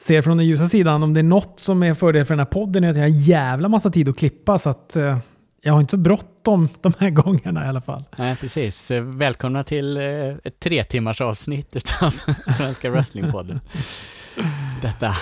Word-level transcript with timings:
ser 0.00 0.22
från 0.22 0.36
den 0.36 0.46
ljusa 0.46 0.68
sidan, 0.68 1.02
om 1.02 1.14
det 1.14 1.20
är 1.20 1.24
något 1.24 1.60
som 1.60 1.82
är 1.82 1.94
fördel 1.94 2.24
för 2.24 2.34
den 2.34 2.38
här 2.38 2.46
podden 2.46 2.84
är 2.84 2.90
att 2.90 2.96
jag 2.96 3.04
har 3.04 3.08
jävla 3.08 3.68
massa 3.68 3.90
tid 3.90 4.08
att 4.08 4.18
klippa 4.18 4.58
så 4.58 4.70
att 4.70 4.96
eh, 4.96 5.18
jag 5.62 5.72
har 5.72 5.80
inte 5.80 5.90
så 5.90 5.96
bråttom 5.96 6.68
de 6.80 6.92
här 6.98 7.10
gångerna 7.10 7.66
i 7.66 7.68
alla 7.68 7.80
fall. 7.80 8.04
Nej, 8.16 8.36
precis. 8.36 8.90
Välkomna 8.90 9.64
till 9.64 9.96
eh, 9.96 10.02
ett 10.44 10.60
tre 10.60 10.84
timmars 10.84 11.20
avsnitt 11.20 11.92
av 12.00 12.14
Svenska 12.56 12.90
Wrestlingpodden. 12.90 13.60
Detta, 14.82 15.16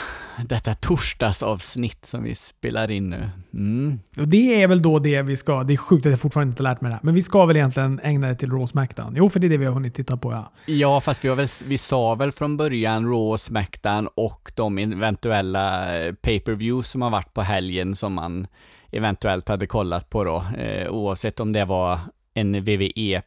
detta 0.44 0.74
torsdagsavsnitt 0.74 2.04
som 2.04 2.22
vi 2.22 2.34
spelar 2.34 2.90
in 2.90 3.10
nu. 3.10 3.30
Mm. 3.54 3.98
Och 4.16 4.28
det 4.28 4.62
är 4.62 4.68
väl 4.68 4.82
då 4.82 4.98
det 4.98 5.22
vi 5.22 5.36
ska, 5.36 5.62
det 5.62 5.72
är 5.72 5.76
sjukt 5.76 6.06
att 6.06 6.10
jag 6.10 6.20
fortfarande 6.20 6.50
inte 6.50 6.62
lärt 6.62 6.80
mig 6.80 6.88
det 6.88 6.94
här, 6.94 7.00
men 7.02 7.14
vi 7.14 7.22
ska 7.22 7.46
väl 7.46 7.56
egentligen 7.56 8.00
ägna 8.02 8.28
det 8.28 8.34
till 8.34 8.50
Raw 8.50 8.66
Smackdown? 8.66 9.14
Jo, 9.16 9.28
för 9.28 9.40
det 9.40 9.46
är 9.46 9.48
det 9.48 9.56
vi 9.56 9.66
har 9.66 9.72
hunnit 9.72 9.94
titta 9.94 10.16
på 10.16 10.32
ja. 10.32 10.52
Ja, 10.66 11.00
fast 11.00 11.24
vi, 11.24 11.28
har 11.28 11.36
väl, 11.36 11.48
vi 11.66 11.78
sa 11.78 12.14
väl 12.14 12.32
från 12.32 12.56
början 12.56 13.06
Raw, 13.06 13.38
Smackdown 13.38 14.08
och 14.14 14.52
de 14.54 14.78
eventuella 14.78 15.96
eh, 15.98 16.12
pay-per-view 16.12 16.88
som 16.88 17.02
har 17.02 17.10
varit 17.10 17.34
på 17.34 17.42
helgen 17.42 17.94
som 17.94 18.12
man 18.12 18.46
eventuellt 18.90 19.48
hade 19.48 19.66
kollat 19.66 20.10
på 20.10 20.24
då, 20.24 20.44
eh, 20.58 20.88
oavsett 20.88 21.40
om 21.40 21.52
det 21.52 21.64
var 21.64 21.98
en 22.34 22.52
WWE 22.52 23.22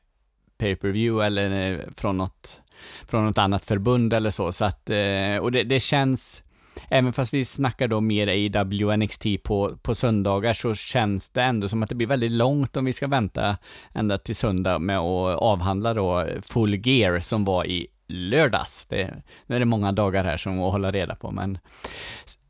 pay-per-view 0.58 1.26
eller 1.26 1.72
eh, 1.72 1.80
från 1.96 2.18
något, 2.18 2.62
från 3.08 3.26
något 3.26 3.38
annat 3.38 3.66
förbund 3.66 4.14
eller 4.14 4.32
så. 4.32 4.52
så 4.52 4.66
att, 4.66 4.90
eh, 4.90 5.38
och 5.42 5.52
det, 5.52 5.64
det 5.64 5.80
känns, 5.80 6.44
även 6.90 7.14
fast 7.14 7.34
vi 7.34 7.46
snackar 7.46 7.88
då 7.88 8.02
mer 8.02 8.28
AW 8.28 8.98
NXT 8.98 9.26
på, 9.44 9.78
på 9.82 9.96
söndagar 9.96 10.54
så 10.54 10.76
känns 10.76 11.30
det 11.30 11.42
ändå 11.42 11.70
som 11.70 11.84
att 11.84 11.90
det 11.90 11.96
blir 11.96 12.08
väldigt 12.08 12.32
långt 12.32 12.78
om 12.78 12.86
vi 12.86 12.94
ska 12.94 13.08
vänta 13.08 13.58
ända 13.94 14.18
till 14.18 14.36
söndag 14.36 14.80
med 14.80 14.98
att 14.98 15.38
avhandla 15.38 15.94
då 15.94 16.28
Full 16.42 16.88
Gear 16.88 17.20
som 17.20 17.46
var 17.46 17.66
i 17.66 17.88
lördags. 18.08 18.86
Det, 18.86 19.14
nu 19.46 19.56
är 19.56 19.60
det 19.60 19.66
många 19.66 19.92
dagar 19.92 20.24
här 20.24 20.38
som 20.38 20.62
att 20.62 20.72
hålla 20.72 20.92
reda 20.92 21.16
på, 21.16 21.32
men 21.32 21.58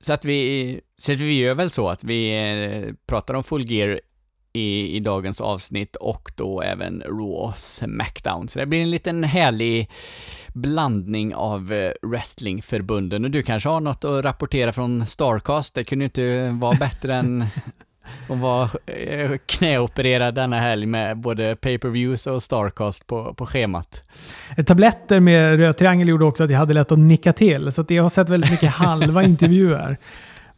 så 0.01 0.13
att 0.13 0.25
vi, 0.25 0.81
så 0.97 1.11
att 1.11 1.19
vi 1.19 1.39
gör 1.39 1.55
väl 1.55 1.69
så 1.69 1.89
att 1.89 2.03
vi 2.03 2.31
eh, 2.31 2.93
pratar 3.05 3.33
om 3.33 3.43
Full 3.43 3.71
Gear 3.71 3.99
i, 4.53 4.95
i 4.95 4.99
dagens 4.99 5.41
avsnitt 5.41 5.95
och 5.95 6.31
då 6.35 6.61
även 6.61 7.03
Raw 7.05 7.53
Smackdown. 7.57 8.47
Så 8.47 8.59
det 8.59 8.65
blir 8.65 8.81
en 8.81 8.91
liten 8.91 9.23
härlig 9.23 9.89
blandning 10.53 11.35
av 11.35 11.73
eh, 11.73 11.91
wrestlingförbunden 12.01 13.25
och 13.25 13.31
du 13.31 13.43
kanske 13.43 13.69
har 13.69 13.79
något 13.79 14.05
att 14.05 14.25
rapportera 14.25 14.71
från 14.71 15.05
Starcast. 15.05 15.75
Det 15.75 15.83
kunde 15.83 16.05
inte 16.05 16.49
vara 16.49 16.77
bättre 16.77 17.15
än 17.15 17.45
att 18.29 18.37
vara 18.37 18.69
eh, 18.85 19.31
knäopererad 19.45 20.35
denna 20.35 20.59
helg 20.59 20.85
med 20.85 21.17
både 21.17 21.55
pay-per-views 21.55 22.27
och 22.27 22.43
Starcast 22.43 23.07
på, 23.07 23.33
på 23.33 23.45
schemat. 23.45 24.03
Tabletter 24.65 25.19
med 25.19 25.57
röd 25.57 25.77
triangel 25.77 26.09
gjorde 26.09 26.25
också 26.25 26.43
att 26.43 26.51
jag 26.51 26.57
hade 26.57 26.73
lätt 26.73 26.91
att 26.91 26.99
nicka 26.99 27.33
till, 27.33 27.71
så 27.71 27.81
att 27.81 27.89
jag 27.89 28.03
har 28.03 28.09
sett 28.09 28.29
väldigt 28.29 28.51
mycket 28.51 28.71
halva 28.71 29.23
intervjuer. 29.33 29.97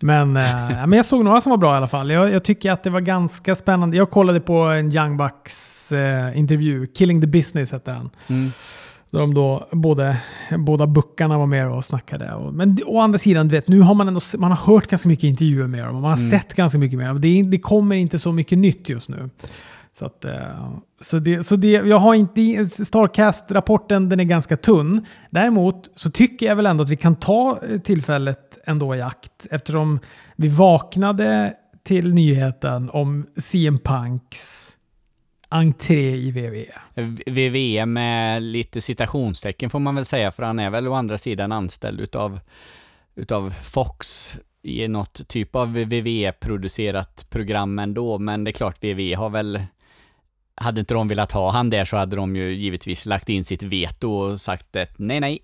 Men, 0.01 0.37
eh, 0.37 0.87
men 0.87 0.93
jag 0.93 1.05
såg 1.05 1.23
några 1.25 1.41
som 1.41 1.49
var 1.49 1.57
bra 1.57 1.73
i 1.73 1.77
alla 1.77 1.87
fall. 1.87 2.11
Jag, 2.11 2.31
jag, 2.31 2.43
tycker 2.43 2.71
att 2.71 2.83
det 2.83 2.89
var 2.89 2.99
ganska 2.99 3.55
spännande. 3.55 3.97
Jag 3.97 4.09
kollade 4.09 4.39
på 4.39 4.57
en 4.57 4.95
Young 4.95 5.17
Bucks 5.17 5.91
eh, 5.91 6.37
intervju, 6.37 6.87
Killing 6.87 7.21
the 7.21 7.27
Business 7.27 7.71
hette 7.71 7.91
den. 7.91 8.09
Mm. 8.27 8.51
Där 9.11 9.19
de 9.19 9.33
då, 9.33 9.67
både, 9.71 10.17
båda 10.57 10.87
buckarna 10.87 11.37
var 11.37 11.45
med 11.45 11.71
och 11.71 11.85
snackade. 11.85 12.33
Och, 12.33 12.53
men 12.53 12.77
å 12.85 12.99
andra 12.99 13.19
sidan, 13.19 13.47
du 13.47 13.55
vet, 13.55 13.67
nu 13.67 13.81
har 13.81 13.93
man 13.93 14.07
ändå 14.07 14.21
man 14.37 14.51
har 14.51 14.73
hört 14.73 14.87
ganska 14.87 15.09
mycket 15.09 15.23
intervjuer 15.23 15.67
med 15.67 15.85
dem 15.85 15.95
och 15.95 16.01
man 16.01 16.11
har 16.11 16.17
mm. 16.17 16.29
sett 16.29 16.53
ganska 16.53 16.79
mycket 16.79 16.97
med 16.97 17.07
dem. 17.07 17.21
Det, 17.21 17.43
det 17.43 17.59
kommer 17.59 17.95
inte 17.95 18.19
så 18.19 18.31
mycket 18.31 18.57
nytt 18.57 18.89
just 18.89 19.09
nu. 19.09 19.29
Så, 19.99 20.05
att, 20.05 20.25
eh, 20.25 20.71
så, 21.01 21.19
det, 21.19 21.43
så 21.43 21.55
det, 21.55 21.67
jag 21.67 21.99
har 21.99 22.15
inte, 22.15 22.41
Starcast-rapporten 22.85 24.09
den 24.09 24.19
är 24.19 24.23
ganska 24.23 24.57
tunn. 24.57 25.05
Däremot 25.29 25.89
så 25.95 26.11
tycker 26.11 26.45
jag 26.45 26.55
väl 26.55 26.65
ändå 26.65 26.83
att 26.83 26.89
vi 26.89 26.97
kan 26.97 27.15
ta 27.15 27.59
tillfället 27.83 28.57
ändå 28.65 28.95
i 28.95 29.01
akt 29.01 29.47
eftersom 29.51 29.99
vi 30.35 30.47
vaknade 30.47 31.53
till 31.83 32.13
nyheten 32.13 32.89
om 32.89 33.25
CM 33.37 33.79
Punks 33.79 34.70
entré 35.51 36.15
i 36.15 36.31
WWE. 36.31 36.65
WWE 37.25 37.85
med 37.85 38.43
lite 38.43 38.81
citationstecken 38.81 39.69
får 39.69 39.79
man 39.79 39.95
väl 39.95 40.05
säga, 40.05 40.31
för 40.31 40.43
han 40.43 40.59
är 40.59 40.69
väl 40.69 40.87
å 40.87 40.93
andra 40.93 41.17
sidan 41.17 41.51
anställd 41.51 41.99
utav, 41.99 42.39
utav 43.15 43.49
Fox 43.49 44.35
i 44.63 44.87
något 44.87 45.27
typ 45.27 45.55
av 45.55 45.77
WWE-producerat 45.77 47.29
program 47.29 47.79
ändå, 47.79 48.17
men 48.17 48.43
det 48.43 48.51
är 48.51 48.53
klart 48.53 48.83
WWE 48.83 49.15
har 49.15 49.29
väl 49.29 49.61
hade 50.55 50.79
inte 50.79 50.93
de 50.93 51.07
velat 51.07 51.31
ha 51.31 51.51
han 51.51 51.69
där 51.69 51.85
så 51.85 51.97
hade 51.97 52.15
de 52.15 52.35
ju 52.35 52.53
givetvis 52.53 53.05
lagt 53.05 53.29
in 53.29 53.45
sitt 53.45 53.63
veto 53.63 54.09
och 54.09 54.41
sagt 54.41 54.75
att 54.75 54.99
nej, 54.99 55.19
nej, 55.19 55.39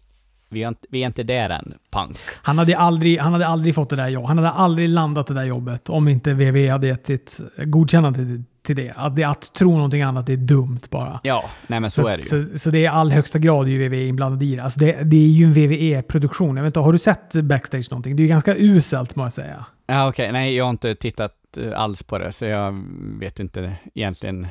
vi 0.49 0.63
är, 0.63 0.67
inte, 0.67 0.87
vi 0.89 1.01
är 1.01 1.07
inte 1.07 1.23
där 1.23 1.49
än, 1.49 1.73
punk. 1.91 2.17
Han 2.33 2.57
hade, 2.57 2.77
aldrig, 2.77 3.19
han 3.19 3.33
hade 3.33 3.47
aldrig 3.47 3.75
fått 3.75 3.89
det 3.89 3.95
där 3.95 4.09
jobbet. 4.09 4.27
Han 4.27 4.37
hade 4.37 4.49
aldrig 4.49 4.89
landat 4.89 5.27
det 5.27 5.33
där 5.33 5.43
jobbet 5.43 5.89
om 5.89 6.07
inte 6.07 6.33
WWE 6.33 6.71
hade 6.71 6.87
gett 6.87 7.07
sitt 7.07 7.39
godkännande 7.57 8.19
till, 8.19 8.43
till 8.67 8.75
det. 8.75 8.93
Att, 8.95 9.15
det. 9.15 9.23
att 9.23 9.53
tro 9.53 9.75
någonting 9.75 10.01
annat 10.01 10.29
är 10.29 10.37
dumt 10.37 10.81
bara. 10.89 11.19
Ja, 11.23 11.49
nej 11.67 11.79
men 11.79 11.91
så, 11.91 12.01
så 12.01 12.07
är 12.07 12.17
det 12.17 12.23
ju. 12.23 12.49
Så, 12.49 12.59
så 12.59 12.69
det 12.69 12.77
är 12.77 12.81
i 12.81 12.87
all 12.87 13.11
högsta 13.11 13.39
grad 13.39 13.67
ju 13.67 13.87
WWE 13.87 14.07
inblandad 14.07 14.43
i 14.43 14.55
det. 14.55 14.63
Alltså 14.63 14.79
det, 14.79 15.03
det 15.03 15.15
är 15.15 15.27
ju 15.27 15.45
en 15.45 15.53
WWE-produktion. 15.53 16.57
Jag 16.57 16.63
vet 16.63 16.69
inte, 16.69 16.79
har 16.79 16.93
du 16.93 16.99
sett 16.99 17.33
backstage 17.33 17.91
någonting? 17.91 18.15
Det 18.15 18.21
är 18.21 18.23
ju 18.23 18.29
ganska 18.29 18.55
uselt 18.55 19.15
må 19.15 19.23
jag 19.23 19.33
säga. 19.33 19.65
Ja, 19.87 20.07
okej. 20.07 20.23
Okay. 20.23 20.31
Nej, 20.31 20.55
jag 20.55 20.65
har 20.65 20.69
inte 20.69 20.95
tittat 20.95 21.33
eh, 21.57 21.79
alls 21.79 22.03
på 22.03 22.17
det, 22.17 22.31
så 22.31 22.45
jag 22.45 22.83
vet 23.19 23.39
inte 23.39 23.75
egentligen 23.95 24.47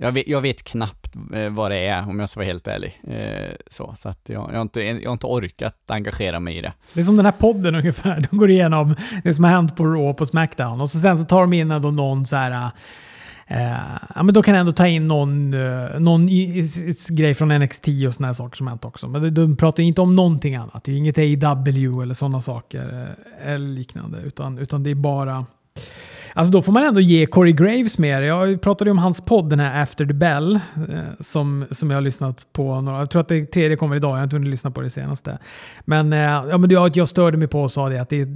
jag 0.00 0.12
vet, 0.12 0.28
jag 0.28 0.40
vet 0.40 0.62
knappt 0.64 1.16
eh, 1.34 1.50
vad 1.50 1.70
det 1.70 1.86
är, 1.86 2.08
om 2.08 2.20
jag 2.20 2.28
ska 2.28 2.40
vara 2.40 2.46
helt 2.46 2.66
ärlig. 2.66 3.00
Eh, 3.08 3.54
så 3.70 3.94
så 3.96 4.08
att 4.08 4.20
jag, 4.26 4.50
jag, 4.50 4.56
har 4.56 4.62
inte, 4.62 4.80
jag 4.80 5.08
har 5.08 5.12
inte 5.12 5.26
orkat 5.26 5.90
engagera 5.90 6.40
mig 6.40 6.58
i 6.58 6.60
det. 6.60 6.72
Det 6.94 7.00
är 7.00 7.04
som 7.04 7.16
den 7.16 7.24
här 7.24 7.32
podden 7.32 7.74
ungefär. 7.74 8.26
De 8.30 8.36
går 8.36 8.50
igenom 8.50 8.96
det 9.24 9.34
som 9.34 9.44
har 9.44 9.50
hänt 9.50 9.76
på 9.76 9.86
Raw 9.86 10.14
på 10.14 10.26
Smackdown 10.26 10.80
och 10.80 10.90
så 10.90 10.98
sen 10.98 11.18
så 11.18 11.24
tar 11.24 11.40
de 11.40 11.52
in 11.52 11.70
ändå 11.70 11.90
någon 11.90 12.26
så 12.26 12.36
här... 12.36 12.70
Eh, 13.50 13.72
ja, 14.14 14.22
men 14.22 14.34
då 14.34 14.42
kan 14.42 14.54
ändå 14.54 14.72
ta 14.72 14.86
in 14.86 15.06
någon, 15.06 15.54
uh, 15.54 16.00
någon 16.00 16.28
i, 16.28 16.58
i, 16.58 16.92
grej 17.08 17.34
från 17.34 17.48
NXT 17.48 17.88
och 18.08 18.14
sådana 18.14 18.34
saker 18.34 18.56
som 18.56 18.66
hänt 18.66 18.84
också. 18.84 19.08
Men 19.08 19.34
de, 19.34 19.56
pratar 19.56 19.82
inte 19.82 20.00
om 20.00 20.16
någonting 20.16 20.56
annat. 20.56 20.84
Det 20.84 20.92
är 20.92 20.96
inget 20.96 21.18
AW 21.18 22.02
eller 22.02 22.14
sådana 22.14 22.40
saker 22.40 23.14
eller 23.44 23.68
liknande. 23.68 24.18
Utan, 24.18 24.58
utan 24.58 24.82
det 24.82 24.90
är 24.90 24.94
bara 24.94 25.46
Alltså 26.38 26.52
då 26.52 26.62
får 26.62 26.72
man 26.72 26.84
ändå 26.84 27.00
ge 27.00 27.26
Corey 27.26 27.52
Graves 27.52 27.98
mer. 27.98 28.22
Jag 28.22 28.60
pratade 28.60 28.88
ju 28.88 28.92
om 28.92 28.98
hans 28.98 29.20
podd, 29.20 29.50
den 29.50 29.60
här 29.60 29.82
After 29.82 30.06
the 30.06 30.12
Bell, 30.12 30.54
eh, 30.54 30.60
som, 31.20 31.66
som 31.70 31.90
jag 31.90 31.96
har 31.96 32.02
lyssnat 32.02 32.52
på. 32.52 32.80
Några, 32.80 32.98
jag 32.98 33.10
tror 33.10 33.22
att 33.22 33.28
det 33.28 33.46
tredje 33.46 33.76
kommer 33.76 33.96
idag, 33.96 34.10
jag 34.10 34.16
har 34.16 34.24
inte 34.24 34.36
hunnit 34.36 34.50
lyssna 34.50 34.70
på 34.70 34.80
det 34.80 34.90
senaste. 34.90 35.38
Men, 35.84 36.12
eh, 36.12 36.18
ja, 36.18 36.58
men 36.58 36.68
det, 36.68 36.74
jag 36.94 37.08
störde 37.08 37.36
mig 37.36 37.48
på 37.48 37.62
och 37.62 37.72
sa 37.72 37.88
det 37.88 37.98
att 37.98 38.08
det, 38.08 38.26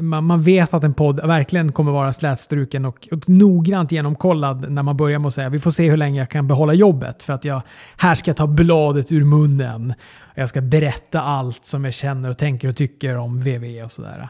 man, 0.00 0.24
man 0.24 0.42
vet 0.42 0.74
att 0.74 0.84
en 0.84 0.94
podd 0.94 1.26
verkligen 1.26 1.72
kommer 1.72 1.92
vara 1.92 2.12
slätstruken 2.12 2.84
och, 2.84 3.08
och 3.12 3.28
noggrant 3.28 3.92
genomkollad 3.92 4.70
när 4.70 4.82
man 4.82 4.96
börjar 4.96 5.18
med 5.18 5.28
att 5.28 5.34
säga 5.34 5.48
vi 5.48 5.58
får 5.58 5.70
se 5.70 5.90
hur 5.90 5.96
länge 5.96 6.18
jag 6.18 6.30
kan 6.30 6.48
behålla 6.48 6.74
jobbet. 6.74 7.22
För 7.22 7.32
att 7.32 7.44
jag, 7.44 7.62
här 7.96 8.14
ska 8.14 8.28
jag 8.28 8.36
ta 8.36 8.46
bladet 8.46 9.12
ur 9.12 9.24
munnen. 9.24 9.94
Jag 10.34 10.48
ska 10.48 10.60
berätta 10.60 11.20
allt 11.20 11.66
som 11.66 11.84
jag 11.84 11.94
känner 11.94 12.30
och 12.30 12.38
tänker 12.38 12.68
och 12.68 12.76
tycker 12.76 13.16
om 13.16 13.40
VV 13.40 13.82
och 13.84 13.92
sådär. 13.92 14.28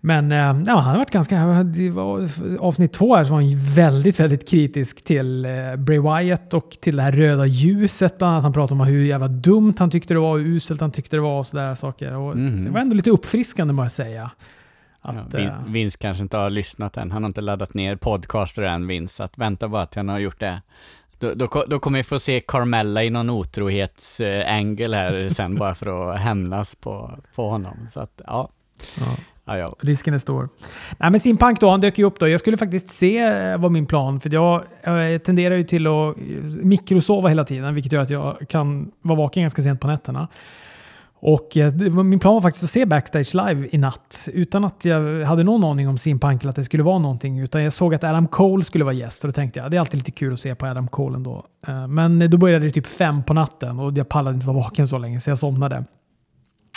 Men 0.00 0.32
eh, 0.32 0.38
ja, 0.38 0.76
han 0.76 0.90
har 0.90 0.98
varit 0.98 1.10
ganska... 1.10 1.64
Var, 1.92 2.28
avsnitt 2.58 2.92
två 2.92 3.16
här 3.16 3.24
så 3.24 3.32
var 3.32 3.40
han 3.40 3.74
väldigt, 3.74 4.20
väldigt 4.20 4.48
kritisk 4.48 5.04
till 5.04 5.44
eh, 5.44 5.76
Bray 5.76 5.98
Wyatt 5.98 6.54
och 6.54 6.70
till 6.80 6.96
det 6.96 7.02
här 7.02 7.12
röda 7.12 7.46
ljuset. 7.46 8.18
Bland 8.18 8.32
annat 8.32 8.42
han 8.42 8.52
pratade 8.52 8.80
om 8.80 8.86
hur 8.86 9.04
jävla 9.04 9.28
dumt 9.28 9.74
han 9.78 9.90
tyckte 9.90 10.14
det 10.14 10.20
var, 10.20 10.38
hur 10.38 10.46
uselt 10.46 10.80
han 10.80 10.92
tyckte 10.92 11.16
det 11.16 11.20
var 11.20 11.38
och 11.38 11.46
sådär 11.46 11.74
saker. 11.74 12.16
Och 12.16 12.32
mm. 12.32 12.64
Det 12.64 12.70
var 12.70 12.80
ändå 12.80 12.94
lite 12.94 13.10
uppfriskande 13.10 13.74
må 13.74 13.82
jag 13.82 13.92
säga. 13.92 14.30
Att, 15.00 15.16
ja, 15.32 15.38
eh, 15.38 15.52
Vince 15.66 15.98
kanske 16.00 16.22
inte 16.22 16.36
har 16.36 16.50
lyssnat 16.50 16.96
än. 16.96 17.10
Han 17.10 17.22
har 17.22 17.28
inte 17.28 17.40
laddat 17.40 17.74
ner 17.74 17.96
podcaster 17.96 18.62
än, 18.62 18.86
Vince. 18.86 19.14
Så 19.14 19.22
att 19.22 19.38
vänta 19.38 19.68
bara 19.68 19.86
till 19.86 19.98
han 19.98 20.08
har 20.08 20.18
gjort 20.18 20.40
det. 20.40 20.62
Då, 21.18 21.34
då, 21.34 21.64
då 21.68 21.78
kommer 21.78 21.98
vi 21.98 22.02
få 22.02 22.18
se 22.18 22.40
Carmella 22.40 23.04
i 23.04 23.10
någon 23.10 23.30
otrohetsangel 23.30 24.94
här 24.94 25.28
sen 25.28 25.54
bara 25.54 25.74
för 25.74 26.12
att 26.12 26.20
hämnas 26.20 26.74
på, 26.74 27.18
på 27.34 27.48
honom. 27.48 27.76
Så 27.90 28.00
att, 28.00 28.20
ja. 28.26 28.50
ja. 29.00 29.16
Ja, 29.44 29.58
ja. 29.58 29.76
Risken 29.80 30.14
är 30.14 30.18
stor. 30.18 30.48
Nej, 30.98 31.10
men 31.10 31.20
Simpunk 31.20 31.60
då, 31.60 31.70
han 31.70 31.80
dök 31.80 31.98
ju 31.98 32.04
upp 32.04 32.18
då. 32.18 32.28
Jag 32.28 32.40
skulle 32.40 32.56
faktiskt 32.56 32.88
se 32.88 33.18
eh, 33.18 33.58
vad 33.58 33.72
min 33.72 33.86
plan, 33.86 34.20
för 34.20 34.34
jag, 34.34 34.64
jag 34.84 35.24
tenderar 35.24 35.56
ju 35.56 35.62
till 35.62 35.86
att 35.86 36.16
eh, 36.16 36.22
mikrosova 36.62 37.28
hela 37.28 37.44
tiden, 37.44 37.74
vilket 37.74 37.92
gör 37.92 38.02
att 38.02 38.10
jag 38.10 38.36
kan 38.48 38.90
vara 39.02 39.18
vaken 39.18 39.42
ganska 39.42 39.62
sent 39.62 39.80
på 39.80 39.86
nätterna. 39.86 40.28
Och 41.22 41.56
eh, 41.56 41.72
min 42.02 42.18
plan 42.18 42.34
var 42.34 42.40
faktiskt 42.40 42.64
att 42.64 42.70
se 42.70 42.86
Backstage 42.86 43.34
live 43.34 43.68
i 43.72 43.78
natt 43.78 44.28
utan 44.32 44.64
att 44.64 44.84
jag 44.84 45.24
hade 45.24 45.42
någon 45.42 45.64
aning 45.64 45.88
om 45.88 45.98
Simpunk 45.98 46.42
eller 46.42 46.50
att 46.50 46.56
det 46.56 46.64
skulle 46.64 46.82
vara 46.82 46.98
någonting. 46.98 47.38
Utan 47.38 47.64
jag 47.64 47.72
såg 47.72 47.94
att 47.94 48.04
Adam 48.04 48.28
Cole 48.28 48.64
skulle 48.64 48.84
vara 48.84 48.94
gäst 48.94 49.24
och 49.24 49.28
då 49.28 49.32
tänkte 49.32 49.58
jag 49.58 49.70
det 49.70 49.76
är 49.76 49.80
alltid 49.80 49.98
lite 49.98 50.10
kul 50.10 50.32
att 50.32 50.40
se 50.40 50.54
på 50.54 50.66
Adam 50.66 50.88
Cole 50.88 51.16
ändå. 51.16 51.44
Men 51.88 52.30
då 52.30 52.36
började 52.36 52.64
det 52.64 52.70
typ 52.70 52.86
fem 52.86 53.22
på 53.22 53.34
natten 53.34 53.78
och 53.78 53.92
jag 53.98 54.08
pallade 54.08 54.34
inte 54.34 54.46
vara 54.46 54.56
vaken 54.56 54.88
så 54.88 54.98
länge 54.98 55.20
så 55.20 55.30
jag 55.30 55.38
somnade. 55.38 55.84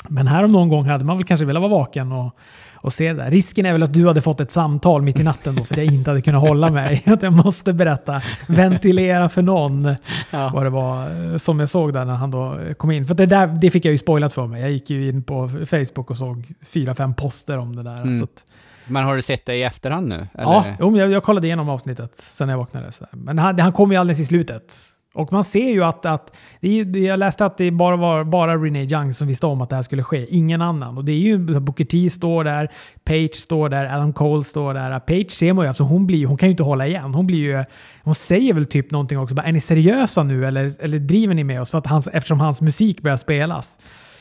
Men 0.09 0.27
här 0.27 0.43
om 0.43 0.51
någon 0.51 0.69
gång 0.69 0.85
hade 0.85 1.05
man 1.05 1.17
väl 1.17 1.25
kanske 1.25 1.45
velat 1.45 1.61
vara 1.61 1.71
vaken 1.71 2.11
och, 2.11 2.35
och 2.75 2.93
se 2.93 3.13
det 3.13 3.23
där. 3.23 3.31
Risken 3.31 3.65
är 3.65 3.71
väl 3.71 3.83
att 3.83 3.93
du 3.93 4.07
hade 4.07 4.21
fått 4.21 4.39
ett 4.39 4.51
samtal 4.51 5.01
mitt 5.01 5.19
i 5.19 5.23
natten 5.23 5.55
då 5.55 5.63
för 5.63 5.73
att 5.73 5.77
jag 5.77 5.93
inte 5.93 6.09
hade 6.09 6.21
kunnat 6.21 6.41
hålla 6.41 6.69
mig. 6.71 7.03
Att 7.07 7.23
jag 7.23 7.33
måste 7.33 7.73
berätta, 7.73 8.21
ventilera 8.47 9.29
för 9.29 9.41
någon 9.41 9.95
Ja. 10.31 10.51
vad 10.53 10.65
det 10.65 10.69
var 10.69 11.31
eh, 11.31 11.37
som 11.37 11.59
jag 11.59 11.69
såg 11.69 11.93
där 11.93 12.05
när 12.05 12.13
han 12.13 12.31
då 12.31 12.57
kom 12.77 12.91
in. 12.91 13.07
För 13.07 13.15
det, 13.15 13.25
där, 13.25 13.47
det 13.47 13.71
fick 13.71 13.85
jag 13.85 13.91
ju 13.91 13.97
spoilat 13.97 14.33
för 14.33 14.47
mig. 14.47 14.61
Jag 14.61 14.71
gick 14.71 14.89
ju 14.89 15.09
in 15.09 15.23
på 15.23 15.49
Facebook 15.49 16.09
och 16.11 16.17
såg 16.17 16.53
fyra, 16.73 16.95
fem 16.95 17.13
poster 17.13 17.57
om 17.57 17.75
det 17.75 17.83
där. 17.83 18.01
Mm. 18.01 18.17
Så 18.19 18.23
att, 18.23 18.43
Men 18.87 19.03
har 19.03 19.15
du 19.15 19.21
sett 19.21 19.45
det 19.45 19.55
i 19.55 19.63
efterhand 19.63 20.07
nu? 20.07 20.27
ja, 20.33 20.65
Eller? 20.65 20.89
men 20.91 20.99
jag, 20.99 21.11
jag 21.11 21.23
kollade 21.23 21.47
igenom 21.47 21.69
avsnittet 21.69 22.11
sen 22.17 22.49
jag 22.49 22.57
vaknade. 22.57 22.91
Men 23.11 23.39
han, 23.39 23.59
han 23.59 23.71
kom 23.71 23.91
ju 23.91 23.97
alldeles 23.97 24.19
i 24.19 24.25
slutet. 24.25 24.75
Och 25.13 25.31
man 25.31 25.43
ser 25.43 25.69
ju 25.69 25.83
att, 25.83 26.05
att 26.05 26.35
är, 26.61 26.97
jag 26.97 27.19
läste 27.19 27.45
att 27.45 27.57
det 27.57 27.71
bara 27.71 27.95
var 27.95 28.23
bara 28.23 28.57
Renee 28.57 28.83
Young 28.83 29.13
som 29.13 29.27
visste 29.27 29.45
om 29.45 29.61
att 29.61 29.69
det 29.69 29.75
här 29.75 29.83
skulle 29.83 30.03
ske, 30.03 30.25
ingen 30.29 30.61
annan. 30.61 30.97
Och 30.97 31.05
det 31.05 31.11
är 31.11 31.17
ju 31.17 31.37
Booker 31.59 31.85
T 31.85 32.09
står 32.09 32.43
där, 32.43 32.71
Page 33.03 33.35
står 33.35 33.69
där, 33.69 33.95
Adam 33.95 34.13
Cole 34.13 34.43
står 34.43 34.73
där. 34.73 34.99
Page 34.99 35.31
ser 35.31 35.53
man 35.53 35.65
ju, 35.65 35.67
alltså 35.67 35.83
hon, 35.83 36.07
blir, 36.07 36.25
hon 36.25 36.37
kan 36.37 36.49
ju 36.49 36.51
inte 36.51 36.63
hålla 36.63 36.87
igen. 36.87 37.13
Hon 37.13 37.27
blir 37.27 37.37
ju, 37.37 37.63
hon 38.03 38.15
säger 38.15 38.53
väl 38.53 38.65
typ 38.65 38.91
någonting 38.91 39.19
också, 39.19 39.35
bara, 39.35 39.47
är 39.47 39.51
ni 39.51 39.61
seriösa 39.61 40.23
nu 40.23 40.45
eller, 40.45 40.71
eller 40.79 40.99
driver 40.99 41.33
ni 41.33 41.43
med 41.43 41.61
oss? 41.61 41.71
För 41.71 41.77
att 41.77 41.87
hans, 41.87 42.07
eftersom 42.07 42.39
hans 42.39 42.61
musik 42.61 43.01
börjar 43.01 43.17
spelas. 43.17 43.79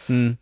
Mm. 0.08 0.36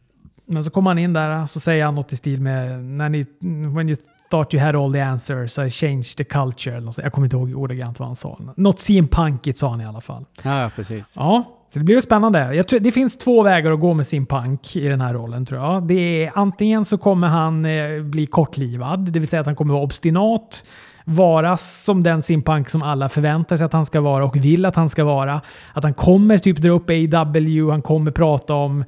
Men 0.46 0.64
så 0.64 0.70
kommer 0.70 0.90
han 0.90 0.98
in 0.98 1.12
där 1.12 1.46
så 1.46 1.60
säger 1.60 1.84
han 1.84 1.94
något 1.94 2.12
i 2.12 2.16
stil 2.16 2.40
med 2.40 2.84
när 2.84 3.08
ni, 3.08 3.26
when 3.74 3.88
you 3.88 3.96
thought 4.30 4.54
you 4.54 4.64
had 4.64 4.76
all 4.76 4.92
the 4.92 5.00
answers 5.00 5.58
I 5.58 5.70
changed 5.70 6.16
the 6.16 6.24
culture. 6.24 6.82
Jag 6.96 7.12
kommer 7.12 7.26
inte 7.26 7.36
ihåg 7.36 7.54
ordagrant 7.54 7.98
vad 7.98 8.08
han 8.08 8.16
sa. 8.16 8.38
Något 8.56 8.80
CM 8.80 9.08
Punkigt 9.08 9.58
sa 9.58 9.70
han 9.70 9.80
i 9.80 9.86
alla 9.86 10.00
fall. 10.00 10.24
Ja, 10.42 10.70
precis. 10.76 11.12
Ja, 11.16 11.44
så 11.72 11.78
det 11.78 11.84
blir 11.84 11.96
ju 11.96 12.02
spännande. 12.02 12.54
Jag 12.54 12.68
tror, 12.68 12.80
det 12.80 12.92
finns 12.92 13.18
två 13.18 13.42
vägar 13.42 13.72
att 13.72 13.80
gå 13.80 13.94
med 13.94 14.06
sin 14.06 14.26
punk 14.26 14.76
i 14.76 14.88
den 14.88 15.00
här 15.00 15.14
rollen 15.14 15.46
tror 15.46 15.60
jag. 15.60 15.82
Det 15.82 16.24
är 16.24 16.32
antingen 16.34 16.84
så 16.84 16.98
kommer 16.98 17.28
han 17.28 17.64
eh, 17.64 18.02
bli 18.02 18.26
kortlivad, 18.26 19.00
det 19.00 19.18
vill 19.18 19.28
säga 19.28 19.40
att 19.40 19.46
han 19.46 19.56
kommer 19.56 19.74
vara 19.74 19.84
obstinat, 19.84 20.64
vara 21.04 21.56
som 21.56 22.02
den 22.02 22.22
simpunk 22.22 22.68
som 22.68 22.82
alla 22.82 23.08
förväntar 23.08 23.56
sig 23.56 23.66
att 23.66 23.72
han 23.72 23.86
ska 23.86 24.00
vara 24.00 24.24
och 24.24 24.36
vill 24.36 24.64
att 24.64 24.76
han 24.76 24.88
ska 24.88 25.04
vara. 25.04 25.40
Att 25.72 25.84
han 25.84 25.94
kommer 25.94 26.38
typ 26.38 26.56
dra 26.56 26.70
upp 26.70 26.90
AW, 26.90 27.70
han 27.70 27.82
kommer 27.82 28.10
prata 28.10 28.54
om 28.54 28.84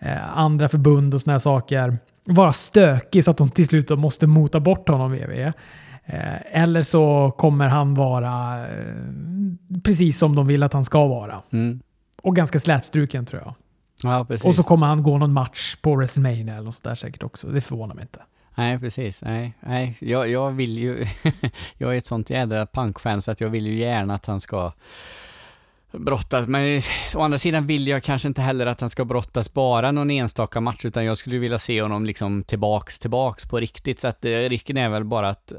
eh, 0.00 0.38
andra 0.38 0.68
förbund 0.68 1.14
och 1.14 1.20
såna 1.20 1.32
här 1.32 1.38
saker. 1.38 1.98
Vara 2.24 2.52
stökig 2.52 3.24
så 3.24 3.30
att 3.30 3.36
de 3.36 3.50
till 3.50 3.66
slut 3.66 3.90
måste 3.90 4.26
mota 4.26 4.60
bort 4.60 4.88
honom 4.88 5.12
VV. 5.12 5.52
Eh, 6.04 6.62
eller 6.62 6.82
så 6.82 7.34
kommer 7.38 7.68
han 7.68 7.94
vara 7.94 8.66
eh, 8.68 8.94
precis 9.84 10.18
som 10.18 10.36
de 10.36 10.46
vill 10.46 10.62
att 10.62 10.72
han 10.72 10.84
ska 10.84 11.06
vara. 11.06 11.42
Mm. 11.52 11.80
Och 12.22 12.36
ganska 12.36 12.60
slätstruken 12.60 13.26
tror 13.26 13.42
jag. 13.44 13.54
Ja. 14.02 14.26
Och 14.44 14.54
så 14.54 14.62
kommer 14.62 14.86
han 14.86 15.02
gå 15.02 15.18
någon 15.18 15.32
match 15.32 15.76
på 15.76 15.96
WrestleMania 15.96 16.54
eller 16.54 16.64
något 16.64 16.74
sånt 16.74 16.84
där 16.84 16.94
säkert 16.94 17.22
också. 17.22 17.48
Det 17.48 17.60
förvånar 17.60 17.94
mig 17.94 18.02
inte. 18.02 18.20
Nej, 18.54 18.78
precis. 18.78 19.22
Nej, 19.22 19.54
nej. 19.60 19.96
Jag, 20.00 20.28
jag 20.28 20.50
vill 20.50 20.78
ju... 20.78 21.06
jag 21.78 21.94
är 21.94 21.98
ett 21.98 22.06
sånt 22.06 22.30
jädra 22.30 22.66
punkfan 22.66 23.22
så 23.22 23.30
att 23.30 23.40
jag 23.40 23.48
vill 23.48 23.66
ju 23.66 23.78
gärna 23.78 24.14
att 24.14 24.26
han 24.26 24.40
ska 24.40 24.72
brottas. 25.92 26.46
Men 26.46 26.80
å 27.16 27.20
andra 27.20 27.38
sidan 27.38 27.66
vill 27.66 27.88
jag 27.88 28.02
kanske 28.02 28.28
inte 28.28 28.42
heller 28.42 28.66
att 28.66 28.80
han 28.80 28.90
ska 28.90 29.04
brottas 29.04 29.52
bara 29.52 29.92
någon 29.92 30.10
enstaka 30.10 30.60
match, 30.60 30.84
utan 30.84 31.04
jag 31.04 31.18
skulle 31.18 31.38
vilja 31.38 31.58
se 31.58 31.82
honom 31.82 32.04
liksom 32.04 32.44
tillbaks, 32.44 32.98
tillbaks 32.98 33.46
på 33.46 33.60
riktigt. 33.60 34.00
Så 34.00 34.08
att 34.08 34.24
eh, 34.24 34.30
risken 34.30 34.76
är 34.76 34.88
väl 34.88 35.04
bara 35.04 35.28
att, 35.28 35.52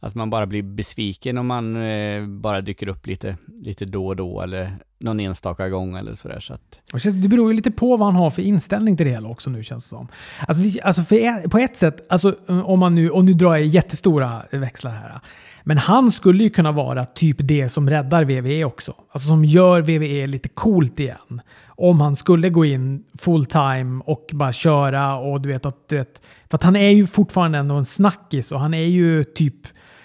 att 0.00 0.14
man 0.14 0.30
bara 0.30 0.46
blir 0.46 0.62
besviken 0.62 1.38
om 1.38 1.46
man 1.46 1.76
eh, 1.76 2.26
bara 2.26 2.60
dyker 2.60 2.88
upp 2.88 3.06
lite, 3.06 3.36
lite 3.46 3.84
då 3.84 4.06
och 4.06 4.16
då 4.16 4.40
eller 4.42 4.78
någon 5.00 5.20
enstaka 5.20 5.68
gång 5.68 5.96
eller 5.96 6.14
sådär. 6.14 6.40
Så 6.40 6.54
att, 6.54 6.80
det 7.22 7.28
beror 7.28 7.50
ju 7.50 7.56
lite 7.56 7.70
på 7.70 7.96
vad 7.96 8.08
han 8.08 8.16
har 8.16 8.30
för 8.30 8.42
inställning 8.42 8.96
till 8.96 9.06
det 9.06 9.12
hela 9.12 9.28
också 9.28 9.50
nu 9.50 9.64
känns 9.64 9.84
det 9.84 9.88
som. 9.88 10.08
Alltså, 10.48 10.80
alltså 10.82 11.02
för, 11.02 11.48
på 11.48 11.58
ett 11.58 11.76
sätt, 11.76 12.06
alltså, 12.08 12.36
om 12.46 12.78
man 12.78 12.94
nu, 12.94 13.10
och 13.10 13.24
nu 13.24 13.32
drar 13.32 13.56
jag 13.56 13.66
jättestora 13.66 14.42
växlar 14.50 14.90
här. 14.90 15.20
Men 15.68 15.78
han 15.78 16.12
skulle 16.12 16.44
ju 16.44 16.50
kunna 16.50 16.72
vara 16.72 17.04
typ 17.04 17.36
det 17.40 17.68
som 17.68 17.90
räddar 17.90 18.24
WWE 18.24 18.64
också. 18.64 18.94
Alltså 19.12 19.28
som 19.28 19.44
gör 19.44 19.80
WWE 19.80 20.26
lite 20.26 20.48
coolt 20.48 21.00
igen. 21.00 21.40
Om 21.66 22.00
han 22.00 22.16
skulle 22.16 22.50
gå 22.50 22.64
in 22.64 23.04
full 23.18 23.46
time 23.46 24.02
och 24.04 24.30
bara 24.32 24.52
köra 24.52 25.16
och 25.16 25.40
du 25.40 25.48
vet 25.48 25.66
att... 25.66 25.88
Du 25.88 25.96
vet, 25.96 26.20
för 26.50 26.56
att 26.56 26.62
han 26.62 26.76
är 26.76 26.88
ju 26.88 27.06
fortfarande 27.06 27.58
ändå 27.58 27.74
en 27.74 27.84
snackis 27.84 28.52
och 28.52 28.60
han 28.60 28.74
är 28.74 28.84
ju 28.84 29.24
typ... 29.24 29.54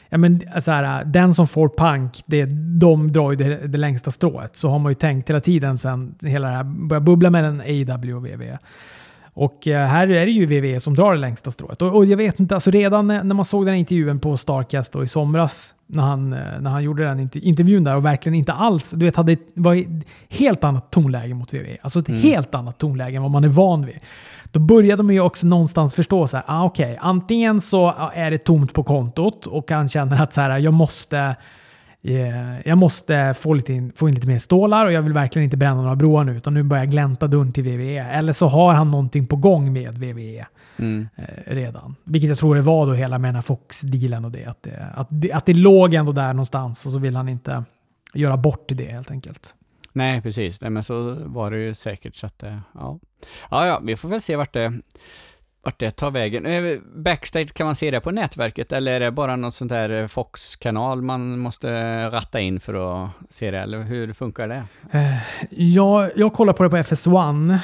Ja, 0.10 0.18
men, 0.18 0.42
eh, 0.56 0.60
så 0.60 0.72
här, 0.72 1.02
eh, 1.02 1.08
den 1.08 1.36
som 1.36 1.48
får 1.48 1.70
punk, 1.70 2.24
det, 2.26 2.46
de 2.80 3.12
drar 3.12 3.32
ju 3.32 3.38
det, 3.38 3.68
det 3.68 3.78
längsta 3.78 4.12
strået. 4.12 4.58
Så 4.58 4.70
har 4.70 4.80
man 4.80 4.92
ju 4.92 4.96
tänkt 4.96 5.30
hela 5.30 5.42
tiden 5.42 5.78
sen 5.78 6.16
hela 6.22 6.48
det 6.48 6.56
här 6.56 6.64
började 6.64 7.06
bubbla 7.06 7.30
mellan 7.30 7.62
AW 7.62 8.14
och 8.14 8.26
WWE. 8.26 8.60
Och 9.36 9.68
eh, 9.68 9.88
här 9.88 10.08
är 10.08 10.26
det 10.26 10.32
ju 10.32 10.46
WWE 10.46 10.80
som 10.80 10.96
drar 10.96 11.14
det 11.14 11.20
längsta 11.20 11.52
strået. 11.52 11.82
Och, 11.82 11.96
och 11.96 12.06
jag 12.06 12.18
vet 12.18 12.40
inte, 12.40 12.56
alltså 12.56 12.72
redan 12.72 13.08
när 13.08 13.24
man 13.24 13.46
såg 13.46 13.66
den 13.66 13.74
här 13.74 13.80
intervjun 13.80 14.20
på 14.20 14.38
Starcast 14.38 14.94
då 14.94 15.04
i 15.04 15.08
somras, 15.08 15.74
när 15.88 16.04
han, 16.04 16.34
eh, 16.34 16.40
när 16.60 16.70
han 16.70 16.84
gjorde 16.84 17.04
den 17.04 17.20
inter- 17.20 17.44
intervjun 17.44 17.84
där 17.84 17.96
och 17.96 18.06
verkligen 18.06 18.36
inte 18.36 18.54
alls, 18.54 18.92
du 18.92 19.06
vet, 19.06 19.16
hade 19.16 19.38
var 19.54 19.76
ett 19.76 19.88
helt 20.30 20.64
annat 20.64 20.92
tonläge 20.92 21.34
mot 21.34 21.54
WWE. 21.54 21.78
Alltså 21.82 22.00
ett 22.00 22.08
helt 22.08 22.56
annat 22.56 22.78
tonläge 22.78 23.16
än 23.16 23.22
vad 23.22 23.32
man 23.32 23.44
är 23.44 23.50
van 23.50 23.86
vid. 23.86 24.00
Då 24.52 24.60
började 24.60 25.04
man 25.04 25.16
ju 25.16 25.22
också 25.22 25.48
någonstans 25.48 25.96
förstå 25.96 26.28
så 26.28 26.38
här, 26.38 26.44
ah, 26.48 26.66
okej, 26.66 26.98
antingen 27.02 27.62
så 27.62 27.88
ah, 27.88 28.12
är 28.14 28.32
det 28.32 28.38
tomt 28.38 28.74
på 28.74 28.84
kontot 28.84 29.46
och 29.46 29.72
han 29.72 29.90
känner 29.90 30.24
att 30.24 30.34
så 30.34 30.42
här, 30.42 30.60
jag 30.60 30.74
måste 30.74 31.36
Jag 32.66 32.78
måste 32.78 33.34
få, 33.34 33.54
lite 33.54 33.74
in, 33.74 33.92
få 33.96 34.10
in 34.10 34.16
lite 34.16 34.28
mer 34.28 34.40
stålar 34.40 34.86
och 34.86 34.92
jag 34.92 35.02
vill 35.02 35.14
verkligen 35.14 35.44
inte 35.44 35.58
bränna 35.58 35.82
några 35.82 35.96
broar 35.96 36.24
nu 36.24 36.38
utan 36.38 36.54
nu 36.54 36.64
börjar 36.64 36.84
jag 36.84 36.92
glänta 36.92 37.28
dörren 37.28 37.52
till 37.52 37.64
WWE. 37.64 38.00
Eller 38.00 38.34
så 38.34 38.48
har 38.48 38.74
han 38.74 38.92
någonting 38.92 39.28
på 39.28 39.36
gång 39.36 39.74
med 39.74 40.04
mm. 40.78 41.08
eh, 41.16 41.24
redan. 41.46 41.96
Vilket 42.04 42.30
jag 42.30 42.38
tror 42.38 42.56
det 42.56 42.62
var 42.62 42.88
då 42.88 42.94
hela 42.94 43.20
med 43.20 43.28
den 43.28 43.36
här 43.36 43.42
Fox-dealen 43.42 44.26
och 44.26 44.32
det 44.32 44.46
att, 44.46 44.64
det. 44.64 44.90
att 44.96 45.08
det. 45.10 45.32
att 45.32 45.46
det 45.46 45.54
låg 45.54 45.94
ändå 45.94 46.12
där 46.12 46.34
någonstans 46.34 46.86
och 46.86 46.92
så 46.92 46.98
vill 46.98 47.16
han 47.16 47.30
inte 47.30 47.64
göra 48.14 48.38
bort 48.38 48.72
i 48.72 48.76
det 48.76 48.92
helt 48.92 49.12
enkelt. 49.12 49.56
Nej, 49.94 50.22
precis. 50.22 50.62
Nej, 50.62 50.70
men 50.70 50.84
så 50.84 51.18
var 51.26 51.52
det 51.52 51.58
ju 51.58 51.74
säkert. 51.74 52.16
Så 52.16 52.26
att, 52.26 52.44
eh, 52.44 52.58
ja. 52.74 53.00
ja, 53.52 53.68
ja, 53.68 53.82
vi 53.84 53.96
får 53.96 54.10
väl 54.10 54.22
se 54.22 54.36
vart 54.36 54.54
det, 54.54 54.74
vart 55.64 55.80
det 55.80 55.92
tar 55.92 56.12
vägen. 56.12 56.46
Eh, 56.46 56.80
Backstage, 56.96 57.54
kan 57.54 57.66
man 57.66 57.76
se 57.76 57.92
det 57.92 58.02
på 58.02 58.12
nätverket 58.12 58.72
eller 58.72 58.94
är 58.94 59.00
det 59.00 59.12
bara 59.12 59.36
något 59.36 59.54
sånt 59.54 59.70
där 59.70 59.90
eh, 60.02 60.08
Fox-kanal 60.08 61.02
man 61.02 61.40
måste 61.40 61.70
ratta 62.10 62.40
in 62.40 62.60
för 62.60 63.04
att 63.04 63.10
se 63.30 63.52
det? 63.52 63.60
Eller 63.60 63.82
hur 63.82 64.14
funkar 64.14 64.48
det? 64.48 64.64
Jag, 65.50 66.12
jag 66.16 66.34
kollar 66.34 66.54
på 66.54 66.64
det 66.64 66.70
på 66.70 66.78
FS1 66.78 67.60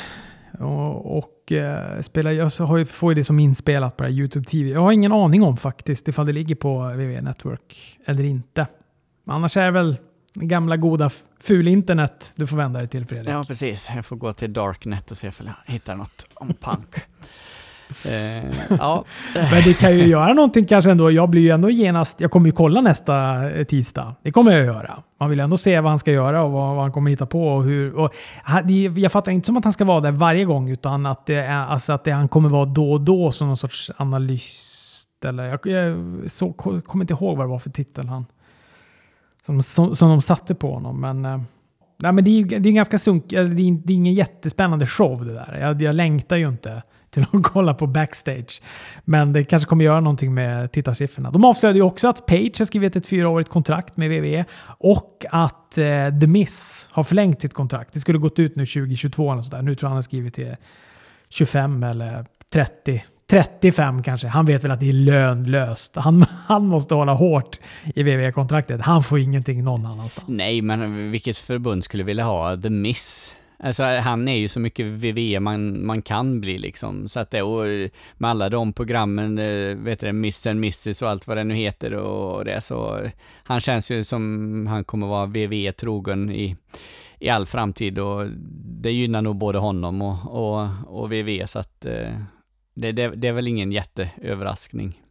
och, 0.59 1.17
och 1.17 1.51
eh, 1.51 2.01
spelar, 2.01 2.31
jag 2.31 2.49
har 2.49 2.77
ju, 2.77 2.85
får 2.85 3.11
ju 3.11 3.15
det 3.15 3.23
som 3.23 3.39
inspelat 3.39 3.97
på 3.97 4.09
YouTube 4.09 4.45
TV. 4.45 4.69
Jag 4.69 4.81
har 4.81 4.91
ingen 4.91 5.11
aning 5.11 5.43
om 5.43 5.57
faktiskt 5.57 6.07
ifall 6.07 6.25
det 6.25 6.33
ligger 6.33 6.55
på 6.55 6.79
WWE 6.79 7.21
Network 7.21 7.97
eller 8.05 8.23
inte. 8.23 8.67
Annars 9.27 9.57
är 9.57 9.65
det 9.65 9.71
väl 9.71 9.97
gamla 10.33 10.77
goda 10.77 11.09
ful-internet 11.39 12.31
du 12.35 12.47
får 12.47 12.57
vända 12.57 12.79
dig 12.79 12.87
till 12.87 13.05
Fredrik. 13.05 13.29
Ja, 13.29 13.43
precis. 13.47 13.89
Jag 13.95 14.05
får 14.05 14.15
gå 14.15 14.33
till 14.33 14.53
Darknet 14.53 15.11
och 15.11 15.17
se 15.17 15.27
om 15.27 15.33
jag 15.45 15.73
hittar 15.73 15.95
något 15.95 16.27
om 16.33 16.53
punk 16.61 16.95
eh, 18.05 18.51
ja, 18.79 19.03
Men 19.33 19.63
det 19.63 19.73
kan 19.79 19.97
ju 19.97 20.05
göra 20.07 20.33
någonting 20.33 20.65
kanske 20.65 20.91
ändå. 20.91 21.11
Jag 21.11 21.29
blir 21.29 21.41
ju 21.41 21.49
ändå 21.49 21.69
genast, 21.69 22.21
jag 22.21 22.31
kommer 22.31 22.45
ju 22.45 22.51
kolla 22.51 22.81
nästa 22.81 23.49
eh, 23.51 23.63
tisdag. 23.63 24.15
Det 24.23 24.31
kommer 24.31 24.51
jag 24.51 24.65
göra. 24.65 25.03
Man 25.19 25.29
vill 25.29 25.39
ändå 25.39 25.57
se 25.57 25.79
vad 25.79 25.91
han 25.91 25.99
ska 25.99 26.11
göra 26.11 26.43
och 26.43 26.51
vad, 26.51 26.75
vad 26.75 26.83
han 26.83 26.91
kommer 26.91 27.11
hitta 27.11 27.25
på. 27.25 27.47
Och 27.47 27.63
hur, 27.63 27.95
och, 27.95 28.13
det- 28.63 28.73
jag 29.01 29.11
fattar 29.11 29.31
inte 29.31 29.45
som 29.45 29.57
att 29.57 29.63
han 29.63 29.73
ska 29.73 29.85
vara 29.85 29.99
där 29.99 30.11
varje 30.11 30.45
gång 30.45 30.69
utan 30.69 31.05
att, 31.05 31.25
det 31.25 31.35
är, 31.35 31.65
alltså 31.65 31.93
att 31.93 32.03
det, 32.03 32.11
han 32.11 32.27
kommer 32.27 32.49
vara 32.49 32.65
då 32.65 32.91
och 32.91 33.01
då 33.01 33.31
som 33.31 33.47
någon 33.47 33.57
sorts 33.57 33.91
analyst. 33.97 35.25
Eller, 35.25 35.43
jag, 35.43 35.59
jag 35.65 35.97
så, 36.31 36.53
kommer 36.53 37.01
inte 37.03 37.13
ihåg 37.13 37.37
vad 37.37 37.45
det 37.45 37.49
var 37.49 37.59
för 37.59 37.69
titel 37.69 38.07
han 38.07 38.25
som, 39.45 39.63
som, 39.63 39.95
som 39.95 40.09
de 40.09 40.21
satte 40.21 40.55
på 40.55 40.73
honom. 40.73 41.01
Men, 41.01 41.25
eh, 41.25 41.41
nej, 41.99 42.11
men 42.11 42.23
det, 42.23 42.29
är, 42.29 42.59
det 42.59 42.69
är 42.69 42.73
ganska 42.73 42.99
sunk, 42.99 43.23
det 43.27 43.35
är, 43.37 43.43
det 43.85 43.93
är 43.93 43.95
ingen 43.95 44.13
jättespännande 44.13 44.87
show 44.87 45.25
det 45.25 45.33
där. 45.33 45.57
Jag, 45.61 45.81
jag 45.81 45.95
längtar 45.95 46.35
ju 46.35 46.47
inte 46.49 46.83
till 47.31 47.39
att 47.39 47.43
kolla 47.43 47.73
på 47.73 47.87
backstage. 47.87 48.61
Men 49.05 49.33
det 49.33 49.43
kanske 49.43 49.69
kommer 49.69 49.85
göra 49.85 49.99
någonting 49.99 50.33
med 50.33 50.71
tittarsiffrorna. 50.71 51.31
De 51.31 51.45
avslöjade 51.45 51.79
ju 51.79 51.83
också 51.83 52.07
att 52.07 52.25
Page 52.25 52.59
har 52.59 52.65
skrivit 52.65 52.95
ett 52.95 53.07
fyraårigt 53.07 53.49
kontrakt 53.49 53.97
med 53.97 54.09
WWE 54.09 54.45
och 54.79 55.25
att 55.31 55.77
eh, 55.77 56.19
The 56.21 56.27
Miss 56.27 56.89
har 56.91 57.03
förlängt 57.03 57.41
sitt 57.41 57.53
kontrakt. 57.53 57.93
Det 57.93 57.99
skulle 57.99 58.17
gått 58.17 58.39
ut 58.39 58.55
nu 58.55 58.65
2022 58.65 59.31
eller 59.31 59.41
sådär. 59.41 59.61
Nu 59.61 59.75
tror 59.75 59.87
jag 59.87 59.89
han 59.89 59.97
har 59.97 60.01
skrivit 60.01 60.33
till 60.33 60.55
25 61.29 61.83
eller 61.83 62.25
30. 62.53 63.03
35 63.29 64.03
kanske. 64.03 64.27
Han 64.27 64.45
vet 64.45 64.63
väl 64.63 64.71
att 64.71 64.79
det 64.79 64.89
är 64.89 64.93
lönlöst. 64.93 65.95
Han, 65.95 66.25
han 66.47 66.67
måste 66.67 66.95
hålla 66.95 67.13
hårt 67.13 67.59
i 67.95 68.03
WWE-kontraktet. 68.03 68.81
Han 68.81 69.03
får 69.03 69.19
ingenting 69.19 69.63
någon 69.63 69.85
annanstans. 69.85 70.27
nej, 70.27 70.61
men 70.61 71.11
vilket 71.11 71.37
förbund 71.37 71.83
skulle 71.83 72.03
vilja 72.03 72.23
ha 72.23 72.57
The 72.57 72.69
Miss? 72.69 73.35
Alltså 73.63 73.83
han 73.83 74.27
är 74.27 74.37
ju 74.37 74.47
så 74.47 74.59
mycket 74.59 74.85
VV 74.85 75.39
man, 75.39 75.85
man 75.85 76.01
kan 76.01 76.41
bli 76.41 76.57
liksom. 76.57 77.07
Så 77.07 77.19
att 77.19 77.31
det, 77.31 77.41
och 77.41 77.65
med 78.17 78.29
alla 78.29 78.49
de 78.49 78.73
programmen, 78.73 79.37
eh, 79.37 79.75
vet 79.75 79.99
du 79.99 80.11
Miss 80.11 80.47
and 80.47 80.57
Mrs 80.57 81.01
och 81.01 81.09
allt 81.09 81.27
vad 81.27 81.37
det 81.37 81.43
nu 81.43 81.53
heter 81.53 81.93
och 81.93 82.45
det 82.45 82.61
så. 82.61 82.99
Han 83.43 83.59
känns 83.59 83.91
ju 83.91 84.03
som 84.03 84.67
han 84.67 84.83
kommer 84.83 85.07
vara 85.07 85.25
VV 85.25 85.71
trogen 85.71 86.31
i, 86.31 86.55
i 87.19 87.29
all 87.29 87.45
framtid 87.45 87.99
och 87.99 88.27
det 88.81 88.91
gynnar 88.91 89.21
nog 89.21 89.35
både 89.35 89.59
honom 89.59 90.01
och, 90.01 90.17
och, 90.25 90.69
och 90.85 91.11
VV 91.11 91.45
så 91.45 91.59
att 91.59 91.85
eh, 91.85 92.13
det, 92.73 92.91
det, 92.91 93.07
det, 93.15 93.27
är 93.27 93.33
väl 93.33 93.47
ingen 93.47 93.71
jätteöverraskning. 93.71 95.01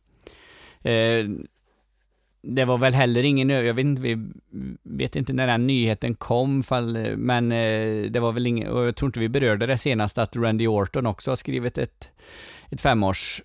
Eh, 0.82 1.24
det 2.42 2.64
var 2.64 2.78
väl 2.78 2.94
heller 2.94 3.24
ingen, 3.24 3.50
jag 3.50 3.74
vet 3.74 3.84
inte, 3.84 4.02
vi 4.02 4.28
vet 4.82 5.16
inte 5.16 5.32
när 5.32 5.46
den 5.46 5.66
nyheten 5.66 6.14
kom, 6.14 6.62
fall, 6.62 7.16
men 7.16 7.52
eh, 7.52 8.10
det 8.10 8.20
var 8.20 8.32
väl 8.32 8.46
ingen, 8.46 8.68
och 8.68 8.86
jag 8.86 8.96
tror 8.96 9.08
inte 9.08 9.20
vi 9.20 9.28
berörde 9.28 9.66
det 9.66 9.78
senast, 9.78 10.18
att 10.18 10.36
Randy 10.36 10.66
Orton 10.66 11.06
också 11.06 11.30
har 11.30 11.36
skrivit 11.36 11.78
ett, 11.78 12.08
ett 12.70 12.80
femårs 12.80 13.42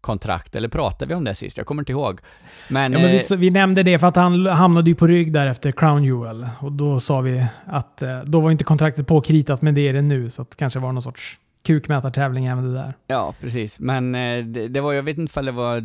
kontrakt, 0.00 0.56
eller 0.56 0.68
pratade 0.68 1.08
vi 1.08 1.14
om 1.14 1.24
det 1.24 1.34
sist? 1.34 1.58
Jag 1.58 1.66
kommer 1.66 1.82
inte 1.82 1.92
ihåg. 1.92 2.20
Men, 2.68 2.92
ja, 2.92 2.98
men 2.98 3.10
vi, 3.10 3.16
eh, 3.16 3.38
vi, 3.38 3.50
nämnde 3.50 3.82
det 3.82 3.98
för 3.98 4.06
att 4.06 4.16
han 4.16 4.46
hamnade 4.46 4.90
ju 4.90 4.96
på 4.96 5.06
rygg 5.06 5.32
där 5.32 5.46
efter 5.46 5.72
Crown 5.72 6.04
Jewel. 6.04 6.46
Och 6.60 6.72
då 6.72 7.00
sa 7.00 7.20
vi 7.20 7.46
att 7.66 8.02
eh, 8.02 8.20
då 8.24 8.40
var 8.40 8.50
inte 8.50 8.64
kontraktet 8.64 9.06
påkritat, 9.06 9.62
men 9.62 9.74
det 9.74 9.88
är 9.88 9.92
det 9.92 10.02
nu. 10.02 10.30
Så 10.30 10.42
att 10.42 10.50
det 10.50 10.56
kanske 10.56 10.78
var 10.78 10.92
någon 10.92 11.02
sorts 11.02 11.38
kukmätartävling 11.62 12.46
även 12.46 12.64
det 12.64 12.74
där. 12.74 12.94
Ja, 13.06 13.34
precis. 13.40 13.80
Men 13.80 14.14
eh, 14.14 14.44
det, 14.44 14.68
det, 14.68 14.80
var, 14.80 14.92
jag 14.92 15.02
vet 15.02 15.18
inte 15.18 15.40
om 15.40 15.46
det 15.46 15.52
var, 15.52 15.76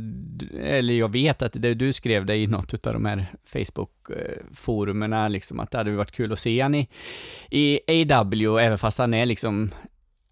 eller 0.61 0.93
jag 0.93 1.11
vet 1.11 1.41
att 1.41 1.53
det 1.53 1.73
du 1.73 1.93
skrev 1.93 2.25
det 2.25 2.35
i 2.35 2.47
något 2.47 2.87
av 2.87 2.93
de 2.93 3.05
här 3.05 3.25
Facebook-forumerna, 3.45 5.23
eh, 5.23 5.29
liksom 5.29 5.59
att 5.59 5.71
det 5.71 5.77
hade 5.77 5.91
varit 5.91 6.11
kul 6.11 6.31
att 6.33 6.39
se 6.39 6.61
han 6.61 6.75
i, 6.75 6.87
i 7.51 7.79
AW, 8.13 8.59
även 8.59 8.77
fast 8.77 8.97
han 8.97 9.13
är 9.13 9.25
liksom, 9.25 9.71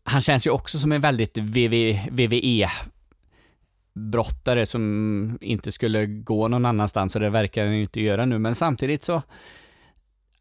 han 0.03 0.21
känns 0.21 0.47
ju 0.47 0.51
också 0.51 0.79
som 0.79 0.91
en 0.91 1.01
väldigt 1.01 1.37
VV, 1.37 1.99
VVE 2.11 2.69
brottare 3.93 4.65
som 4.65 5.37
inte 5.41 5.71
skulle 5.71 6.05
gå 6.05 6.47
någon 6.47 6.65
annanstans 6.65 7.15
och 7.15 7.21
det 7.21 7.29
verkar 7.29 7.65
han 7.65 7.75
ju 7.75 7.81
inte 7.81 8.01
göra 8.01 8.25
nu, 8.25 8.39
men 8.39 8.55
samtidigt 8.55 9.03
så 9.03 9.21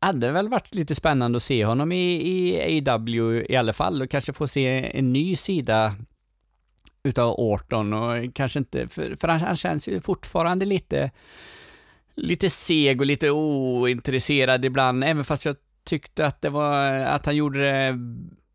hade 0.05 0.27
det 0.27 0.33
väl 0.33 0.49
varit 0.49 0.75
lite 0.75 0.95
spännande 0.95 1.37
att 1.37 1.43
se 1.43 1.65
honom 1.65 1.93
i, 1.93 2.15
i 2.77 2.89
AW 2.89 3.45
i 3.49 3.57
alla 3.57 3.73
fall 3.73 4.03
och 4.03 4.11
kanske 4.11 4.33
få 4.33 4.47
se 4.47 4.99
en 4.99 5.13
ny 5.13 5.37
sida 5.37 5.97
utav 7.03 7.35
Orton 7.39 7.93
och 7.93 8.35
kanske 8.35 8.59
inte, 8.59 8.89
för, 8.89 9.17
för 9.17 9.29
han, 9.29 9.41
han 9.41 9.57
känns 9.57 9.89
ju 9.89 10.01
fortfarande 10.01 10.65
lite, 10.65 11.11
lite 12.15 12.51
seg 12.51 13.01
och 13.01 13.07
lite 13.07 13.31
ointresserad 13.31 14.65
ibland, 14.65 15.05
även 15.05 15.25
fast 15.25 15.45
jag 15.45 15.57
tyckte 15.85 16.27
att 16.27 16.43
det 16.43 16.51
var, 16.51 16.89
att 16.89 17.27
han 17.27 17.37
gjorde 17.37 17.59
det 17.59 17.99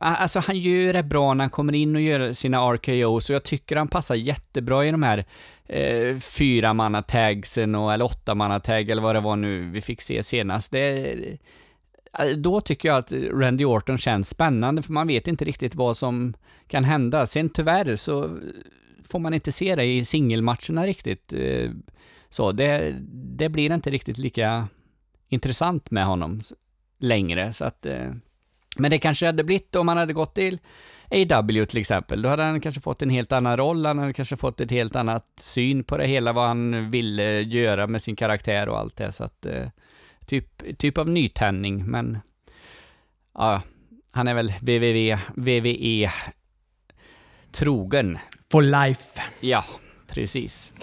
Alltså 0.01 0.39
han 0.39 0.59
gör 0.59 0.93
det 0.93 1.03
bra 1.03 1.33
när 1.33 1.43
han 1.43 1.49
kommer 1.49 1.75
in 1.75 1.95
och 1.95 2.01
gör 2.01 2.33
sina 2.33 2.57
RKO, 2.57 3.19
så 3.19 3.33
jag 3.33 3.43
tycker 3.43 3.75
han 3.75 3.87
passar 3.87 4.15
jättebra 4.15 4.85
i 4.85 4.91
de 4.91 5.03
här 5.03 5.25
eh, 5.69 6.17
fyra 6.19 6.73
manna 6.73 7.01
tagsen 7.01 7.75
och, 7.75 7.93
eller 7.93 8.05
åtta 8.05 8.35
manna 8.35 8.59
tag 8.59 8.89
eller 8.89 9.01
vad 9.01 9.15
det 9.15 9.19
var 9.19 9.35
nu 9.35 9.69
vi 9.69 9.81
fick 9.81 10.01
se 10.01 10.23
senast. 10.23 10.71
Det, 10.71 11.15
eh, 12.19 12.27
då 12.37 12.61
tycker 12.61 12.89
jag 12.89 12.97
att 12.97 13.11
Randy 13.11 13.65
Orton 13.65 13.97
känns 13.97 14.29
spännande 14.29 14.81
för 14.81 14.93
man 14.93 15.07
vet 15.07 15.27
inte 15.27 15.45
riktigt 15.45 15.75
vad 15.75 15.97
som 15.97 16.33
kan 16.67 16.83
hända. 16.83 17.25
Sen 17.25 17.49
tyvärr 17.49 17.95
så 17.95 18.39
får 19.03 19.19
man 19.19 19.33
inte 19.33 19.51
se 19.51 19.75
det 19.75 19.85
i 19.85 20.05
singelmatcherna 20.05 20.85
riktigt. 20.85 21.33
Eh, 21.33 21.71
så 22.29 22.51
det, 22.51 22.95
det 23.37 23.49
blir 23.49 23.73
inte 23.73 23.89
riktigt 23.89 24.17
lika 24.17 24.67
intressant 25.29 25.91
med 25.91 26.05
honom 26.05 26.41
längre 26.99 27.53
så 27.53 27.65
att 27.65 27.85
eh, 27.85 28.11
men 28.77 28.91
det 28.91 28.97
kanske 28.97 29.25
hade 29.25 29.43
blivit 29.43 29.75
om 29.75 29.87
han 29.87 29.97
hade 29.97 30.13
gått 30.13 30.35
till 30.35 30.59
AW 31.11 31.65
till 31.65 31.79
exempel. 31.79 32.21
Då 32.21 32.29
hade 32.29 32.43
han 32.43 32.61
kanske 32.61 32.81
fått 32.81 33.01
en 33.01 33.09
helt 33.09 33.31
annan 33.31 33.57
roll, 33.57 33.85
han 33.85 33.99
hade 33.99 34.13
kanske 34.13 34.37
fått 34.37 34.61
ett 34.61 34.71
helt 34.71 34.95
annat 34.95 35.25
syn 35.37 35.83
på 35.83 35.97
det 35.97 36.07
hela, 36.07 36.33
vad 36.33 36.47
han 36.47 36.91
ville 36.91 37.41
göra 37.41 37.87
med 37.87 38.01
sin 38.01 38.15
karaktär 38.15 38.69
och 38.69 38.79
allt 38.79 38.95
det. 38.95 39.11
Så 39.11 39.23
att, 39.23 39.45
eh, 39.45 39.67
typ, 40.25 40.77
typ 40.77 40.97
av 40.97 41.09
nytändning, 41.09 41.85
men 41.85 42.17
ja, 43.33 43.61
han 44.11 44.27
är 44.27 44.33
väl 44.33 44.53
VVV, 44.61 45.17
VVE 45.35 46.11
trogen. 47.51 48.17
For 48.51 48.61
life. 48.61 49.21
Ja, 49.39 49.65
precis. 50.07 50.73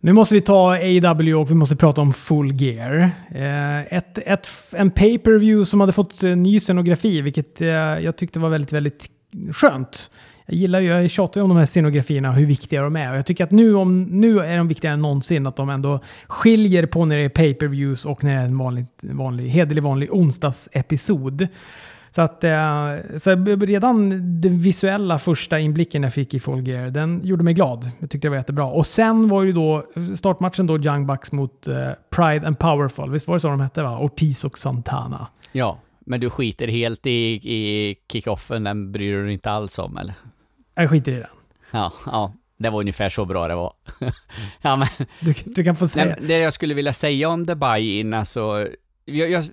Nu 0.00 0.12
måste 0.12 0.34
vi 0.34 0.40
ta 0.40 0.76
AW 0.76 1.34
och 1.34 1.50
vi 1.50 1.54
måste 1.54 1.76
prata 1.76 2.00
om 2.00 2.12
Full 2.12 2.60
Gear. 2.60 3.10
Eh, 3.34 3.96
ett, 3.96 4.18
ett, 4.18 4.48
en 4.72 4.90
pay-per-view 4.90 5.64
som 5.64 5.80
hade 5.80 5.92
fått 5.92 6.22
eh, 6.22 6.36
ny 6.36 6.60
scenografi, 6.60 7.20
vilket 7.20 7.60
jag 8.00 8.16
tyckte 8.16 8.38
var 8.38 8.48
väldigt, 8.48 8.72
väldigt 8.72 9.13
skönt. 9.52 10.10
Jag 10.46 10.56
gillar 10.56 10.80
ju, 10.80 10.88
jag 10.88 11.10
tjatar 11.10 11.40
ju 11.40 11.42
om 11.42 11.48
de 11.48 11.58
här 11.58 11.66
scenografierna 11.66 12.28
och 12.28 12.34
hur 12.34 12.46
viktiga 12.46 12.82
de 12.82 12.96
är. 12.96 13.10
Och 13.10 13.18
jag 13.18 13.26
tycker 13.26 13.44
att 13.44 13.50
nu, 13.50 13.74
om, 13.74 14.02
nu 14.02 14.38
är 14.38 14.56
de 14.56 14.68
viktigare 14.68 14.94
än 14.94 15.02
någonsin. 15.02 15.46
Att 15.46 15.56
de 15.56 15.68
ändå 15.68 16.00
skiljer 16.26 16.86
på 16.86 17.04
när 17.04 17.16
det 17.16 17.22
är 17.22 17.28
pay-per-views 17.28 18.04
och 18.04 18.24
när 18.24 18.34
det 18.34 18.40
är 18.40 18.44
en 18.44 18.58
vanlig, 18.58 18.86
vanlig, 19.02 19.48
hederlig 19.48 19.82
vanlig 19.82 20.12
onsdagsepisod. 20.12 21.48
Så 22.14 22.22
att 22.22 22.44
eh, 22.44 22.88
så 23.16 23.30
redan 23.60 24.10
den 24.40 24.58
visuella 24.58 25.18
första 25.18 25.58
inblicken 25.58 26.02
jag 26.02 26.14
fick 26.14 26.34
i 26.34 26.40
Full 26.40 26.68
Gear, 26.68 26.90
den 26.90 27.20
gjorde 27.24 27.44
mig 27.44 27.54
glad. 27.54 27.90
Jag 27.98 28.10
tyckte 28.10 28.26
det 28.26 28.30
var 28.30 28.36
jättebra. 28.36 28.64
Och 28.64 28.86
sen 28.86 29.28
var 29.28 29.42
ju 29.42 29.52
då 29.52 29.86
startmatchen 30.16 30.66
då 30.66 30.78
Young 30.78 31.06
Bucks 31.06 31.32
mot 31.32 31.68
eh, 31.68 31.76
Pride 32.10 32.46
and 32.46 32.58
Powerful. 32.58 33.10
Visst 33.10 33.28
var 33.28 33.34
det 33.34 33.40
så 33.40 33.48
de 33.48 33.60
hette 33.60 33.82
va? 33.82 33.98
Ortiz 33.98 34.44
och 34.44 34.58
Santana. 34.58 35.26
Ja, 35.52 35.78
men 36.04 36.20
du 36.20 36.30
skiter 36.30 36.68
helt 36.68 37.06
i, 37.06 37.34
i 37.34 37.96
kickoffen, 38.12 38.64
den 38.64 38.92
bryr 38.92 39.16
du 39.16 39.24
dig 39.24 39.32
inte 39.32 39.50
alls 39.50 39.78
om 39.78 39.96
eller? 39.96 40.14
Jag 40.74 40.90
skiter 40.90 41.12
i 41.12 41.14
den. 41.14 41.26
Ja, 41.70 41.92
ja. 42.06 42.34
Det 42.56 42.70
var 42.70 42.80
ungefär 42.80 43.08
så 43.08 43.24
bra 43.24 43.48
det 43.48 43.54
var. 43.54 43.72
ja, 44.62 44.76
men, 44.76 44.88
du, 45.20 45.34
du 45.44 45.64
kan 45.64 45.76
få 45.76 45.88
säga. 45.88 46.04
Nej, 46.04 46.16
det 46.20 46.38
jag 46.38 46.52
skulle 46.52 46.74
vilja 46.74 46.92
säga 46.92 47.28
om 47.28 47.46
The 47.46 47.54
Buy-In, 47.54 48.14
alltså, 48.14 48.68
jag, 49.04 49.30
jag, 49.30 49.44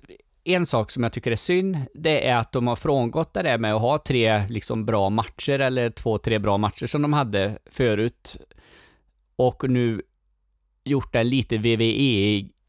en 0.44 0.66
sak 0.66 0.90
som 0.90 1.02
jag 1.02 1.12
tycker 1.12 1.30
är 1.30 1.36
synd, 1.36 1.76
det 1.94 2.28
är 2.28 2.36
att 2.36 2.52
de 2.52 2.66
har 2.66 2.76
frångått 2.76 3.34
det 3.34 3.42
där 3.42 3.58
med 3.58 3.74
att 3.74 3.80
ha 3.80 3.98
tre 3.98 4.46
liksom 4.48 4.84
bra 4.84 5.10
matcher, 5.10 5.58
eller 5.58 5.90
två, 5.90 6.18
tre 6.18 6.38
bra 6.38 6.58
matcher 6.58 6.86
som 6.86 7.02
de 7.02 7.12
hade 7.12 7.58
förut. 7.66 8.36
Och 9.36 9.70
nu 9.70 10.02
gjort 10.84 11.12
det 11.12 11.24
lite 11.24 11.58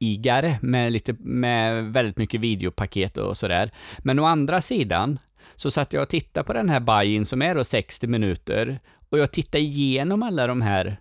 igare 0.03 0.59
med 0.61 0.91
lite, 0.91 1.13
med 1.19 1.93
väldigt 1.93 2.17
mycket 2.17 2.41
videopaket 2.41 3.17
och 3.17 3.37
sådär. 3.37 3.71
Men 3.99 4.19
å 4.19 4.25
andra 4.25 4.61
sidan, 4.61 5.19
så 5.55 5.71
satt 5.71 5.93
jag 5.93 6.01
och 6.01 6.09
tittade 6.09 6.43
på 6.43 6.53
den 6.53 6.69
här 6.69 6.79
buy-in 6.79 7.25
som 7.25 7.41
är 7.41 7.55
då 7.55 7.63
60 7.63 8.07
minuter, 8.07 8.79
och 9.09 9.19
jag 9.19 9.31
tittade 9.31 9.63
igenom 9.63 10.23
alla 10.23 10.47
de 10.47 10.61
här 10.61 10.97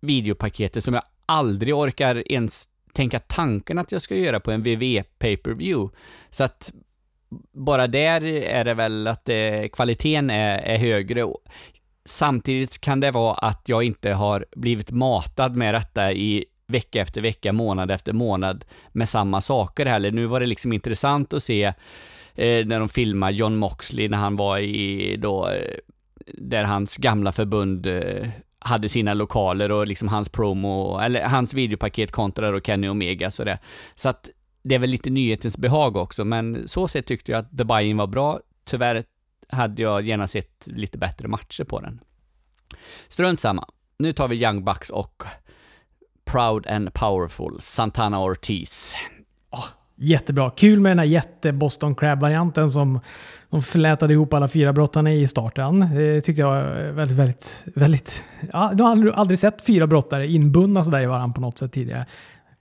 videopaketen 0.00 0.82
som 0.82 0.94
jag 0.94 1.02
aldrig 1.26 1.74
orkar 1.74 2.32
ens 2.32 2.68
tänka 2.92 3.18
tanken 3.18 3.78
att 3.78 3.92
jag 3.92 4.02
ska 4.02 4.16
göra 4.16 4.40
på 4.40 4.50
en 4.50 4.62
VV 4.62 5.02
pay-per-view. 5.18 5.96
Så 6.30 6.44
att 6.44 6.72
bara 7.52 7.86
där 7.86 8.24
är 8.24 8.64
det 8.64 8.74
väl 8.74 9.06
att 9.06 9.28
eh, 9.28 9.68
kvaliteten 9.72 10.30
är, 10.30 10.58
är 10.58 10.78
högre. 10.78 11.26
Samtidigt 12.04 12.80
kan 12.80 13.00
det 13.00 13.10
vara 13.10 13.34
att 13.34 13.62
jag 13.66 13.82
inte 13.82 14.12
har 14.12 14.46
blivit 14.56 14.90
matad 14.90 15.56
med 15.56 15.74
detta 15.74 16.12
i 16.12 16.44
vecka 16.70 17.00
efter 17.00 17.20
vecka, 17.20 17.52
månad 17.52 17.90
efter 17.90 18.12
månad 18.12 18.64
med 18.92 19.08
samma 19.08 19.40
saker 19.40 19.86
heller. 19.86 20.10
Nu 20.10 20.26
var 20.26 20.40
det 20.40 20.46
liksom 20.46 20.72
intressant 20.72 21.32
att 21.32 21.42
se 21.42 21.64
eh, 22.34 22.66
när 22.66 22.78
de 22.78 22.88
filmade 22.88 23.32
John 23.32 23.56
Moxley 23.56 24.08
när 24.08 24.18
han 24.18 24.36
var 24.36 24.58
i 24.58 25.16
då, 25.16 25.48
eh, 25.48 25.76
där 26.26 26.64
hans 26.64 26.96
gamla 26.96 27.32
förbund 27.32 27.86
eh, 27.86 28.28
hade 28.58 28.88
sina 28.88 29.14
lokaler 29.14 29.72
och 29.72 29.86
liksom 29.86 30.08
hans 30.08 30.28
promo, 30.28 30.98
eller 30.98 31.24
hans 31.24 31.54
videopaket 31.54 32.12
kontra 32.12 32.50
då 32.50 32.60
Kenny 32.60 32.88
Omega 32.88 33.30
så 33.30 33.44
det. 33.44 33.58
Så 33.94 34.08
att 34.08 34.28
det 34.62 34.74
är 34.74 34.78
väl 34.78 34.90
lite 34.90 35.10
nyhetens 35.10 35.58
behag 35.58 35.96
också, 35.96 36.24
men 36.24 36.68
så 36.68 36.88
sett 36.88 37.06
tyckte 37.06 37.32
jag 37.32 37.38
att 37.38 37.58
The 37.58 37.64
Buy-In 37.64 37.96
var 37.96 38.06
bra. 38.06 38.40
Tyvärr 38.64 39.04
hade 39.48 39.82
jag 39.82 40.06
gärna 40.06 40.26
sett 40.26 40.66
lite 40.66 40.98
bättre 40.98 41.28
matcher 41.28 41.64
på 41.64 41.80
den. 41.80 42.00
Strunt 43.08 43.40
samma. 43.40 43.68
Nu 43.98 44.12
tar 44.12 44.28
vi 44.28 44.44
Young 44.44 44.64
Bucks 44.64 44.90
och 44.90 45.22
Proud 46.30 46.66
and 46.66 46.94
Powerful, 46.94 47.60
Santana 47.60 48.20
Ortiz. 48.20 48.94
Oh, 49.50 49.64
jättebra. 49.96 50.50
Kul 50.50 50.80
med 50.80 50.90
den 50.90 50.98
här 50.98 51.06
jätte-Boston 51.06 51.94
Crab-varianten 51.94 52.70
som 52.70 53.00
de 53.50 53.62
flätade 53.62 54.12
ihop 54.12 54.32
alla 54.34 54.48
fyra 54.48 54.72
brottarna 54.72 55.12
i 55.12 55.28
starten. 55.28 55.80
Det 55.94 56.20
tyckte 56.20 56.42
jag 56.42 56.48
var 56.48 56.92
väldigt, 56.92 57.18
väldigt, 57.18 57.64
väldigt... 57.64 58.24
Ja, 58.52 58.70
du 58.74 58.82
har 58.82 59.10
aldrig 59.10 59.38
sett 59.38 59.66
fyra 59.66 59.86
brottare 59.86 60.26
inbundna 60.26 60.84
sådär 60.84 61.00
i 61.00 61.06
varandra 61.06 61.34
på 61.34 61.40
något 61.40 61.58
sätt 61.58 61.72
tidigare. 61.72 62.06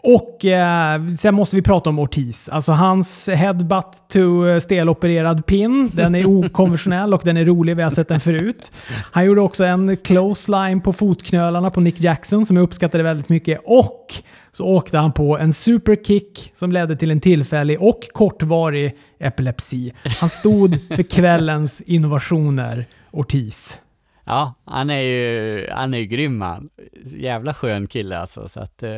Och 0.03 0.45
eh, 0.45 1.07
sen 1.19 1.35
måste 1.35 1.55
vi 1.55 1.61
prata 1.61 1.89
om 1.89 1.99
Ortiz. 1.99 2.49
Alltså 2.49 2.71
hans 2.71 3.27
headbutt 3.27 4.03
to 4.07 4.47
eh, 4.47 4.59
stelopererad 4.59 5.45
pin. 5.45 5.89
Den 5.93 6.15
är 6.15 6.25
okonventionell 6.25 7.13
och 7.13 7.21
den 7.25 7.37
är 7.37 7.45
rolig. 7.45 7.75
Vi 7.75 7.83
har 7.83 7.89
sett 7.89 8.07
den 8.07 8.19
förut. 8.19 8.71
Han 9.11 9.25
gjorde 9.25 9.41
också 9.41 9.63
en 9.63 9.97
close 9.97 10.51
line 10.51 10.81
på 10.81 10.93
fotknölarna 10.93 11.69
på 11.69 11.81
Nick 11.81 12.01
Jackson 12.01 12.45
som 12.45 12.55
jag 12.55 12.63
uppskattade 12.63 13.03
väldigt 13.03 13.29
mycket. 13.29 13.61
Och 13.65 14.13
så 14.51 14.65
åkte 14.65 14.97
han 14.97 15.11
på 15.11 15.37
en 15.37 15.53
superkick 15.53 16.51
som 16.55 16.71
ledde 16.71 16.95
till 16.95 17.11
en 17.11 17.19
tillfällig 17.19 17.81
och 17.81 17.99
kortvarig 18.13 18.97
epilepsi. 19.19 19.93
Han 20.19 20.29
stod 20.29 20.77
för 20.95 21.03
kvällens 21.03 21.81
innovationer, 21.81 22.85
Ortiz. 23.11 23.79
Ja, 24.25 24.53
han 24.65 24.89
är 24.89 25.01
ju, 25.01 25.67
han 25.71 25.93
är 25.93 25.97
ju 25.97 26.05
grym 26.05 26.41
han. 26.41 26.69
Jävla 27.03 27.53
skön 27.53 27.87
kille 27.87 28.17
alltså, 28.17 28.47
så 28.47 28.59
att, 28.59 28.83
eh, 28.83 28.91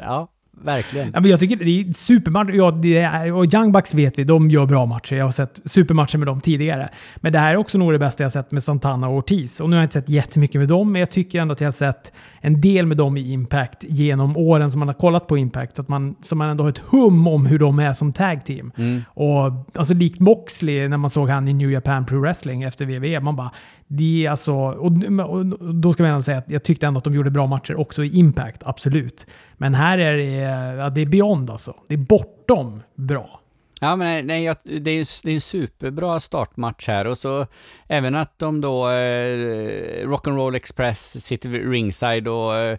ja 0.00 0.28
verkligen. 0.52 1.10
Ja, 1.14 1.20
men 1.20 1.30
jag 1.30 1.40
tycker 1.40 1.56
det 1.56 1.80
är 1.80 1.92
supermatch. 1.92 2.50
Ja, 2.54 2.70
det 2.70 2.98
är, 2.98 3.32
och 3.32 3.54
Young 3.54 3.72
Bucks 3.72 3.94
vet 3.94 4.18
vi, 4.18 4.24
de 4.24 4.50
gör 4.50 4.66
bra 4.66 4.86
matcher. 4.86 5.16
Jag 5.16 5.24
har 5.24 5.32
sett 5.32 5.60
supermatcher 5.64 6.18
med 6.18 6.26
dem 6.26 6.40
tidigare. 6.40 6.88
Men 7.16 7.32
det 7.32 7.38
här 7.38 7.52
är 7.52 7.56
också 7.56 7.78
nog 7.78 7.92
det 7.92 7.98
bästa 7.98 8.22
jag 8.22 8.32
sett 8.32 8.50
med 8.50 8.64
Santana 8.64 9.08
och 9.08 9.16
Ortiz. 9.16 9.60
Och 9.60 9.70
nu 9.70 9.76
har 9.76 9.82
jag 9.82 9.86
inte 9.86 10.00
sett 10.00 10.08
jättemycket 10.08 10.58
med 10.58 10.68
dem, 10.68 10.92
men 10.92 11.00
jag 11.00 11.10
tycker 11.10 11.40
ändå 11.40 11.52
att 11.52 11.60
jag 11.60 11.66
har 11.66 11.72
sett 11.72 12.12
en 12.40 12.60
del 12.60 12.86
med 12.86 12.96
dem 12.96 13.16
i 13.16 13.32
Impact 13.32 13.84
genom 13.88 14.36
åren 14.36 14.70
som 14.70 14.78
man 14.78 14.88
har 14.88 14.94
kollat 14.94 15.26
på 15.26 15.38
Impact. 15.38 15.76
Så 15.76 15.82
att 15.82 15.88
man, 15.88 16.14
så 16.22 16.36
man 16.36 16.50
ändå 16.50 16.64
har 16.64 16.70
ett 16.70 16.78
hum 16.78 17.26
om 17.26 17.46
hur 17.46 17.58
de 17.58 17.78
är 17.78 17.92
som 17.92 18.12
tag 18.12 18.44
team. 18.44 18.72
Mm. 18.76 19.02
Och 19.08 19.52
alltså 19.74 19.94
likt 19.94 20.20
Moxley 20.20 20.88
när 20.88 20.96
man 20.96 21.10
såg 21.10 21.28
han 21.28 21.48
i 21.48 21.52
New 21.52 21.70
Japan 21.70 22.06
Pro 22.06 22.20
Wrestling 22.20 22.62
efter 22.62 22.86
WWE. 22.86 23.20
Man 23.20 23.36
bara, 23.36 23.50
det 23.86 24.26
är 24.26 24.30
alltså, 24.30 24.54
och, 24.54 24.92
och 25.28 25.74
då 25.74 25.92
ska 25.92 26.02
man 26.02 26.10
ändå 26.10 26.22
säga 26.22 26.38
att 26.38 26.50
jag 26.50 26.62
tyckte 26.62 26.86
ändå 26.86 26.98
att 26.98 27.04
de 27.04 27.14
gjorde 27.14 27.30
bra 27.30 27.46
matcher 27.46 27.80
också 27.80 28.04
i 28.04 28.18
Impact, 28.18 28.62
absolut. 28.64 29.26
Men 29.56 29.74
här 29.74 29.98
är 29.98 30.16
det, 30.16 30.32
ja, 30.76 30.90
det 30.90 31.00
är 31.00 31.06
beyond 31.06 31.50
alltså. 31.50 31.74
Det 31.88 31.94
är 31.94 31.98
bortom 31.98 32.82
bra. 32.94 33.39
Ja, 33.82 33.96
men 33.96 34.26
nej, 34.26 34.44
jag, 34.44 34.56
det, 34.64 34.90
är, 34.90 34.94
ju- 34.94 35.04
det 35.24 35.30
är 35.30 35.34
en 35.34 35.40
superbra 35.40 36.20
startmatch 36.20 36.88
här 36.88 37.06
och 37.06 37.18
så 37.18 37.46
även 37.88 38.14
att 38.14 38.38
de 38.38 38.60
då, 38.60 38.88
eh, 38.88 40.06
Rock'n'Roll 40.06 40.56
Express 40.56 41.24
sitter 41.26 41.48
vid 41.48 41.70
ringside 41.70 42.28
och 42.28 42.56
eh, 42.56 42.78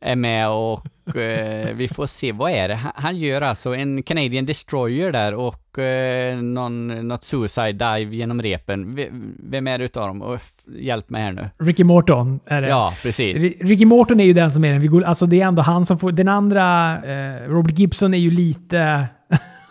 är 0.00 0.16
med 0.16 0.48
och 0.48 0.86
eh, 1.16 1.74
vi 1.74 1.88
får 1.88 2.06
se, 2.06 2.32
vad 2.32 2.50
är 2.50 2.68
det? 2.68 2.74
Han, 2.74 2.92
han 2.94 3.16
gör 3.16 3.40
alltså 3.42 3.74
en 3.74 4.02
Canadian 4.02 4.46
Destroyer 4.46 5.12
där 5.12 5.34
och 5.34 5.78
eh, 5.78 6.36
någon, 6.42 7.08
något 7.08 7.24
suicide 7.24 7.72
dive 7.72 8.16
genom 8.16 8.42
repen. 8.42 8.94
V- 8.94 9.08
Vem 9.50 9.66
är 9.66 9.78
det 9.78 9.84
utav 9.84 10.06
dem? 10.08 10.22
Och, 10.22 10.38
hjälp 10.78 11.10
mig 11.10 11.22
här 11.22 11.32
nu. 11.32 11.48
Ricky 11.58 11.84
Morton 11.84 12.40
är 12.46 12.62
det. 12.62 12.68
Ja, 12.68 12.94
precis. 13.02 13.38
Ri- 13.38 13.56
Ricky 13.60 13.84
Morton 13.84 14.20
är 14.20 14.24
ju 14.24 14.32
den 14.32 14.52
som 14.52 14.64
är 14.64 14.72
den. 14.72 14.80
Vi 14.80 14.86
går, 14.86 15.02
alltså 15.04 15.26
det 15.26 15.40
är 15.40 15.46
ändå 15.46 15.62
han 15.62 15.86
som 15.86 15.98
får... 15.98 16.12
Den 16.12 16.28
andra, 16.28 16.92
eh, 17.04 17.48
Robert 17.48 17.78
Gibson 17.78 18.14
är 18.14 18.18
ju 18.18 18.30
lite... 18.30 19.04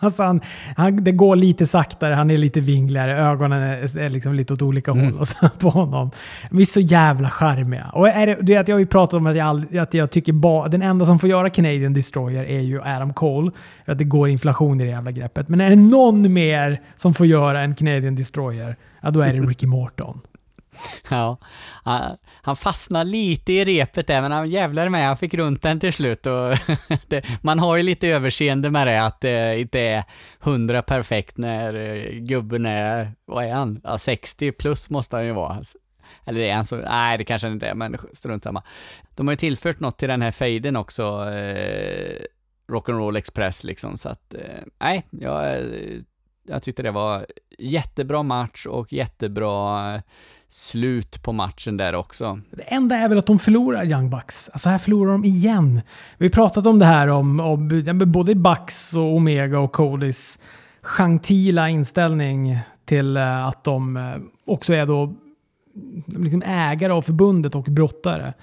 Alltså 0.04 0.22
han, 0.22 0.40
han, 0.76 1.04
det 1.04 1.12
går 1.12 1.36
lite 1.36 1.66
saktare, 1.66 2.14
han 2.14 2.30
är 2.30 2.38
lite 2.38 2.60
vingligare, 2.60 3.18
ögonen 3.18 3.62
är, 3.62 3.98
är 3.98 4.10
liksom 4.10 4.34
lite 4.34 4.52
åt 4.52 4.62
olika 4.62 4.90
Mm. 4.90 5.04
håll 5.04 5.20
och 5.20 5.28
så 5.28 5.48
på 5.58 5.70
honom. 5.70 6.10
Vi 6.50 6.62
är 6.62 6.66
så 6.66 6.80
jävla 6.80 7.30
charmiga. 7.30 7.90
Och 7.92 8.08
är 8.08 8.26
det, 8.26 8.38
det 8.40 8.56
att 8.56 8.68
jag 8.68 8.74
har 8.74 8.80
ju 8.80 8.86
pratat 8.86 9.14
om 9.14 9.26
att 9.26 9.36
jag, 9.36 9.46
all, 9.46 9.78
att 9.78 9.94
jag 9.94 10.10
tycker 10.10 10.32
ba, 10.32 10.68
den 10.68 10.82
enda 10.82 11.06
som 11.06 11.18
får 11.18 11.28
göra 11.30 11.50
Canadian 11.50 11.92
Destroyer 11.92 12.44
är 12.44 12.60
ju 12.60 12.82
Adam 12.82 13.14
Cole. 13.14 13.50
Att 13.84 13.98
det 13.98 14.04
går 14.04 14.28
inflation 14.28 14.80
i 14.80 14.84
det 14.84 14.90
jävla 14.90 15.10
greppet. 15.10 15.48
Men 15.48 15.60
är 15.60 15.70
det 15.70 15.76
någon 15.76 16.32
mer 16.32 16.80
som 16.96 17.14
får 17.14 17.26
göra 17.26 17.60
en 17.60 17.74
Canadian 17.74 18.14
Destroyer, 18.14 18.74
ja 19.00 19.10
då 19.10 19.20
är 19.20 19.32
det 19.34 19.40
Ricky 19.40 19.66
Morton. 19.66 20.20
Ja, 21.10 21.36
han, 22.44 22.56
fastnade 22.56 23.10
lite 23.10 23.52
i 23.52 23.64
repet 23.64 24.06
där, 24.06 24.22
men 24.22 24.32
han 24.32 24.50
jävlar 24.50 24.88
med, 24.88 25.06
han 25.06 25.16
fick 25.16 25.34
runt 25.34 25.62
den 25.62 25.80
till 25.80 25.92
slut 25.92 26.26
och 26.26 26.58
det, 27.08 27.24
man 27.42 27.58
har 27.58 27.76
ju 27.76 27.82
lite 27.82 28.08
överseende 28.08 28.70
med 28.70 28.86
det, 28.86 29.02
att 29.02 29.20
det 29.20 29.60
inte 29.60 29.80
är 29.80 30.04
hundra 30.40 30.82
perfekt 30.82 31.36
när 31.36 31.74
eh, 31.74 32.10
gubben 32.12 32.66
är, 32.66 33.12
vad 33.24 33.44
är 33.44 33.52
han? 33.52 33.80
Ja, 33.84 33.98
60 33.98 34.52
plus 34.52 34.90
måste 34.90 35.16
han 35.16 35.26
ju 35.26 35.32
vara. 35.32 35.54
Alltså, 35.54 35.78
eller 36.24 36.40
är 36.40 36.54
han 36.54 36.64
så, 36.64 36.76
nej 36.76 37.18
det 37.18 37.24
kanske 37.24 37.46
han 37.48 37.54
inte 37.54 37.66
är, 37.66 37.74
men 37.74 37.96
strunt 38.12 38.44
samma. 38.44 38.62
De 39.14 39.26
har 39.26 39.32
ju 39.32 39.36
tillfört 39.36 39.80
något 39.80 39.98
till 39.98 40.08
den 40.08 40.22
här 40.22 40.30
fejden 40.30 40.76
också, 40.76 41.02
eh, 41.32 42.24
Rock'n'Roll 42.68 43.18
Express 43.18 43.64
liksom, 43.64 43.98
så 43.98 44.08
att, 44.08 44.34
eh, 44.34 44.62
nej, 44.80 45.06
jag, 45.10 45.58
eh, 45.58 46.00
jag 46.46 46.62
tyckte 46.62 46.82
det 46.82 46.90
var 46.90 47.26
jättebra 47.58 48.22
match 48.22 48.66
och 48.66 48.92
jättebra 48.92 49.94
eh, 49.94 50.00
slut 50.54 51.22
på 51.22 51.32
matchen 51.32 51.76
där 51.76 51.94
också. 51.94 52.40
Det 52.50 52.62
enda 52.62 52.96
är 52.96 53.08
väl 53.08 53.18
att 53.18 53.26
de 53.26 53.38
förlorar 53.38 53.84
Young 53.84 54.10
Bucks. 54.10 54.50
Alltså 54.52 54.68
här 54.68 54.78
förlorar 54.78 55.12
de 55.12 55.24
igen. 55.24 55.80
Vi 56.18 56.26
har 56.26 56.30
pratat 56.30 56.66
om 56.66 56.78
det 56.78 56.84
här 56.84 57.08
om, 57.08 57.40
om 57.40 58.02
både 58.06 58.34
Bucks 58.34 58.92
och 58.92 59.16
Omega 59.16 59.58
och 59.58 59.72
Codys 59.72 60.38
gentila 60.82 61.68
inställning 61.68 62.58
till 62.84 63.16
eh, 63.16 63.46
att 63.46 63.64
de 63.64 63.96
eh, 63.96 64.16
också 64.44 64.72
är 64.72 64.86
då 64.86 65.14
liksom 66.06 66.42
ägare 66.42 66.92
av 66.92 67.02
förbundet 67.02 67.54
och 67.54 67.64
brottare. 67.64 68.34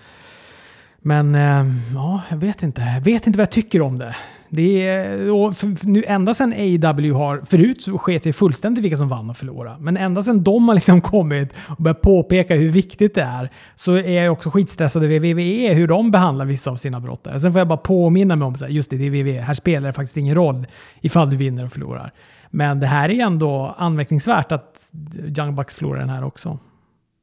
Men 0.99 1.35
eh, 1.35 1.65
ja, 1.93 2.21
jag 2.29 2.37
vet 2.37 2.63
inte. 2.63 2.81
Jag 2.81 3.01
vet 3.01 3.27
inte 3.27 3.37
vad 3.37 3.43
jag 3.43 3.51
tycker 3.51 3.81
om 3.81 3.97
det. 3.97 4.15
Det 4.53 4.87
är, 4.87 5.31
och 5.31 5.57
för, 5.57 5.87
nu, 5.87 6.03
ända 6.07 6.33
sedan 6.33 6.53
AW 6.53 7.13
har, 7.13 7.41
förut 7.45 7.81
så 7.81 7.97
sket 7.97 8.25
jag 8.25 8.35
fullständigt 8.35 8.83
vilka 8.83 8.97
som 8.97 9.07
vann 9.07 9.29
och 9.29 9.37
förlorade. 9.37 9.77
Men 9.79 9.97
ända 9.97 10.23
sedan 10.23 10.43
de 10.43 10.67
har 10.67 10.75
liksom 10.75 11.01
kommit 11.11 11.53
och 11.67 11.83
börjat 11.83 12.01
påpeka 12.01 12.55
hur 12.55 12.69
viktigt 12.69 13.15
det 13.15 13.21
är 13.21 13.49
så 13.75 13.95
är 13.95 14.23
jag 14.23 14.33
också 14.33 14.49
skitstressad 14.49 15.03
över 15.03 15.19
WWE, 15.19 15.73
hur 15.73 15.87
de 15.87 16.11
behandlar 16.11 16.45
vissa 16.45 16.71
av 16.71 16.75
sina 16.75 16.99
brottare. 16.99 17.39
Sen 17.39 17.51
får 17.51 17.59
jag 17.59 17.67
bara 17.67 17.77
påminna 17.77 18.35
mig 18.35 18.45
om 18.45 18.55
så 18.55 18.65
här, 18.65 18.71
just 18.71 18.89
det, 18.89 18.97
det 18.97 19.05
är 19.05 19.09
WWE. 19.09 19.41
Här 19.41 19.53
spelar 19.53 19.87
det 19.87 19.93
faktiskt 19.93 20.17
ingen 20.17 20.35
roll 20.35 20.67
ifall 21.01 21.29
du 21.29 21.35
vinner 21.35 21.65
och 21.65 21.71
förlorar. 21.71 22.11
Men 22.49 22.79
det 22.79 22.87
här 22.87 23.09
är 23.09 23.23
ändå 23.25 23.75
anmärkningsvärt 23.77 24.51
att 24.51 24.89
Young 25.37 25.55
Bucks 25.55 25.75
förlorar 25.75 25.99
den 25.99 26.09
här 26.09 26.23
också. 26.23 26.59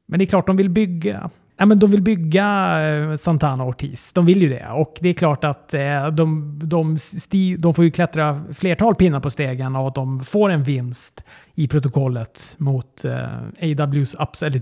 Men 0.07 0.19
det 0.19 0.25
är 0.25 0.27
klart 0.27 0.47
de 0.47 0.57
vill 0.57 0.69
bygga. 0.69 1.29
Nej, 1.59 1.67
men 1.67 1.79
de 1.79 1.91
vill 1.91 2.01
bygga 2.01 2.79
eh, 2.87 3.15
Santana 3.15 3.63
och 3.63 3.69
Ortiz. 3.69 4.13
De 4.13 4.25
vill 4.25 4.41
ju 4.41 4.49
det. 4.49 4.67
Och 4.69 4.97
det 4.99 5.09
är 5.09 5.13
klart 5.13 5.43
att 5.43 5.73
eh, 5.73 6.07
de, 6.07 6.59
de, 6.63 6.99
sti, 6.99 7.55
de 7.55 7.73
får 7.73 7.85
ju 7.85 7.91
klättra 7.91 8.45
flertal 8.53 8.95
pinnar 8.95 9.19
på 9.19 9.29
stegen 9.29 9.75
av 9.75 9.87
att 9.87 9.95
de 9.95 10.19
får 10.19 10.49
en 10.49 10.63
vinst 10.63 11.23
i 11.55 11.67
protokollet 11.67 12.55
mot 12.57 13.05
eh, 13.05 13.81
AWs, 13.81 14.15
eller 14.41 14.61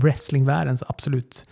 wrestlingvärldens 0.00 0.82
absolut 0.88 1.46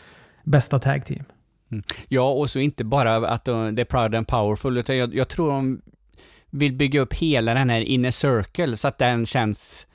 bästa 0.45 0.79
tag 0.79 1.07
team. 1.07 1.25
Mm. 1.71 1.85
Ja, 2.09 2.33
och 2.33 2.51
så 2.51 2.59
inte 2.59 2.85
bara 2.85 3.29
att 3.29 3.45
de, 3.45 3.75
det 3.75 3.83
är 3.83 3.87
proud 3.87 4.15
and 4.15 4.27
powerful, 4.27 4.79
utan 4.79 4.97
jag, 4.97 5.15
jag 5.15 5.29
tror 5.29 5.51
de 5.51 5.81
vill 6.51 6.75
bygga 6.75 7.01
upp 7.01 7.15
hela 7.15 7.55
den 7.55 7.71
här 7.71 7.81
inner 7.81 8.11
circle 8.11 8.77
så 8.77 8.89
att 8.89 8.99
den 8.99 9.27
känns 9.27 9.87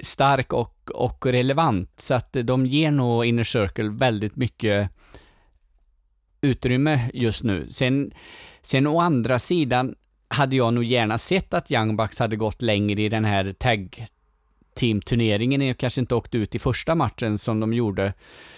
stark 0.00 0.52
och, 0.52 0.90
och 0.94 1.26
relevant. 1.26 2.00
Så 2.00 2.14
att 2.14 2.36
de 2.44 2.66
ger 2.66 2.90
nog 2.90 3.24
inner 3.24 3.44
circle 3.44 3.88
väldigt 3.88 4.36
mycket 4.36 4.90
utrymme 6.40 7.10
just 7.14 7.42
nu. 7.42 7.68
Sen, 7.70 8.12
sen 8.62 8.86
å 8.86 9.00
andra 9.00 9.38
sidan 9.38 9.94
hade 10.28 10.56
jag 10.56 10.74
nog 10.74 10.84
gärna 10.84 11.18
sett 11.18 11.54
att 11.54 11.70
Young 11.70 11.96
Bucks 11.96 12.18
hade 12.18 12.36
gått 12.36 12.62
längre 12.62 13.02
i 13.02 13.08
den 13.08 13.24
här 13.24 13.52
tag 13.52 14.06
team-turneringen 14.74 15.70
och 15.70 15.78
kanske 15.78 16.00
inte 16.00 16.14
åkt 16.14 16.34
ut 16.34 16.54
i 16.54 16.58
första 16.58 16.94
matchen 16.94 17.38
som 17.38 17.60
de 17.60 17.72
gjorde. 17.72 18.12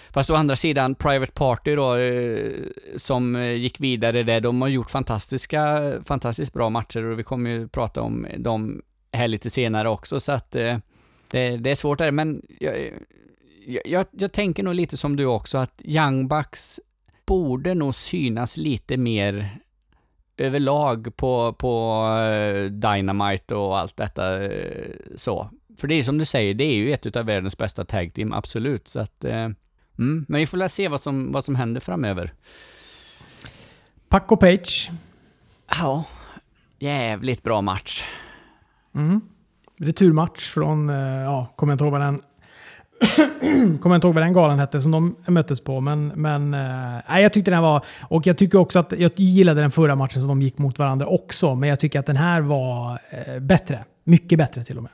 Fast 0.09 0.29
å 0.29 0.35
andra 0.35 0.55
sidan, 0.55 0.95
Private 0.95 1.31
Party 1.31 1.75
då, 1.75 1.95
eh, 1.95 2.51
som 2.95 3.35
eh, 3.35 3.53
gick 3.53 3.79
vidare 3.79 4.23
där, 4.23 4.41
de 4.41 4.61
har 4.61 4.69
gjort 4.69 4.91
fantastiska, 4.91 5.93
fantastiskt 6.05 6.53
bra 6.53 6.69
matcher 6.69 7.03
och 7.03 7.19
vi 7.19 7.23
kommer 7.23 7.49
ju 7.49 7.67
prata 7.67 8.01
om 8.01 8.27
dem 8.37 8.81
här 9.11 9.27
lite 9.27 9.49
senare 9.49 9.89
också, 9.89 10.19
så 10.19 10.31
att 10.31 10.55
eh, 10.55 10.77
det, 11.33 11.57
det 11.57 11.71
är 11.71 11.75
svårt 11.75 11.97
där, 11.97 12.11
men 12.11 12.41
jag, 12.59 12.91
jag, 13.85 14.05
jag, 14.11 14.31
tänker 14.31 14.63
nog 14.63 14.75
lite 14.75 14.97
som 14.97 15.15
du 15.15 15.25
också, 15.25 15.57
att 15.57 15.81
Young 15.83 16.27
Bucks 16.27 16.79
borde 17.25 17.73
nog 17.73 17.95
synas 17.95 18.57
lite 18.57 18.97
mer 18.97 19.59
överlag 20.37 21.15
på, 21.15 21.53
på 21.53 22.05
eh, 22.19 22.63
Dynamite 22.63 23.55
och 23.55 23.79
allt 23.79 23.97
detta 23.97 24.43
eh, 24.43 24.95
så. 25.15 25.49
För 25.77 25.87
det 25.87 25.95
är 25.95 26.03
som 26.03 26.17
du 26.17 26.25
säger, 26.25 26.53
det 26.53 26.63
är 26.63 26.75
ju 26.75 26.93
ett 26.93 27.05
utav 27.05 27.25
världens 27.25 27.57
bästa 27.57 27.85
tag 27.85 28.13
team, 28.13 28.33
absolut. 28.33 28.87
Så 28.87 28.99
att, 28.99 29.23
eh, 29.23 29.49
mm, 29.97 30.25
men 30.27 30.39
vi 30.39 30.45
får 30.45 30.57
väl 30.57 30.69
se 30.69 30.87
vad 30.87 31.01
som, 31.01 31.31
vad 31.31 31.45
som 31.45 31.55
händer 31.55 31.81
framöver. 31.81 32.33
Paco 34.09 34.37
Page. 34.37 34.91
Ja, 35.67 36.03
jävligt 36.79 37.43
bra 37.43 37.61
match. 37.61 38.03
Mm. 38.95 39.21
Returmatch 39.83 40.49
från, 40.49 40.89
eh, 40.89 40.95
ja, 41.23 41.53
kommer 41.55 41.73
inte 41.73 41.83
ihåg 41.83 41.91
vad 41.91 42.01
den 42.01 42.21
kommer 43.79 43.95
inte 43.95 44.07
ihåg 44.07 44.15
vad 44.15 44.23
den 44.23 44.33
galan 44.33 44.59
hette 44.59 44.81
som 44.81 44.91
de 44.91 45.15
möttes 45.27 45.61
på. 45.61 45.81
Men, 45.81 46.07
men 46.07 46.51
nej, 46.51 47.23
jag 47.23 47.33
tyckte 47.33 47.51
den 47.51 47.61
var... 47.61 47.85
Och 48.01 48.27
jag 48.27 48.37
tycker 48.37 48.57
också 48.57 48.79
att 48.79 48.93
jag 48.97 49.11
gillade 49.15 49.61
den 49.61 49.71
förra 49.71 49.95
matchen 49.95 50.21
som 50.21 50.27
de 50.27 50.41
gick 50.41 50.57
mot 50.57 50.79
varandra 50.79 51.07
också. 51.07 51.55
Men 51.55 51.69
jag 51.69 51.79
tycker 51.79 51.99
att 51.99 52.05
den 52.05 52.17
här 52.17 52.41
var 52.41 52.99
eh, 53.09 53.39
bättre. 53.39 53.85
Mycket 54.03 54.37
bättre 54.37 54.63
till 54.63 54.77
och 54.77 54.83
med. 54.83 54.91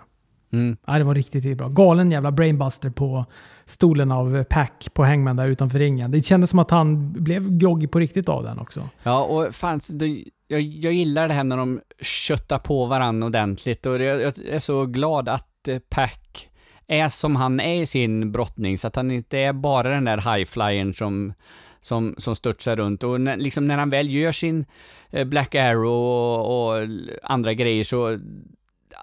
Mm. 0.51 0.77
Ja, 0.87 0.97
det 0.97 1.03
var 1.03 1.15
riktigt, 1.15 1.43
riktigt 1.43 1.57
bra. 1.57 1.67
Galen 1.67 2.11
jävla 2.11 2.31
brainbuster 2.31 2.89
på 2.89 3.25
stolen 3.65 4.11
av 4.11 4.43
Pack 4.43 4.89
på 4.93 5.03
Hangman 5.03 5.35
där 5.35 5.47
utanför 5.47 5.79
ringen. 5.79 6.11
Det 6.11 6.21
kändes 6.21 6.49
som 6.49 6.59
att 6.59 6.71
han 6.71 7.11
blev 7.11 7.57
groggy 7.57 7.87
på 7.87 7.99
riktigt 7.99 8.29
av 8.29 8.43
den 8.43 8.59
också. 8.59 8.89
Ja, 9.03 9.23
och 9.23 9.55
fan, 9.55 9.79
det, 9.89 10.23
jag, 10.51 10.61
jag 10.61 10.93
gillar 10.93 11.27
det 11.27 11.33
här 11.33 11.43
när 11.43 11.57
de 11.57 11.81
köttar 12.01 12.59
på 12.59 12.85
varandra 12.85 13.27
ordentligt 13.27 13.85
och 13.85 14.01
jag, 14.01 14.21
jag 14.21 14.33
är 14.37 14.59
så 14.59 14.85
glad 14.85 15.29
att 15.29 15.67
eh, 15.67 15.79
Pack 15.89 16.49
är 16.87 17.09
som 17.09 17.35
han 17.35 17.59
är 17.59 17.81
i 17.81 17.85
sin 17.85 18.31
brottning, 18.31 18.77
så 18.77 18.87
att 18.87 18.95
han 18.95 19.11
inte 19.11 19.37
är 19.37 19.53
bara 19.53 19.89
den 19.89 20.05
där 20.05 20.35
highflyern 20.35 20.93
som, 20.93 21.33
som, 21.81 22.15
som 22.17 22.35
störtsar 22.35 22.75
runt. 22.75 23.03
Och 23.03 23.21
när, 23.21 23.37
liksom 23.37 23.67
när 23.67 23.77
han 23.77 23.89
väl 23.89 24.13
gör 24.13 24.31
sin 24.31 24.65
eh, 25.09 25.25
Black 25.25 25.55
Arrow 25.55 25.93
och, 25.93 26.69
och 26.69 26.87
andra 27.23 27.53
grejer 27.53 27.83
så 27.83 28.19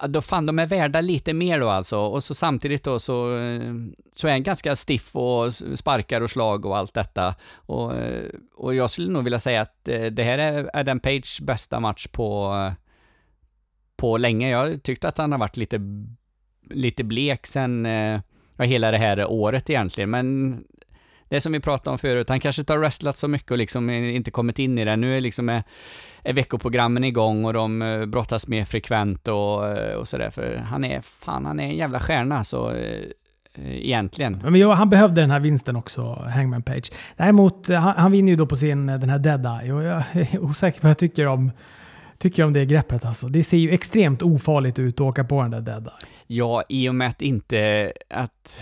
då 0.07 0.21
fan, 0.21 0.45
de 0.45 0.59
är 0.59 0.67
värda 0.67 1.01
lite 1.01 1.33
mer 1.33 1.59
då 1.59 1.69
alltså. 1.69 1.99
Och 1.99 2.23
så 2.23 2.33
samtidigt 2.33 2.83
då 2.83 2.99
så, 2.99 3.37
eh, 3.37 3.73
så 4.15 4.27
är 4.27 4.31
han 4.31 4.43
ganska 4.43 4.75
stiff 4.75 5.15
och 5.15 5.53
sparkar 5.53 6.21
och 6.21 6.29
slag 6.29 6.65
och 6.65 6.77
allt 6.77 6.93
detta. 6.93 7.35
Och, 7.53 7.95
eh, 7.95 8.29
och 8.55 8.75
jag 8.75 8.89
skulle 8.89 9.11
nog 9.11 9.23
vilja 9.23 9.39
säga 9.39 9.61
att 9.61 9.87
eh, 9.87 10.05
det 10.05 10.23
här 10.23 10.37
är 10.37 10.69
Adam 10.73 10.99
Page 10.99 11.39
bästa 11.41 11.79
match 11.79 12.07
på, 12.07 12.53
på 13.97 14.17
länge. 14.17 14.49
Jag 14.49 14.83
tyckte 14.83 15.07
att 15.07 15.17
han 15.17 15.31
har 15.31 15.39
varit 15.39 15.57
lite, 15.57 15.79
lite 16.69 17.03
blek 17.03 17.47
sen, 17.47 17.85
ja, 18.55 18.63
hela 18.63 18.91
det 18.91 18.97
här 18.97 19.25
året 19.31 19.69
egentligen, 19.69 20.09
men 20.09 20.63
det 21.29 21.41
som 21.41 21.51
vi 21.51 21.59
pratade 21.59 21.91
om 21.91 21.97
förut, 21.97 22.29
han 22.29 22.39
kanske 22.39 22.61
inte 22.61 22.73
har 22.73 22.79
wrestlat 22.79 23.17
så 23.17 23.27
mycket 23.27 23.51
och 23.51 23.57
liksom 23.57 23.89
inte 23.89 24.31
kommit 24.31 24.59
in 24.59 24.77
i 24.77 24.85
det. 24.85 24.95
Nu 24.95 25.17
är 25.17 25.21
liksom 25.21 25.61
är, 26.29 26.33
veckoprogrammen 26.33 27.03
igång 27.03 27.45
och 27.45 27.53
de 27.53 27.81
eh, 27.81 28.05
brottas 28.05 28.47
mer 28.47 28.65
frekvent 28.65 29.27
och, 29.27 29.67
eh, 29.67 29.95
och 29.95 30.07
sådär. 30.07 30.29
För 30.29 30.55
han 30.55 30.83
är, 30.83 31.01
fan 31.01 31.45
han 31.45 31.59
är 31.59 31.63
en 31.63 31.75
jävla 31.75 31.99
stjärna 31.99 32.43
så 32.43 32.71
eh, 32.71 33.03
egentligen. 33.55 34.39
Men 34.43 34.55
jo, 34.55 34.71
han 34.71 34.89
behövde 34.89 35.21
den 35.21 35.31
här 35.31 35.39
vinsten 35.39 35.75
också, 35.75 36.29
Hangman 36.33 36.63
Page. 36.63 36.91
Däremot, 37.17 37.67
han, 37.67 37.93
han 37.97 38.11
vinner 38.11 38.31
ju 38.31 38.35
då 38.35 38.45
på 38.45 38.55
sin, 38.55 38.85
den 38.85 39.09
här 39.09 39.19
Dead 39.19 39.45
Eye 39.45 39.73
och 39.73 39.83
jag 39.83 40.03
är 40.11 40.39
osäker 40.39 40.79
på 40.79 40.87
vad 40.87 40.89
jag 40.89 40.97
tycker 40.97 41.27
om 41.27 41.51
tycker 42.17 42.43
om 42.43 42.53
det 42.53 42.65
greppet 42.65 43.05
alltså. 43.05 43.27
Det 43.27 43.43
ser 43.43 43.57
ju 43.57 43.71
extremt 43.71 44.21
ofarligt 44.21 44.79
ut 44.79 44.95
att 44.95 45.01
åka 45.01 45.23
på 45.23 45.41
den 45.41 45.51
där 45.51 45.61
Dead 45.61 45.83
Eye. 45.83 46.09
Ja, 46.27 46.63
i 46.69 46.89
och 46.89 46.95
med 46.95 47.07
att 47.07 47.21
inte 47.21 47.91
att 48.09 48.61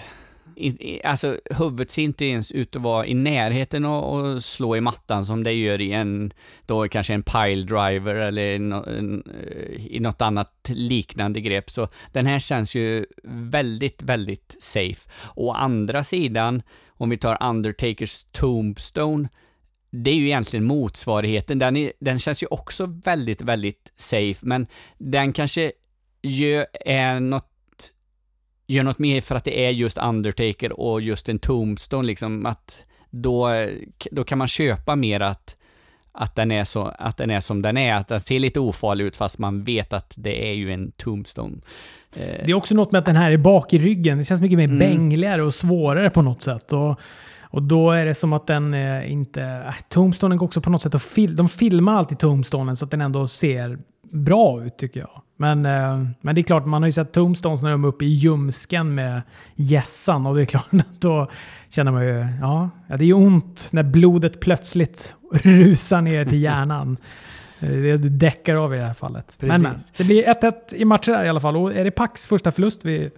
alltså 1.03 1.37
huvudet 1.49 1.89
ser 1.89 2.03
inte 2.03 2.25
ens 2.25 2.51
ut 2.51 2.75
att 2.75 2.81
vara 2.81 3.07
i 3.07 3.13
närheten 3.13 3.85
och, 3.85 4.43
slå 4.43 4.75
i 4.75 4.81
mattan 4.81 5.25
som 5.25 5.43
det 5.43 5.51
gör 5.51 5.81
i 5.81 5.91
en, 5.91 6.33
då 6.65 6.87
kanske 6.87 7.13
en 7.13 7.23
pile 7.23 7.63
driver 7.63 8.15
eller 8.15 8.59
no, 8.59 8.89
en, 8.89 9.23
eh, 9.47 9.85
i 9.85 9.99
något 9.99 10.21
annat 10.21 10.69
liknande 10.69 11.41
grepp. 11.41 11.69
Så 11.69 11.87
den 12.11 12.25
här 12.25 12.39
känns 12.39 12.75
ju 12.75 13.05
väldigt, 13.23 14.01
väldigt 14.01 14.55
safe. 14.59 15.09
Å 15.35 15.51
andra 15.51 16.03
sidan, 16.03 16.61
om 16.89 17.09
vi 17.09 17.17
tar 17.17 17.43
Undertakers 17.43 18.23
Tombstone, 18.31 19.29
det 19.89 20.11
är 20.11 20.15
ju 20.15 20.25
egentligen 20.25 20.65
motsvarigheten. 20.65 21.59
Den, 21.59 21.75
är, 21.75 21.91
den 21.99 22.19
känns 22.19 22.43
ju 22.43 22.47
också 22.47 22.85
väldigt, 23.03 23.41
väldigt 23.41 23.93
safe, 23.95 24.39
men 24.41 24.67
den 24.97 25.33
kanske 25.33 25.71
gör, 26.21 26.67
är 26.85 27.19
något 27.19 27.54
gör 28.67 28.83
något 28.83 28.99
mer 28.99 29.21
för 29.21 29.35
att 29.35 29.43
det 29.43 29.65
är 29.65 29.69
just 29.69 29.97
Undertaker 29.97 30.79
och 30.79 31.01
just 31.01 31.29
en 31.29 31.39
Tombstone 31.39 32.07
liksom 32.07 32.45
att 32.45 32.85
då, 33.09 33.49
då 34.11 34.23
kan 34.23 34.37
man 34.37 34.47
köpa 34.47 34.95
mer 34.95 35.19
att, 35.19 35.55
att, 36.11 36.35
den 36.35 36.51
är 36.51 36.63
så, 36.63 36.93
att 36.99 37.17
den 37.17 37.31
är 37.31 37.39
som 37.39 37.61
den 37.61 37.77
är, 37.77 37.93
att 37.93 38.07
den 38.07 38.19
ser 38.19 38.39
lite 38.39 38.59
ofarlig 38.59 39.05
ut 39.05 39.17
fast 39.17 39.39
man 39.39 39.63
vet 39.63 39.93
att 39.93 40.13
det 40.17 40.49
är 40.49 40.53
ju 40.53 40.73
en 40.73 40.91
Tombstone. 40.91 41.57
Eh. 42.15 42.45
Det 42.45 42.51
är 42.51 42.53
också 42.53 42.75
något 42.75 42.91
med 42.91 42.99
att 42.99 43.05
den 43.05 43.15
här 43.15 43.31
är 43.31 43.37
bak 43.37 43.73
i 43.73 43.79
ryggen. 43.79 44.17
Det 44.17 44.25
känns 44.25 44.41
mycket 44.41 44.57
mer 44.57 44.65
mm. 44.65 44.79
bängligare 44.79 45.43
och 45.43 45.55
svårare 45.55 46.09
på 46.09 46.21
något 46.21 46.41
sätt. 46.41 46.73
Och, 46.73 46.99
och 47.41 47.63
då 47.63 47.91
är 47.91 48.05
det 48.05 48.15
som 48.15 48.33
att 48.33 48.47
den 48.47 48.73
eh, 48.73 49.11
inte... 49.11 49.41
Äh, 49.43 49.75
Tombstonen 49.89 50.37
går 50.37 50.45
också 50.45 50.61
på 50.61 50.69
något 50.69 50.81
sätt 50.81 50.95
att 50.95 51.03
fil, 51.03 51.35
de 51.35 51.49
filmar 51.49 51.95
alltid 51.95 52.19
Tombstonen 52.19 52.75
så 52.75 52.85
att 52.85 52.91
den 52.91 53.01
ändå 53.01 53.27
ser 53.27 53.79
bra 54.11 54.63
ut 54.63 54.77
tycker 54.77 54.99
jag. 54.99 55.21
Men, 55.37 55.65
eh, 55.65 56.05
men 56.21 56.35
det 56.35 56.41
är 56.41 56.43
klart, 56.43 56.65
man 56.65 56.81
har 56.81 56.87
ju 56.87 56.91
sett 56.91 57.13
Tombstones 57.13 57.61
när 57.61 57.71
de 57.71 57.83
är 57.83 57.87
uppe 57.87 58.05
i 58.05 58.07
ljumsken 58.07 58.95
med 58.95 59.21
gässan 59.55 60.25
och 60.25 60.35
det 60.35 60.41
är 60.41 60.45
klart 60.45 60.73
att 60.73 60.85
då 61.01 61.31
känner 61.69 61.91
man 61.91 62.05
ju, 62.05 62.27
ja, 62.41 62.69
ja, 62.87 62.97
det 62.97 63.05
är 63.05 63.13
ont 63.13 63.67
när 63.71 63.83
blodet 63.83 64.39
plötsligt 64.39 65.15
rusar 65.31 66.01
ner 66.01 66.25
till 66.25 66.41
hjärnan. 66.41 66.97
det 67.59 67.97
du 67.97 68.09
däckar 68.09 68.55
av 68.55 68.73
i 68.73 68.77
det 68.77 68.83
här 68.83 68.93
fallet. 68.93 69.37
Men, 69.39 69.61
men, 69.61 69.75
det 69.97 70.03
blir 70.03 70.23
1-1 70.23 70.53
i 70.75 70.85
matcher 70.85 71.11
här 71.11 71.25
i 71.25 71.29
alla 71.29 71.39
fall 71.39 71.57
och 71.57 71.73
är 71.73 71.83
det 71.83 71.91
Pax 71.91 72.27
första 72.27 72.51
förlust 72.51 72.85
vi 72.85 73.09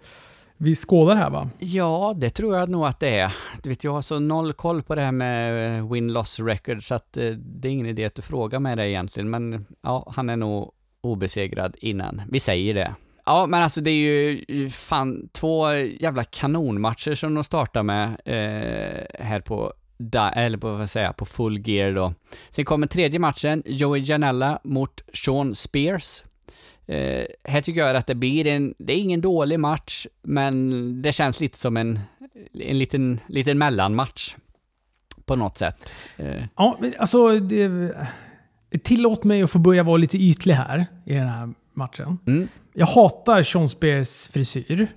vi 0.58 0.76
skådar 0.76 1.16
här 1.16 1.30
va? 1.30 1.50
Ja, 1.60 2.14
det 2.18 2.30
tror 2.30 2.56
jag 2.56 2.70
nog 2.70 2.86
att 2.86 3.00
det 3.00 3.20
är. 3.20 3.36
Du 3.64 3.70
vet, 3.70 3.84
jag 3.84 3.92
har 3.92 4.02
så 4.02 4.20
noll 4.20 4.54
koll 4.54 4.84
på 4.84 4.96
det 4.96 5.02
här 5.02 5.12
med 5.12 5.78
eh, 5.78 5.92
win-loss 5.92 6.40
record 6.40 6.84
så 6.84 6.96
att 6.96 7.18
eh, 7.18 7.30
det 7.30 7.68
är 7.68 7.72
ingen 7.72 7.86
idé 7.86 8.06
att 8.06 8.16
du 8.16 8.22
frågar 8.22 8.60
mig 8.60 8.76
det 8.76 8.90
egentligen. 8.90 9.30
Men 9.30 9.66
ja, 9.82 10.12
han 10.16 10.30
är 10.30 10.38
nog 10.38 10.72
obesegrad 11.08 11.76
innan. 11.80 12.22
Vi 12.30 12.40
säger 12.40 12.74
det. 12.74 12.96
Ja, 13.26 13.46
men 13.46 13.64
alltså 13.64 13.82
det 13.82 13.92
är 13.92 13.94
ju 13.94 14.70
fan 14.70 15.30
två 15.32 15.74
jävla 15.74 16.24
kanonmatcher 16.24 17.14
som 17.14 17.34
de 17.34 17.44
startar 17.44 17.84
med 17.84 18.08
eh, 18.26 19.26
här 19.26 19.42
på 19.42 19.74
da, 19.98 20.32
eller 20.32 20.58
på 20.58 20.74
vad 20.74 20.90
säga, 20.90 21.14
på 21.14 21.26
full 21.26 21.68
gear 21.68 21.92
då. 21.92 22.14
Sen 22.50 22.66
kommer 22.66 22.88
tredje 22.88 23.20
matchen, 23.20 23.64
Joey 23.66 24.02
Janella 24.02 24.60
mot 24.64 25.04
Sean 25.14 25.56
Spears. 25.56 26.24
Eh, 26.86 27.26
här 27.44 27.62
tycker 27.62 27.82
jag 27.82 27.96
att 27.96 28.08
det 28.08 28.16
blir 28.16 28.48
en, 28.48 28.74
det 28.78 28.94
är 28.94 28.98
ingen 28.98 29.22
dålig 29.22 29.60
match, 29.60 30.08
men 30.22 31.02
det 31.02 31.12
känns 31.12 31.42
lite 31.42 31.58
som 31.58 31.78
en, 31.78 32.00
en 32.54 32.80
liten, 32.80 33.20
liten 33.28 33.58
mellanmatch. 33.58 34.36
På 35.26 35.36
något 35.36 35.58
sätt. 35.58 35.94
Eh. 36.18 36.44
Ja, 36.56 36.80
alltså 37.00 37.40
det, 37.40 37.92
Tillåt 38.84 39.24
mig 39.24 39.44
att 39.44 39.52
få 39.52 39.60
börja 39.60 39.84
vara 39.84 39.98
lite 39.98 40.18
ytlig 40.18 40.54
här 40.54 40.86
i 41.06 41.14
den 41.14 41.28
här 41.28 41.54
matchen. 41.74 42.18
Mm. 42.28 42.48
Jag 42.74 42.88
hatar 42.88 43.44
Sean 43.44 43.70
Spears 43.70 44.28
frisyr. 44.28 44.88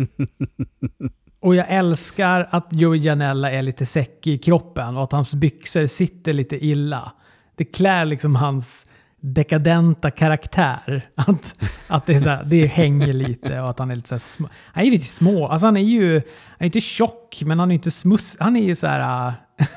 och 1.41 1.55
jag 1.55 1.67
älskar 1.69 2.49
att 2.51 2.69
Joey 2.71 3.01
Janella 3.01 3.51
är 3.51 3.63
lite 3.63 3.87
säckig 3.87 4.33
i 4.33 4.39
kroppen 4.39 4.97
och 4.97 5.05
att 5.05 5.13
hans 5.13 5.35
byxor 5.35 5.87
sitter 5.87 6.33
lite 6.33 6.65
illa. 6.67 7.13
Det 7.57 7.65
klär 7.65 8.05
liksom 8.05 8.37
hans 8.37 8.87
dekadenta 9.21 10.11
karaktär. 10.11 11.07
Att, 11.15 11.55
att 11.89 12.07
det, 12.07 12.15
är 12.15 12.21
så 12.21 12.29
här, 12.29 12.45
det 12.45 12.67
hänger 12.67 13.13
lite 13.13 13.61
och 13.61 13.71
att 13.71 13.79
han 13.79 13.91
är 13.91 13.97
lite 13.97 14.09
så 14.09 14.19
små. 14.19 14.49
Han 14.55 14.85
är 14.85 14.91
lite 14.91 15.07
små. 15.07 15.49
Alltså 15.49 15.67
han 15.67 15.77
är 15.77 15.81
ju 15.81 16.15
han 16.15 16.23
är 16.59 16.65
inte 16.65 16.81
tjock, 16.81 17.43
men 17.47 17.59
han 17.59 17.71
är 17.71 17.75
inte 17.75 17.91
smuss. 17.91 18.37
Han 18.41 18.57
är 18.57 18.65
ju 18.65 18.77
så 18.77 18.87
här... 18.87 19.35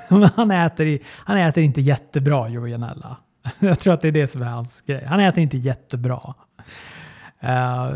han, 0.35 0.51
äter, 0.51 0.99
han 1.05 1.37
äter 1.37 1.63
inte 1.63 1.81
jättebra, 1.81 2.49
Joey 2.49 2.71
Janella. 2.71 3.17
Jag 3.59 3.79
tror 3.79 3.93
att 3.93 4.01
det 4.01 4.07
är 4.07 4.11
det 4.11 4.27
som 4.27 4.41
är 4.41 4.45
hans 4.45 4.81
grej. 4.81 5.05
Han 5.07 5.19
äter 5.19 5.43
inte 5.43 5.57
jättebra. 5.57 6.33
Uh, 7.43 7.95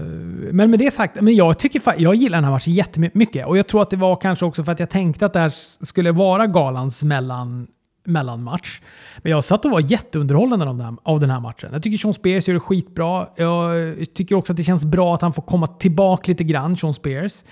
men 0.52 0.72
med 0.72 0.80
det 0.80 0.94
sagt, 0.94 1.22
men 1.22 1.36
jag, 1.36 1.60
tycker, 1.60 1.82
jag 1.98 2.16
gillar 2.16 2.38
den 2.38 2.44
här 2.44 2.52
matchen 2.52 2.74
jättemycket. 2.74 3.48
Och 3.48 3.58
jag 3.58 3.68
tror 3.68 3.82
att 3.82 3.90
det 3.90 3.98
var 3.98 4.16
kanske 4.16 4.46
också 4.46 4.64
för 4.64 4.72
att 4.72 4.80
jag 4.80 4.90
tänkte 4.90 5.26
att 5.26 5.34
det 5.34 5.40
här 5.40 5.50
skulle 5.86 6.12
vara 6.12 6.48
galans 6.48 7.04
mellan, 7.04 7.68
mellanmatch. 8.06 8.82
Men 9.18 9.32
jag 9.32 9.44
satt 9.44 9.66
och 9.66 9.72
var 9.72 9.80
jätteunderhållande 9.80 10.66
av 10.66 10.78
den, 10.78 10.86
här, 10.86 10.96
av 11.04 11.20
den 11.20 11.30
här 11.30 11.40
matchen. 11.40 11.70
Jag 11.74 11.84
tycker 11.84 11.98
Sean 11.98 12.14
Spears 12.14 12.48
gör 12.48 12.54
det 12.54 12.60
skitbra. 12.60 13.28
Jag 13.36 13.98
tycker 14.14 14.36
också 14.36 14.54
att 14.54 14.58
det 14.58 14.64
känns 14.64 14.86
bra 14.86 15.16
att 15.16 15.22
han 15.22 15.34
får 15.34 15.42
komma 15.42 15.68
tillbaka 15.68 16.32
lite 16.32 16.44
grann, 16.44 16.78
Sean 16.78 16.94
Spears. 16.94 17.44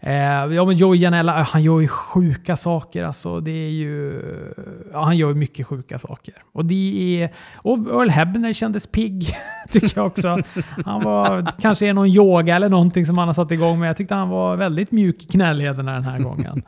Eh, 0.00 0.54
ja, 0.54 0.64
men 0.64 0.76
Joey 0.76 0.98
Janella, 0.98 1.40
eh, 1.40 1.46
han 1.46 1.62
gör 1.62 1.80
ju 1.80 1.88
sjuka 1.88 2.56
saker. 2.56 3.04
Alltså, 3.04 3.40
det 3.40 3.50
är 3.50 3.70
ju, 3.70 4.22
ja, 4.92 5.04
han 5.04 5.16
gör 5.16 5.34
mycket 5.34 5.66
sjuka 5.66 5.98
saker. 5.98 6.34
Och, 6.52 6.64
det 6.64 7.22
är, 7.22 7.32
och 7.54 7.78
Earl 7.78 8.08
Hebner 8.08 8.52
kändes 8.52 8.86
pigg, 8.86 9.34
tycker 9.68 9.92
jag 9.94 10.06
också. 10.06 10.38
Han 10.84 11.02
var 11.02 11.52
kanske 11.60 11.86
är 11.86 11.92
någon 11.92 12.08
yoga 12.08 12.56
eller 12.56 12.68
någonting 12.68 13.06
som 13.06 13.18
han 13.18 13.28
har 13.28 13.34
satt 13.34 13.50
igång 13.50 13.80
med. 13.80 13.88
Jag 13.88 13.96
tyckte 13.96 14.14
han 14.14 14.28
var 14.28 14.56
väldigt 14.56 14.90
mjuk 14.90 15.22
i 15.22 15.26
knälederna 15.26 15.92
den 15.92 16.04
här 16.04 16.18
gången. 16.18 16.62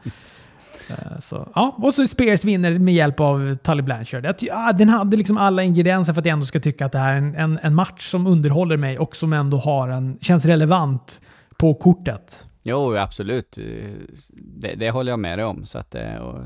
Eh, 0.91 1.21
så, 1.21 1.49
ja. 1.55 1.77
Och 1.79 1.95
så 1.95 2.07
Spears 2.07 2.45
vinner 2.45 2.79
med 2.79 2.95
hjälp 2.95 3.21
av 3.21 3.55
Tully 3.55 3.83
Blanchard. 3.83 4.25
Jag, 4.25 4.35
ja, 4.41 4.73
den 4.73 4.89
hade 4.89 5.17
liksom 5.17 5.37
alla 5.37 5.63
ingredienser 5.63 6.13
för 6.13 6.21
att 6.21 6.27
jag 6.27 6.33
ändå 6.33 6.47
ska 6.47 6.61
tycka 6.61 6.87
att 6.87 6.93
det 6.93 6.99
här 6.99 7.13
är 7.13 7.17
en, 7.17 7.35
en, 7.35 7.59
en 7.63 7.75
match 7.75 8.11
som 8.11 8.27
underhåller 8.27 8.77
mig 8.77 8.99
och 8.99 9.17
som 9.17 9.33
ändå 9.33 9.57
har 9.57 9.89
en, 9.89 10.19
känns 10.21 10.45
relevant 10.45 11.21
på 11.57 11.75
kortet. 11.75 12.47
Jo, 12.63 12.97
absolut. 12.97 13.59
Det, 14.33 14.75
det 14.75 14.91
håller 14.91 15.13
jag 15.13 15.19
med 15.19 15.39
dig 15.39 15.45
om. 15.45 15.67
Så 15.67 15.79
att, 15.79 15.95
eh, 15.95 16.15
och 16.15 16.39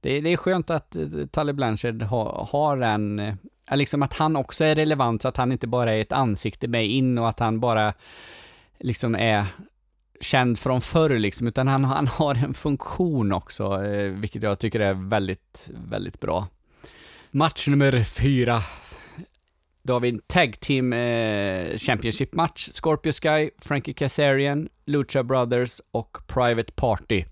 det, 0.00 0.20
det 0.20 0.32
är 0.32 0.36
skönt 0.36 0.70
att 0.70 0.96
eh, 0.96 1.06
Tully 1.30 1.52
Blanchard 1.52 2.02
har, 2.02 2.48
har 2.52 2.80
en, 2.80 3.18
eh, 3.18 3.34
liksom 3.72 4.02
att 4.02 4.12
han 4.12 4.36
också 4.36 4.64
är 4.64 4.74
relevant, 4.74 5.22
så 5.22 5.28
att 5.28 5.36
han 5.36 5.52
inte 5.52 5.66
bara 5.66 5.94
är 5.94 6.00
ett 6.00 6.12
ansikte 6.12 6.68
med 6.68 6.86
in 6.86 7.18
och 7.18 7.28
att 7.28 7.38
han 7.38 7.60
bara 7.60 7.94
liksom 8.78 9.14
är 9.14 9.46
känd 10.20 10.58
från 10.58 10.80
förr 10.80 11.18
liksom, 11.18 11.46
utan 11.46 11.68
han, 11.68 11.84
han 11.84 12.06
har 12.06 12.34
en 12.34 12.54
funktion 12.54 13.32
också, 13.32 13.84
eh, 13.84 14.10
vilket 14.10 14.42
jag 14.42 14.58
tycker 14.58 14.80
är 14.80 14.94
väldigt, 14.94 15.70
väldigt 15.88 16.20
bra. 16.20 16.48
Match 17.30 17.68
nummer 17.68 18.04
fyra 18.04 18.62
då 19.86 19.92
har 19.92 20.00
vi 20.00 20.08
en 20.08 20.20
Tag 20.26 20.60
Team 20.60 20.92
eh, 20.92 21.76
Championship-match. 21.76 22.68
Scorpio 22.72 23.12
Sky, 23.12 23.50
Frankie 23.58 23.94
Kazarian, 23.94 24.68
Lucha 24.86 25.22
Brothers 25.22 25.80
och 25.90 26.18
Private 26.26 26.72
Party. 26.72 27.24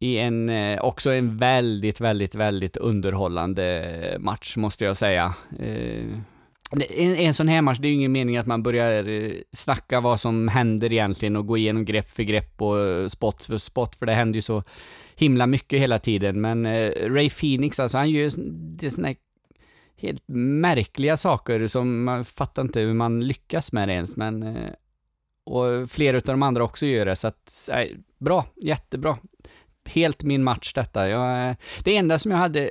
I 0.00 0.18
en, 0.18 0.48
eh, 0.48 0.80
också 0.80 1.10
en 1.10 1.36
väldigt, 1.36 2.00
väldigt, 2.00 2.34
väldigt 2.34 2.76
underhållande 2.76 4.16
match, 4.20 4.56
måste 4.56 4.84
jag 4.84 4.96
säga. 4.96 5.34
Eh, 5.58 6.18
en, 6.70 7.16
en 7.16 7.34
sån 7.34 7.48
här 7.48 7.62
match, 7.62 7.78
det 7.78 7.88
är 7.88 7.90
ju 7.90 7.94
ingen 7.94 8.12
mening 8.12 8.36
att 8.36 8.46
man 8.46 8.62
börjar 8.62 9.08
eh, 9.08 9.32
snacka 9.52 10.00
vad 10.00 10.20
som 10.20 10.48
händer 10.48 10.92
egentligen 10.92 11.36
och 11.36 11.46
gå 11.46 11.56
igenom 11.56 11.84
grepp 11.84 12.10
för 12.10 12.22
grepp 12.22 12.62
och 12.62 12.80
eh, 12.80 13.06
spot 13.08 13.44
för 13.44 13.58
spot, 13.58 13.96
för 13.96 14.06
det 14.06 14.12
händer 14.12 14.36
ju 14.36 14.42
så 14.42 14.62
himla 15.14 15.46
mycket 15.46 15.80
hela 15.80 15.98
tiden. 15.98 16.40
Men 16.40 16.66
eh, 16.66 16.90
Ray 16.90 17.30
Phoenix, 17.30 17.80
alltså 17.80 17.98
han 17.98 18.10
gör 18.10 18.20
ju 18.20 18.30
det 18.76 18.90
sån 18.90 19.04
här 19.04 19.14
helt 20.00 20.22
märkliga 20.28 21.16
saker 21.16 21.66
som 21.66 22.04
man 22.04 22.24
fattar 22.24 22.62
inte 22.62 22.80
hur 22.80 22.94
man 22.94 23.26
lyckas 23.26 23.72
med 23.72 23.88
det 23.88 23.94
ens, 23.94 24.16
men 24.16 24.42
eh, 24.42 24.70
och 25.44 25.90
flera 25.90 26.16
av 26.16 26.22
de 26.22 26.42
andra 26.42 26.64
också 26.64 26.86
gör 26.86 27.06
det, 27.06 27.16
så 27.16 27.28
att, 27.28 27.68
nej, 27.68 27.96
bra, 28.18 28.46
jättebra. 28.56 29.18
Helt 29.84 30.22
min 30.22 30.44
match 30.44 30.72
detta. 30.72 31.08
Jag, 31.08 31.48
eh, 31.48 31.56
det 31.84 31.96
enda 31.96 32.18
som 32.18 32.30
jag 32.30 32.38
hade 32.38 32.70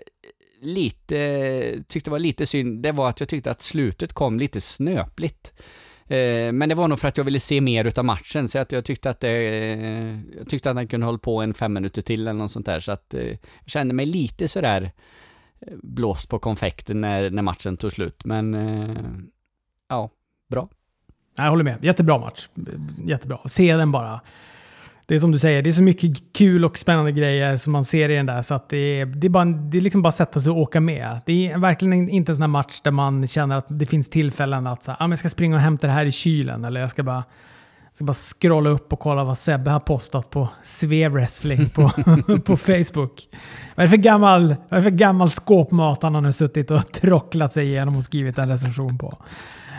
lite, 0.62 1.84
tyckte 1.88 2.12
var 2.12 2.20
lite 2.20 2.46
synd, 2.46 2.84
det 2.84 2.92
var 2.92 3.10
att 3.10 3.20
jag 3.20 3.30
tyckte 3.30 3.52
att 3.52 3.62
slutet 3.62 4.14
kom 4.14 4.40
lite 4.40 4.62
snöpligt. 4.62 5.54
Eh, 6.08 6.52
men 6.52 6.70
det 6.70 6.76
var 6.76 6.88
nog 6.88 7.00
för 7.00 7.08
att 7.08 7.18
jag 7.18 7.24
ville 7.24 7.40
se 7.40 7.62
mer 7.62 7.86
utav 7.86 8.06
matchen, 8.06 8.48
så 8.48 8.60
att 8.60 8.72
jag 8.72 8.86
tyckte 8.86 9.10
att 9.10 9.20
det, 9.20 9.32
jag 10.38 10.50
tyckte 10.50 10.70
att 10.70 10.76
han 10.76 10.88
kunde 10.88 11.06
hålla 11.06 11.18
på 11.18 11.42
en 11.42 11.54
fem 11.54 11.74
minuter 11.74 12.02
till 12.02 12.22
eller 12.22 12.34
något 12.34 12.52
sånt 12.52 12.66
där, 12.66 12.80
så 12.80 12.92
att 12.92 13.14
jag 13.18 13.38
kände 13.66 13.94
mig 13.94 14.06
lite 14.06 14.48
sådär 14.48 14.92
blåst 15.84 16.30
på 16.30 16.40
konfekten 16.40 17.02
när, 17.02 17.30
när 17.30 17.42
matchen 17.42 17.78
tog 17.78 17.92
slut. 17.92 18.26
Men 18.26 18.54
eh, 18.54 18.98
ja, 19.90 20.10
bra. 20.50 20.70
Jag 21.36 21.50
håller 21.50 21.64
med. 21.64 21.84
Jättebra 21.84 22.18
match. 22.18 22.50
Jättebra. 23.06 23.40
Se 23.46 23.76
den 23.76 23.92
bara 23.92 24.22
det 25.10 25.16
är 25.16 25.20
som 25.20 25.32
du 25.32 25.40
säger, 25.40 25.62
det 25.62 25.70
är 25.70 25.74
så 25.74 25.84
mycket 25.84 26.34
kul 26.34 26.66
och 26.66 26.78
spännande 26.78 27.12
grejer 27.12 27.58
som 27.58 27.74
man 27.74 27.86
ser 27.86 28.10
i 28.10 28.16
den 28.16 28.26
där 28.26 28.42
så 28.42 28.54
att 28.54 28.70
det 28.70 28.78
är, 28.78 29.06
det 29.06 29.28
är, 29.28 29.30
bara, 29.30 29.46
det 29.46 29.78
är 29.78 29.82
liksom 29.82 30.02
bara 30.02 30.10
att 30.10 30.16
sätta 30.16 30.40
sig 30.40 30.52
och 30.52 30.58
åka 30.58 30.80
med. 30.80 31.22
Det 31.26 31.52
är 31.52 31.58
verkligen 31.58 32.10
inte 32.10 32.32
en 32.32 32.36
sån 32.36 32.42
här 32.42 32.48
match 32.48 32.82
där 32.84 32.92
man 32.92 33.28
känner 33.28 33.58
att 33.58 33.66
det 33.70 33.86
finns 33.86 34.10
tillfällen 34.10 34.68
att 34.68 34.84
så 34.84 34.92
här, 34.92 34.98
ah, 35.06 35.10
jag 35.10 35.20
ska 35.20 35.30
springa 35.30 35.56
och 35.56 35.62
hämta 35.62 35.88
det 35.88 35.94
här 35.94 36.06
i 36.06 36.12
kylen 36.12 36.66
eller 36.66 36.82
jag 36.82 36.92
ska 36.92 37.04
bara 37.04 37.24
ska 38.00 38.06
bara 38.06 38.14
scrolla 38.14 38.70
upp 38.70 38.94
och 38.94 39.00
kolla 39.00 39.24
vad 39.24 39.38
Sebbe 39.38 39.70
har 39.72 39.80
postat 39.80 40.30
på 40.30 40.50
Sve 40.64 41.10
Wrestling 41.10 41.70
på, 41.70 41.92
på 42.46 42.58
Facebook. 42.58 43.28
Vad 43.76 43.84
är, 43.84 43.88
det 43.88 43.90
för 43.90 43.98
gammal, 43.98 44.48
vad 44.48 44.72
är 44.72 44.76
det 44.78 44.84
för 44.84 44.98
gammal 44.98 45.30
skåpmat 45.30 46.04
han 46.04 46.16
har 46.16 46.22
nu 46.22 46.34
suttit 46.34 46.72
och 46.72 46.92
trocklat 46.92 47.54
sig 47.54 47.66
igenom 47.66 47.98
och 47.98 48.04
skrivit 48.04 48.38
en 48.38 48.50
recension 48.50 48.98
på? 48.98 49.18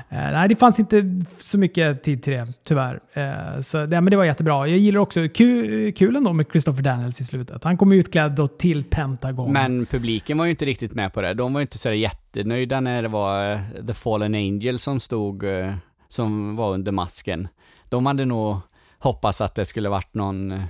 Eh, 0.09 0.33
nej, 0.33 0.49
det 0.49 0.57
fanns 0.57 0.81
inte 0.81 1.25
så 1.39 1.59
mycket 1.59 2.03
tid 2.03 2.23
till 2.23 2.33
det, 2.33 2.53
tyvärr. 2.65 3.01
Eh, 3.13 3.63
så, 3.63 3.77
ja, 3.77 3.87
men 3.87 4.05
det 4.05 4.17
var 4.17 4.25
jättebra. 4.25 4.69
Jag 4.69 4.79
gillar 4.79 5.01
också 5.01 5.29
kul, 5.35 5.93
kul 5.93 6.17
ändå 6.17 6.33
med 6.33 6.47
Christopher 6.51 6.83
Daniels 6.83 7.21
i 7.21 7.25
slutet. 7.25 7.65
Han 7.65 7.77
kom 7.77 7.93
utklädd 7.93 8.33
då 8.33 8.49
till 8.49 8.85
Pentagon. 8.85 9.53
Men 9.53 9.87
publiken 9.87 10.39
var 10.39 10.45
ju 10.45 10.51
inte 10.51 10.65
riktigt 10.65 10.95
med 10.95 11.13
på 11.13 11.21
det. 11.21 11.35
De 11.35 11.53
var 11.53 11.61
ju 11.61 11.63
inte 11.63 11.79
så 11.79 11.93
jättenöjda 11.93 12.81
när 12.81 13.03
det 13.03 13.09
var 13.09 13.53
uh, 13.53 13.87
The 13.87 13.95
Fallen 13.95 14.35
Angel 14.35 14.79
som 14.79 15.01
stod, 15.01 15.45
uh, 15.45 15.73
som 16.09 16.57
var 16.57 16.75
under 16.75 16.93
masken. 16.93 17.49
De 17.91 18.07
hade 18.07 18.25
nog 18.25 18.57
hoppats 18.99 19.41
att 19.41 19.55
det 19.55 19.65
skulle 19.65 19.89
varit 19.89 20.15
någon 20.15 20.63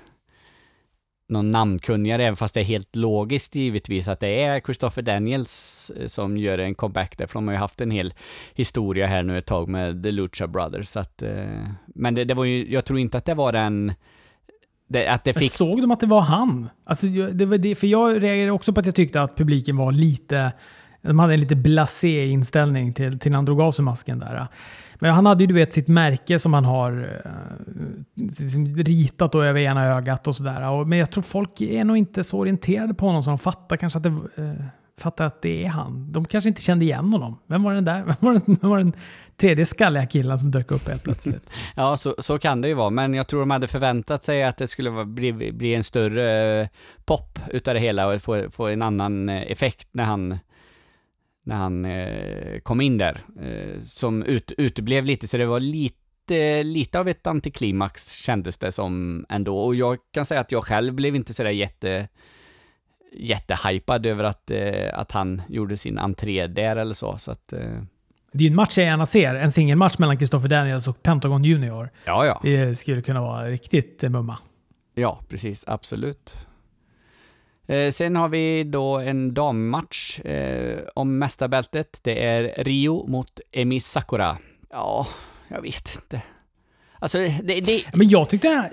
någon 1.31 1.49
namnkunnigare, 1.49 2.25
även 2.25 2.37
fast 2.37 2.55
det 2.55 2.61
är 2.61 2.65
helt 2.65 2.97
logiskt 2.97 3.55
givetvis 3.55 4.09
att 4.09 4.21
det 4.21 4.43
är 4.43 4.61
Christopher 4.61 5.03
Daniels 5.03 5.91
eh, 5.97 6.07
som 6.07 6.37
gör 6.37 6.59
en 6.59 6.75
comeback 6.75 7.19
där, 7.19 7.27
för 7.27 7.35
de 7.35 7.49
har 7.49 7.55
ju 7.55 7.59
haft 7.61 7.81
en 7.81 7.91
hel 7.91 8.15
historia 8.55 9.07
här 9.07 9.23
nu 9.23 9.39
ett 9.39 9.47
tag 9.47 9.69
med 9.69 10.03
The 10.03 10.11
Lucha 10.11 10.47
Brothers, 10.47 10.89
så 10.89 11.01
att, 11.01 11.23
eh, 11.23 11.67
men 11.87 12.15
det, 12.15 12.25
det 12.25 12.35
var 12.35 12.45
ju, 12.45 12.73
jag 12.73 12.85
tror 12.85 12.99
inte 12.99 13.19
att 13.19 13.25
det 13.25 13.35
var 13.35 13.53
den 13.53 13.93
det, 14.89 15.07
att 15.09 15.25
det 15.25 15.33
fick... 15.33 15.53
Såg 15.53 15.81
de 15.81 15.91
att 15.91 16.01
det 16.01 16.07
var 16.07 16.21
han? 16.21 16.71
Alltså, 16.85 17.07
det 17.07 17.47
var 17.47 17.59
det, 17.59 17.75
för 17.75 17.87
jag 17.87 18.23
reagerade 18.23 18.53
också 18.53 18.73
på 18.73 18.81
att 18.81 18.87
jag 18.87 18.95
tyckte 18.95 19.23
att 19.23 19.37
publiken 19.37 19.77
var 19.77 19.93
lite... 19.93 20.53
De 21.03 21.19
hade 21.19 21.35
en 21.35 21.41
lite 21.41 21.57
blasé 21.57 22.27
inställning 22.27 22.95
till, 22.95 23.19
till 23.19 23.31
när 23.31 23.39
han 23.39 23.45
drog 23.45 23.61
av 23.61 23.73
sig 23.73 23.85
masken 23.85 24.19
där. 24.19 24.47
Men 25.01 25.15
han 25.15 25.27
hade 25.27 25.43
ju 25.43 25.47
du 25.47 25.55
vet 25.55 25.75
sitt 25.75 25.89
märke 25.89 26.39
som 26.39 26.55
han 26.55 26.65
har 26.65 27.23
eh, 27.25 28.85
ritat 28.85 29.33
då 29.33 29.43
över 29.43 29.61
ena 29.61 29.87
ögat 29.87 30.27
och 30.27 30.37
sådär. 30.37 30.85
Men 30.85 30.99
jag 30.99 31.11
tror 31.11 31.23
folk 31.23 31.61
är 31.61 31.85
nog 31.85 31.97
inte 31.97 32.25
så 32.25 32.39
orienterade 32.39 32.95
på 32.95 33.07
honom 33.07 33.23
så 33.23 33.31
de 33.31 33.39
fattar 33.39 33.77
kanske 33.77 33.97
att 33.97 34.03
det, 34.03 34.09
eh, 34.37 34.53
fattar 34.99 35.25
att 35.25 35.43
det 35.43 35.65
är 35.65 35.69
han. 35.69 36.13
De 36.13 36.25
kanske 36.25 36.49
inte 36.49 36.63
kände 36.63 36.85
igen 36.85 37.13
honom. 37.13 37.39
Vem 37.47 37.63
var 37.63 37.75
den 37.75 37.85
där? 37.85 38.05
Vem 38.07 38.17
var 38.21 38.33
den, 38.33 38.59
vem 38.61 38.71
var 38.71 38.79
den 38.79 38.93
tredje 39.37 39.67
skalliga 39.67 40.07
killen 40.07 40.41
som 40.41 40.51
dök 40.51 40.71
upp 40.71 40.89
helt 40.89 41.03
plötsligt? 41.03 41.53
ja, 41.75 41.97
så, 41.97 42.15
så 42.19 42.39
kan 42.39 42.61
det 42.61 42.69
ju 42.69 42.75
vara. 42.75 42.91
Men 42.91 43.15
jag 43.15 43.27
tror 43.27 43.41
de 43.41 43.51
hade 43.51 43.69
förväntat 43.69 44.25
sig 44.25 44.45
att 44.45 44.57
det 44.57 44.69
skulle 44.69 45.05
bli, 45.05 45.53
bli 45.53 45.75
en 45.75 45.85
större 45.85 46.61
eh, 46.61 46.69
pop 47.05 47.39
utav 47.51 47.75
det 47.75 47.81
hela 47.81 48.09
och 48.09 48.23
få, 48.23 48.51
få 48.51 48.67
en 48.67 48.83
annan 48.83 49.29
effekt 49.29 49.89
när 49.93 50.05
han 50.05 50.39
när 51.51 51.57
han 51.57 51.85
eh, 51.85 52.61
kom 52.61 52.81
in 52.81 52.99
där, 52.99 53.21
eh, 53.41 53.81
som 53.83 54.23
ut, 54.23 54.53
uteblev 54.59 55.05
lite, 55.05 55.29
så 55.29 55.37
det 55.37 55.47
var 55.47 55.61
lite, 55.61 56.63
lite 56.63 56.99
av 56.99 57.09
ett 57.09 57.27
antiklimax 57.27 58.13
kändes 58.13 58.59
det 58.59 58.73
som 58.73 59.27
ändå. 59.29 59.59
Och 59.59 59.75
jag 59.75 59.99
kan 60.11 60.27
säga 60.27 60.41
att 60.41 60.53
jag 60.53 60.65
själv 60.65 60.95
blev 60.95 61.17
inte 61.17 61.35
sådär 61.35 61.51
jätte 61.51 62.09
jättehypad 63.13 64.07
över 64.07 64.25
att, 64.25 64.51
eh, 64.51 64.99
att 64.99 65.13
han 65.13 65.43
gjorde 65.49 65.77
sin 65.77 65.99
entré 65.99 66.47
där 66.47 66.77
eller 66.77 66.95
så. 66.95 67.19
så 67.19 67.31
att, 67.31 67.53
eh. 67.53 67.83
Det 68.33 68.45
är 68.45 68.49
en 68.49 68.57
match 68.57 68.79
jag 68.79 68.87
gärna 68.87 69.07
ser. 69.07 69.35
En 69.35 69.51
singelmatch 69.51 69.99
mellan 69.99 70.17
Christopher 70.17 70.49
Daniels 70.49 70.89
och 70.89 71.03
Pentagon 71.03 71.45
Junior. 71.45 71.91
Ja, 72.05 72.27
ja. 72.27 72.41
Det 72.43 72.79
skulle 72.79 73.03
kunna 73.03 73.21
vara 73.21 73.49
riktigt 73.49 74.03
mumma. 74.03 74.39
Ja, 74.95 75.21
precis. 75.29 75.65
Absolut. 75.67 76.47
Eh, 77.71 77.91
sen 77.91 78.17
har 78.17 78.29
vi 78.29 78.65
då 78.65 78.99
en 78.99 79.35
dammatch 79.35 80.21
eh, 80.21 80.79
om 80.95 81.19
mästarbältet. 81.19 82.01
Det 82.03 82.25
är 82.25 82.65
Rio 82.65 83.07
mot 83.07 83.41
Emi 83.53 83.81
Sakura. 83.81 84.37
Ja, 84.71 85.07
jag 85.49 85.63
vet 85.63 85.95
inte. 85.95 86.23
Alltså, 86.99 87.19
det, 87.19 87.61
det... 87.61 87.85
Men 87.95 88.09
jag 88.09 88.29
tyckte 88.29 88.49
den 88.49 88.59
här, 88.59 88.73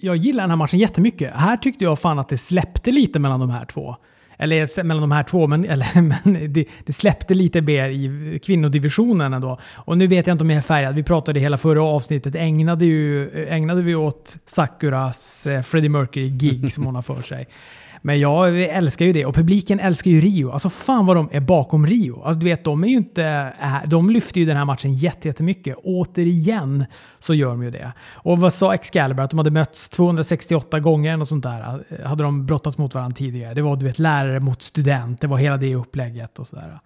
jag 0.00 0.16
gillar 0.16 0.42
den 0.42 0.50
här 0.50 0.56
matchen 0.56 0.78
jättemycket. 0.78 1.32
Här 1.34 1.56
tyckte 1.56 1.84
jag 1.84 1.98
fan 1.98 2.18
att 2.18 2.28
det 2.28 2.38
släppte 2.38 2.92
lite 2.92 3.18
mellan 3.18 3.40
de 3.40 3.50
här 3.50 3.64
två. 3.64 3.96
Eller 4.36 4.82
mellan 4.82 5.00
de 5.00 5.12
här 5.12 5.22
två, 5.22 5.46
men, 5.46 5.64
eller, 5.70 6.02
men 6.02 6.52
det, 6.52 6.66
det, 6.86 6.92
släppte 6.92 7.34
lite 7.34 7.60
mer 7.60 7.88
i 7.88 8.40
kvinnodivisionen 8.44 9.32
ändå. 9.32 9.58
Och 9.74 9.98
nu 9.98 10.06
vet 10.06 10.26
jag 10.26 10.34
inte 10.34 10.44
om 10.44 10.50
jag 10.50 10.58
är 10.58 10.62
färgad. 10.62 10.94
Vi 10.94 11.02
pratade 11.02 11.40
hela 11.40 11.58
förra 11.58 11.82
avsnittet, 11.82 12.34
ägnade, 12.34 12.84
ju, 12.84 13.30
ägnade 13.48 13.82
vi 13.82 13.94
åt 13.94 14.38
Sakuras 14.46 15.46
eh, 15.46 15.62
Freddie 15.62 15.88
Mercury-gig 15.88 16.72
som 16.72 16.86
hon 16.86 16.94
har 16.94 17.02
för 17.02 17.22
sig. 17.22 17.48
Men 18.04 18.20
jag 18.20 18.62
älskar 18.62 19.04
ju 19.04 19.12
det 19.12 19.26
och 19.26 19.34
publiken 19.34 19.80
älskar 19.80 20.10
ju 20.10 20.20
Rio. 20.20 20.50
Alltså 20.50 20.70
fan 20.70 21.06
vad 21.06 21.16
de 21.16 21.28
är 21.32 21.40
bakom 21.40 21.86
Rio. 21.86 22.22
Alltså 22.22 22.40
du 22.40 22.44
vet, 22.44 22.64
de 22.64 22.84
är 22.84 22.88
ju 22.88 22.96
inte... 22.96 23.52
De 23.86 24.10
lyfter 24.10 24.40
ju 24.40 24.46
den 24.46 24.56
här 24.56 24.64
matchen 24.64 24.94
jättemycket. 24.94 25.76
Återigen 25.84 26.84
så 27.18 27.34
gör 27.34 27.48
de 27.48 27.62
ju 27.62 27.70
det. 27.70 27.92
Och 28.12 28.38
vad 28.38 28.54
sa 28.54 28.74
Excalibur? 28.74 29.22
Att 29.22 29.30
de 29.30 29.38
hade 29.38 29.50
mötts 29.50 29.88
268 29.88 30.80
gånger 30.80 31.20
och 31.20 31.28
sånt 31.28 31.42
där. 31.42 31.84
Hade 32.04 32.22
de 32.22 32.46
brottats 32.46 32.78
mot 32.78 32.94
varandra 32.94 33.16
tidigare. 33.16 33.54
Det 33.54 33.62
var 33.62 33.76
du 33.76 33.86
vet 33.86 33.98
lärare 33.98 34.40
mot 34.40 34.62
student. 34.62 35.20
Det 35.20 35.26
var 35.26 35.38
hela 35.38 35.56
det 35.56 35.74
upplägget 35.74 36.38
och 36.38 36.46
sådär. 36.46 36.80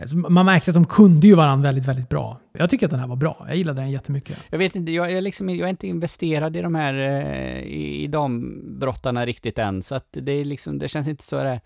Alltså, 0.00 0.16
man 0.16 0.46
märkte 0.46 0.70
att 0.70 0.74
de 0.74 0.86
kunde 0.86 1.26
ju 1.26 1.34
varandra 1.34 1.68
väldigt, 1.68 1.84
väldigt 1.84 2.08
bra. 2.08 2.40
Jag 2.52 2.70
tycker 2.70 2.86
att 2.86 2.90
den 2.90 3.00
här 3.00 3.06
var 3.06 3.16
bra. 3.16 3.44
Jag 3.48 3.56
gillade 3.56 3.80
den 3.80 3.90
jättemycket. 3.90 4.38
Jag 4.50 4.58
vet 4.58 4.76
inte, 4.76 4.92
jag 4.92 5.12
är, 5.12 5.20
liksom, 5.20 5.48
jag 5.48 5.66
är 5.66 5.70
inte 5.70 5.86
investerad 5.86 6.56
i 6.56 6.60
de 6.60 6.74
här 6.74 6.94
eh, 6.94 7.60
i, 7.62 8.04
i 8.04 8.06
dambrottarna 8.06 9.26
riktigt 9.26 9.58
än, 9.58 9.82
så 9.82 9.94
att 9.94 10.08
det 10.10 10.32
är 10.32 10.44
liksom, 10.44 10.78
det 10.78 10.88
känns 10.88 11.08
inte 11.08 11.24
så 11.24 11.36
där 11.36 11.60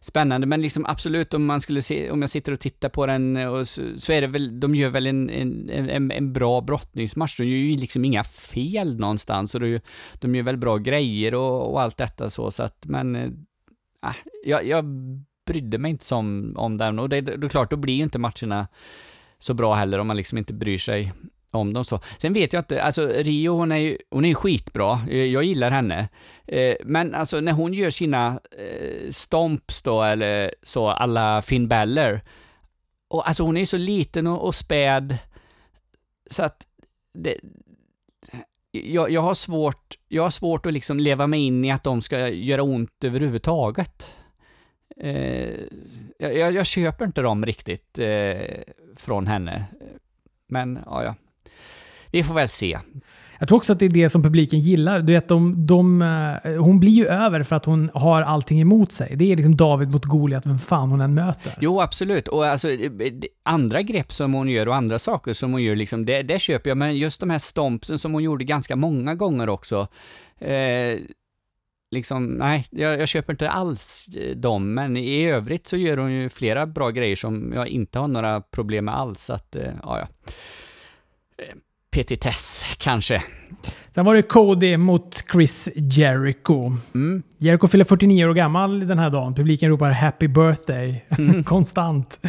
spännande, 0.00 0.46
men 0.46 0.62
liksom 0.62 0.86
absolut 0.86 1.34
om 1.34 1.46
man 1.46 1.60
skulle 1.60 1.82
se, 1.82 2.10
om 2.10 2.20
jag 2.20 2.30
sitter 2.30 2.52
och 2.52 2.60
tittar 2.60 2.88
på 2.88 3.06
den 3.06 3.36
eh, 3.36 3.48
och 3.48 3.68
så, 3.68 3.82
så 3.98 4.12
är 4.12 4.20
det 4.20 4.26
väl, 4.26 4.60
de 4.60 4.74
gör 4.74 4.90
väl 4.90 5.06
en, 5.06 5.30
en, 5.30 5.70
en, 5.70 6.10
en 6.10 6.32
bra 6.32 6.60
brottningsmatch, 6.60 7.36
de 7.36 7.44
gör 7.44 7.58
ju 7.58 7.76
liksom 7.76 8.04
inga 8.04 8.24
fel 8.24 8.98
någonstans 9.00 9.54
och 9.54 9.60
de, 9.60 9.80
de 10.14 10.34
gör 10.34 10.42
väl 10.42 10.56
bra 10.56 10.76
grejer 10.76 11.34
och, 11.34 11.72
och 11.72 11.82
allt 11.82 11.96
detta 11.96 12.30
så, 12.30 12.50
så 12.50 12.62
att, 12.62 12.86
men, 12.86 13.16
äh, 13.16 14.16
jag, 14.44 14.66
jag 14.66 14.84
brydde 15.46 15.78
mig 15.78 15.90
inte 15.90 16.04
som, 16.04 16.52
om, 16.56 16.76
den 16.76 16.98
och 16.98 17.08
det, 17.08 17.20
det 17.20 17.46
är 17.46 17.48
klart, 17.48 17.70
då 17.70 17.76
blir 17.76 17.94
ju 17.94 18.02
inte 18.02 18.18
matcherna 18.18 18.68
så 19.38 19.54
bra 19.54 19.74
heller 19.74 19.98
om 19.98 20.06
man 20.06 20.16
liksom 20.16 20.38
inte 20.38 20.52
bryr 20.52 20.78
sig 20.78 21.12
om 21.50 21.72
dem 21.72 21.84
så. 21.84 22.00
Sen 22.18 22.32
vet 22.32 22.52
jag 22.52 22.60
inte, 22.60 22.82
alltså 22.82 23.08
Rio 23.08 23.52
hon 23.52 23.72
är 23.72 23.76
ju, 23.76 23.98
hon 24.10 24.24
är 24.24 24.34
skitbra, 24.34 25.00
eh, 25.10 25.24
jag 25.24 25.44
gillar 25.44 25.70
henne. 25.70 26.08
Eh, 26.46 26.76
men 26.84 27.14
alltså 27.14 27.40
när 27.40 27.52
hon 27.52 27.74
gör 27.74 27.90
sina 27.90 28.40
eh, 28.58 29.10
stomps 29.10 29.82
då, 29.82 30.02
eller 30.02 30.54
så, 30.62 30.88
alla 30.88 31.42
Finn 31.42 31.68
Beller, 31.68 32.22
och 33.08 33.28
alltså 33.28 33.42
hon 33.42 33.56
är 33.56 33.60
ju 33.60 33.66
så 33.66 33.76
liten 33.76 34.26
och, 34.26 34.46
och 34.46 34.54
späd, 34.54 35.18
så 36.30 36.42
att 36.42 36.66
det, 37.14 37.36
jag, 38.70 39.10
jag, 39.10 39.22
har 39.22 39.34
svårt, 39.34 39.94
jag 40.08 40.22
har 40.22 40.30
svårt 40.30 40.66
att 40.66 40.72
liksom 40.72 41.00
leva 41.00 41.26
mig 41.26 41.40
in 41.40 41.64
i 41.64 41.70
att 41.70 41.84
de 41.84 42.02
ska 42.02 42.28
göra 42.28 42.62
ont 42.62 43.04
överhuvudtaget 43.04 44.14
eh, 45.00 45.60
jag, 46.18 46.52
jag, 46.52 46.66
köper 46.66 47.04
inte 47.04 47.20
dem 47.20 47.46
riktigt 47.46 47.98
eh, 47.98 48.40
från 48.96 49.26
henne. 49.26 49.64
Men 50.48 50.78
ja, 50.86 51.04
ja. 51.04 51.14
Vi 52.10 52.22
får 52.22 52.34
väl 52.34 52.48
se. 52.48 52.78
Jag 53.38 53.48
tror 53.48 53.56
också 53.56 53.72
att 53.72 53.78
det 53.78 53.84
är 53.84 53.90
det 53.90 54.10
som 54.10 54.22
publiken 54.22 54.58
gillar. 54.58 55.00
Du 55.00 55.12
vet, 55.12 55.28
de, 55.28 55.66
de, 55.66 56.02
eh, 56.02 56.52
hon 56.62 56.80
blir 56.80 56.92
ju 56.92 57.06
över 57.06 57.42
för 57.42 57.56
att 57.56 57.64
hon 57.64 57.90
har 57.94 58.22
allting 58.22 58.60
emot 58.60 58.92
sig. 58.92 59.16
Det 59.16 59.32
är 59.32 59.36
liksom 59.36 59.56
David 59.56 59.90
mot 59.90 60.04
Goliat, 60.04 60.46
vem 60.46 60.58
fan 60.58 60.90
hon 60.90 61.00
än 61.00 61.14
möter. 61.14 61.54
Jo, 61.60 61.80
absolut. 61.80 62.28
Och 62.28 62.46
alltså, 62.46 62.68
andra 63.42 63.82
grepp 63.82 64.12
som 64.12 64.34
hon 64.34 64.48
gör 64.48 64.68
och 64.68 64.76
andra 64.76 64.98
saker 64.98 65.32
som 65.32 65.52
hon 65.52 65.62
gör, 65.62 65.76
liksom, 65.76 66.04
det, 66.04 66.22
det 66.22 66.38
köper 66.38 66.70
jag. 66.70 66.76
Men 66.76 66.96
just 66.96 67.20
de 67.20 67.30
här 67.30 67.38
stompsen 67.38 67.98
som 67.98 68.12
hon 68.12 68.22
gjorde 68.22 68.44
ganska 68.44 68.76
många 68.76 69.14
gånger 69.14 69.48
också. 69.48 69.88
Eh, 70.38 70.98
liksom, 71.90 72.26
nej, 72.26 72.66
jag, 72.70 73.00
jag, 73.00 73.08
köper 73.08 73.32
inte 73.32 73.50
alls 73.50 74.08
eh, 74.16 74.36
dem, 74.36 74.74
men 74.74 74.96
i 74.96 75.24
övrigt 75.24 75.66
så 75.66 75.76
gör 75.76 75.96
hon 75.96 76.12
ju 76.12 76.28
flera 76.28 76.66
bra 76.66 76.90
grejer 76.90 77.16
som 77.16 77.52
jag 77.52 77.68
inte 77.68 77.98
har 77.98 78.08
några 78.08 78.40
problem 78.40 78.84
med 78.84 78.96
alls, 78.96 79.22
så 79.22 79.32
att, 79.32 79.56
eh, 79.56 79.72
ja, 79.82 79.98
ja. 79.98 80.08
Eh, 81.44 81.54
petitess, 81.90 82.64
kanske. 82.78 83.22
Sen 83.96 84.04
var 84.04 84.14
det 84.14 84.22
Cody 84.22 84.76
mot 84.76 85.24
Chris 85.32 85.68
Jericho. 85.74 86.72
Mm. 86.94 87.22
Jericho 87.38 87.68
fyller 87.68 87.84
49 87.84 88.26
år 88.26 88.34
gammal 88.34 88.86
den 88.86 88.98
här 88.98 89.10
dagen. 89.10 89.34
Publiken 89.34 89.70
ropar 89.70 89.90
“Happy 89.90 90.28
birthday” 90.28 91.04
mm. 91.18 91.44
konstant 91.44 92.20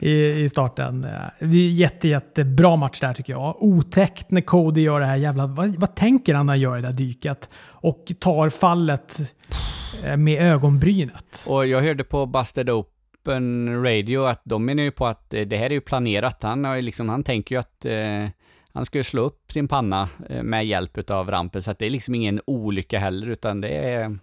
i, 0.00 0.12
i 0.26 0.48
starten. 0.48 1.00
Det 1.38 1.56
är 1.56 1.70
jätte, 1.70 2.08
jättebra 2.08 2.76
match 2.76 3.00
där 3.00 3.14
tycker 3.14 3.32
jag. 3.32 3.62
Otäckt 3.62 4.30
när 4.30 4.40
Cody 4.40 4.80
gör 4.80 5.00
det 5.00 5.06
här 5.06 5.16
jävla... 5.16 5.46
Vad, 5.46 5.76
vad 5.76 5.94
tänker 5.94 6.34
han 6.34 6.46
när 6.46 6.52
han 6.52 6.60
gör 6.60 6.76
det 6.76 6.82
där 6.82 6.92
dyket? 6.92 7.50
Och 7.80 8.12
tar 8.18 8.48
fallet 8.48 9.34
eh, 10.04 10.16
med 10.16 10.42
ögonbrynet. 10.42 11.44
Och 11.48 11.66
jag 11.66 11.80
hörde 11.80 12.04
på 12.04 12.26
Busted 12.26 12.70
Open 12.70 13.82
Radio 13.84 14.24
att 14.24 14.42
de 14.44 14.64
menar 14.64 14.82
ju 14.82 14.90
på 14.90 15.06
att 15.06 15.30
det 15.30 15.56
här 15.56 15.66
är 15.66 15.70
ju 15.70 15.80
planerat. 15.80 16.42
Han, 16.42 16.64
har 16.64 16.82
liksom, 16.82 17.08
han 17.08 17.24
tänker 17.24 17.54
ju 17.54 17.60
att 17.60 17.84
eh, 17.84 18.28
han 18.72 18.84
ska 18.84 19.04
slå 19.04 19.22
upp 19.22 19.52
sin 19.52 19.68
panna 19.68 20.08
eh, 20.28 20.42
med 20.42 20.66
hjälp 20.66 21.10
av 21.10 21.30
rampen, 21.30 21.62
så 21.62 21.70
att 21.70 21.78
det 21.78 21.86
är 21.86 21.90
liksom 21.90 22.14
ingen 22.14 22.40
olycka 22.46 22.98
heller, 22.98 23.26
utan 23.26 23.60
det 23.60 23.68
är... 23.68 24.18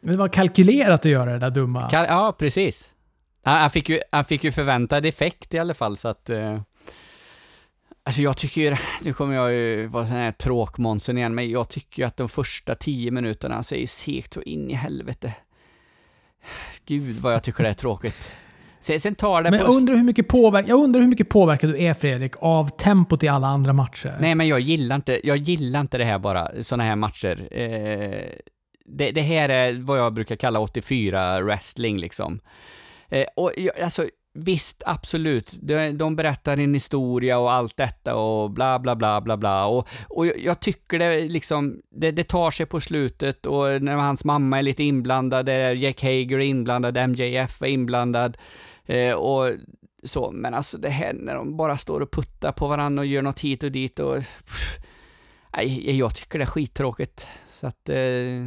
Det 0.00 0.16
var 0.16 0.28
kalkylerat 0.28 1.00
att 1.00 1.10
göra 1.10 1.32
det 1.32 1.38
där 1.38 1.50
dumma. 1.50 1.90
Kal 1.90 2.06
ja, 2.08 2.36
precis. 2.38 2.90
Han, 3.42 3.58
han, 3.60 3.70
fick 3.70 3.88
ju, 3.88 4.00
han 4.12 4.24
fick 4.24 4.44
ju 4.44 4.52
förväntad 4.52 5.06
effekt 5.06 5.54
i 5.54 5.58
alla 5.58 5.74
fall, 5.74 5.96
så 5.96 6.08
att... 6.08 6.30
Eh... 6.30 6.60
Alltså 8.08 8.22
jag 8.22 8.36
tycker 8.36 8.60
ju, 8.60 8.76
nu 9.02 9.12
kommer 9.12 9.34
jag 9.34 9.52
ju 9.52 9.86
vara 9.86 10.06
sån 10.06 10.16
här 10.16 10.32
tråkmånsen 10.32 11.18
igen, 11.18 11.34
men 11.34 11.50
jag 11.50 11.68
tycker 11.68 12.02
ju 12.02 12.06
att 12.06 12.16
de 12.16 12.28
första 12.28 12.74
tio 12.74 13.10
minuterna 13.10 13.62
så 13.62 13.74
är 13.74 13.78
ju 13.78 13.86
segt 13.86 14.32
så 14.32 14.42
in 14.42 14.70
i 14.70 14.74
helvete. 14.74 15.32
Gud 16.86 17.16
vad 17.16 17.32
jag 17.34 17.42
tycker 17.42 17.64
det 17.64 17.70
är 17.70 17.74
tråkigt. 17.74 18.32
Sen, 18.80 19.00
sen 19.00 19.14
tar 19.14 19.42
det 19.42 19.50
men 19.50 19.60
på... 19.60 19.72
undrar 19.72 19.96
hur 19.96 20.04
mycket 20.04 20.28
påverk, 20.28 20.68
jag 20.68 20.80
undrar 20.80 21.00
hur 21.00 21.08
mycket 21.08 21.28
påverkad 21.28 21.70
du 21.70 21.82
är 21.82 21.94
Fredrik 21.94 22.32
av 22.38 22.68
tempot 22.68 23.22
i 23.22 23.28
alla 23.28 23.46
andra 23.46 23.72
matcher? 23.72 24.16
Nej, 24.20 24.34
men 24.34 24.48
jag 24.48 24.60
gillar 24.60 24.96
inte, 24.96 25.20
jag 25.24 25.36
gillar 25.36 25.80
inte 25.80 25.98
det 25.98 26.04
här 26.04 26.18
bara, 26.18 26.62
sådana 26.62 26.84
här 26.84 26.96
matcher. 26.96 27.48
Eh, 27.50 28.28
det, 28.84 29.10
det, 29.10 29.22
här 29.22 29.48
är 29.48 29.72
vad 29.72 29.98
jag 29.98 30.12
brukar 30.12 30.36
kalla 30.36 30.60
84 30.60 31.40
wrestling 31.40 31.98
liksom. 31.98 32.40
Eh, 33.08 33.26
och 33.36 33.52
jag, 33.56 33.80
alltså, 33.80 34.04
Visst, 34.34 34.82
absolut. 34.86 35.58
De, 35.62 35.92
de 35.92 36.16
berättar 36.16 36.56
en 36.56 36.74
historia 36.74 37.38
och 37.38 37.52
allt 37.52 37.76
detta 37.76 38.14
och 38.14 38.50
bla, 38.50 38.78
bla, 38.78 38.96
bla, 38.96 39.20
bla, 39.20 39.36
bla. 39.36 39.66
Och, 39.66 39.88
och 40.08 40.26
jag 40.26 40.60
tycker 40.60 40.98
det 40.98 41.28
liksom, 41.28 41.80
det, 41.90 42.10
det 42.10 42.24
tar 42.24 42.50
sig 42.50 42.66
på 42.66 42.80
slutet 42.80 43.46
och 43.46 43.82
när 43.82 43.96
hans 43.96 44.24
mamma 44.24 44.58
är 44.58 44.62
lite 44.62 44.84
inblandad, 44.84 45.48
Jack 45.76 46.02
Hager 46.02 46.38
är 46.38 46.44
inblandad, 46.44 47.08
MJF 47.08 47.62
är 47.62 47.66
inblandad. 47.66 48.38
Eh, 48.86 49.12
och 49.12 49.50
så, 50.02 50.30
men 50.30 50.54
alltså 50.54 50.78
det 50.78 50.88
här 50.88 51.12
när 51.12 51.34
de 51.34 51.56
bara 51.56 51.78
står 51.78 52.00
och 52.00 52.10
puttar 52.10 52.52
på 52.52 52.68
varandra 52.68 53.00
och 53.00 53.06
gör 53.06 53.22
något 53.22 53.40
hit 53.40 53.62
och 53.62 53.72
dit 53.72 53.98
och... 53.98 54.16
Pff, 54.16 54.78
nej, 55.56 55.98
jag 55.98 56.14
tycker 56.14 56.38
det 56.38 56.44
är 56.44 56.46
skittråkigt. 56.46 57.26
Så 57.48 57.66
att... 57.66 57.88
Eh, 57.88 58.46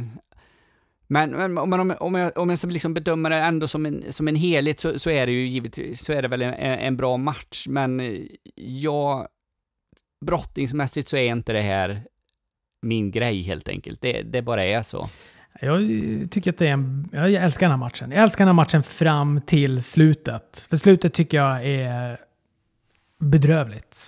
men, 1.12 1.30
men 1.30 1.58
om, 1.58 1.70
man, 1.70 1.90
om, 1.90 2.14
jag, 2.14 2.38
om 2.38 2.48
jag 2.48 2.58
ska 2.58 2.68
liksom 2.68 2.94
bedöma 2.94 3.28
det 3.28 3.36
ändå 3.36 3.68
som 3.68 3.86
en, 3.86 4.12
som 4.12 4.28
en 4.28 4.36
helhet 4.36 4.80
så, 4.80 4.98
så 4.98 5.10
är 5.10 5.26
det 5.26 5.32
ju 5.32 5.46
givetvis, 5.46 6.04
så 6.04 6.12
är 6.12 6.22
det 6.22 6.28
väl 6.28 6.42
en, 6.42 6.54
en 6.54 6.96
bra 6.96 7.16
match, 7.16 7.66
men 7.68 8.18
jag... 8.54 9.28
Brottningsmässigt 10.26 11.08
så 11.08 11.16
är 11.16 11.32
inte 11.32 11.52
det 11.52 11.60
här 11.60 12.02
min 12.82 13.10
grej 13.10 13.42
helt 13.42 13.68
enkelt. 13.68 14.00
Det, 14.00 14.22
det 14.22 14.42
bara 14.42 14.64
är 14.64 14.82
så. 14.82 15.08
Jag 15.60 15.80
tycker 16.30 16.50
att 16.50 16.58
det 16.58 16.66
är 16.66 16.72
en, 16.72 17.08
Jag 17.12 17.32
älskar 17.32 17.66
den 17.66 17.70
här 17.70 17.86
matchen. 17.86 18.10
Jag 18.10 18.22
älskar 18.22 18.44
den 18.44 18.48
här 18.48 18.64
matchen 18.64 18.82
fram 18.82 19.40
till 19.40 19.82
slutet. 19.82 20.66
För 20.70 20.76
slutet 20.76 21.14
tycker 21.14 21.36
jag 21.36 21.66
är 21.66 22.18
bedrövligt. 23.18 24.06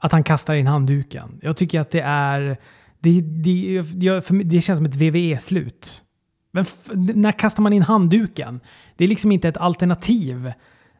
Att 0.00 0.12
han 0.12 0.24
kastar 0.24 0.54
in 0.54 0.66
handduken. 0.66 1.38
Jag 1.42 1.56
tycker 1.56 1.80
att 1.80 1.90
det 1.90 2.00
är... 2.00 2.56
Det, 2.98 3.20
det, 3.20 3.82
det 4.44 4.60
känns 4.60 4.78
som 4.78 4.86
ett 4.86 4.96
VVE-slut. 4.96 6.04
Men 6.50 6.64
när 7.14 7.32
kastar 7.32 7.62
man 7.62 7.72
in 7.72 7.82
handduken? 7.82 8.60
Det 8.96 9.04
är 9.04 9.08
liksom 9.08 9.32
inte 9.32 9.48
ett 9.48 9.56
alternativ 9.56 10.52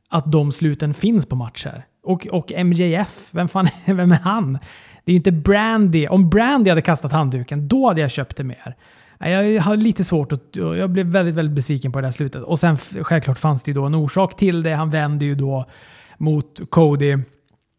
att 0.09 0.33
de 0.33 0.53
sluten 0.53 0.95
finns 0.95 1.27
på 1.27 1.37
matcher. 1.37 1.85
Och, 2.03 2.27
och 2.27 2.53
MJF, 2.65 3.29
vem 3.31 3.49
fan 3.49 3.69
vem 3.85 4.13
är 4.13 4.21
han? 4.21 4.53
Det 5.05 5.11
är 5.11 5.13
ju 5.13 5.17
inte 5.17 5.33
Brandy. 5.33 6.09
Om 6.09 6.31
Brandy 6.31 6.71
hade 6.71 6.83
kastat 6.83 7.13
handduken, 7.13 7.69
då 7.69 7.89
hade 7.89 8.01
jag 8.01 8.11
köpt 8.11 8.37
det 8.37 8.45
mer. 8.45 8.77
Jag 9.19 9.63
har 9.63 9.77
lite 9.77 10.05
svårt 10.05 10.33
att... 10.33 10.43
Jag 10.53 10.91
blev 10.91 11.07
väldigt, 11.07 11.35
väldigt 11.35 11.57
besviken 11.57 11.93
på 11.93 12.01
det 12.01 12.07
där 12.07 12.13
slutet. 12.13 12.43
Och 12.43 12.61
sen 12.61 12.77
självklart 12.77 13.39
fanns 13.39 13.63
det 13.63 13.71
ju 13.71 13.75
då 13.75 13.85
en 13.85 13.95
orsak 13.95 14.37
till 14.37 14.63
det. 14.63 14.75
Han 14.75 14.91
vände 14.91 15.25
ju 15.25 15.35
då 15.35 15.67
mot 16.19 16.61
Cody. 16.71 17.19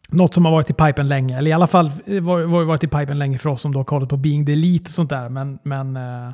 Något 0.08 0.34
som 0.34 0.44
har 0.44 0.52
varit 0.52 0.70
i 0.70 0.72
pipen 0.72 1.08
länge. 1.08 1.38
Eller 1.38 1.50
i 1.50 1.52
alla 1.52 1.66
fall 1.66 1.90
eh, 2.06 2.22
var, 2.22 2.64
varit 2.64 2.84
i 2.84 2.88
pipen 2.88 3.18
länge 3.18 3.38
för 3.38 3.48
oss 3.48 3.60
som 3.60 3.72
då 3.72 3.78
har 3.78 3.84
kollat 3.84 4.08
på 4.08 4.16
Being 4.16 4.46
the 4.46 4.52
Elite 4.52 4.84
och 4.84 4.94
sånt 4.94 5.10
där. 5.10 5.28
Men... 5.28 5.58
men 5.62 5.96
eh, 5.96 6.32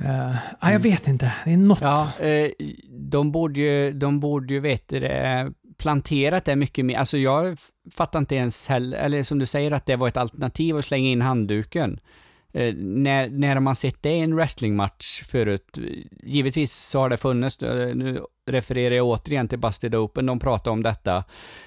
uh, 0.00 0.10
uh, 0.10 0.36
jag 0.60 0.70
mm. 0.70 0.82
vet 0.82 1.08
inte. 1.08 1.32
Det 1.44 1.52
är 1.52 1.56
något... 1.56 1.80
Ja, 1.80 2.10
uh, 2.22 2.48
de 2.90 3.32
borde 3.32 3.60
ju, 3.60 3.92
de 3.92 4.20
borde 4.20 4.54
ju 4.54 4.60
veta 4.60 5.00
det, 5.00 5.52
planterat 5.78 6.44
det 6.44 6.56
mycket 6.56 6.84
mer. 6.84 6.98
Alltså 6.98 7.18
jag 7.18 7.58
fattar 7.96 8.18
inte 8.18 8.34
ens 8.34 8.68
heller, 8.68 8.98
eller 8.98 9.22
som 9.22 9.38
du 9.38 9.46
säger 9.46 9.70
att 9.70 9.86
det 9.86 9.96
var 9.96 10.08
ett 10.08 10.16
alternativ 10.16 10.76
att 10.76 10.84
slänga 10.84 11.08
in 11.08 11.22
handduken. 11.22 12.00
Eh, 12.52 12.74
när, 12.74 13.28
när 13.28 13.54
har 13.54 13.60
man 13.60 13.74
sett 13.74 14.02
det 14.02 14.10
i 14.10 14.20
en 14.20 14.36
wrestlingmatch 14.36 15.22
förut? 15.22 15.78
Givetvis 16.22 16.72
så 16.76 17.00
har 17.00 17.08
det 17.08 17.16
funnits, 17.16 17.62
eh, 17.62 17.94
nu 17.94 18.20
refererar 18.46 18.94
jag 18.94 19.06
återigen 19.06 19.48
till 19.48 19.58
Busted 19.58 19.94
Open, 19.94 20.26
de 20.26 20.38
pratade 20.38 20.70
om 20.70 20.82
detta. 20.82 21.24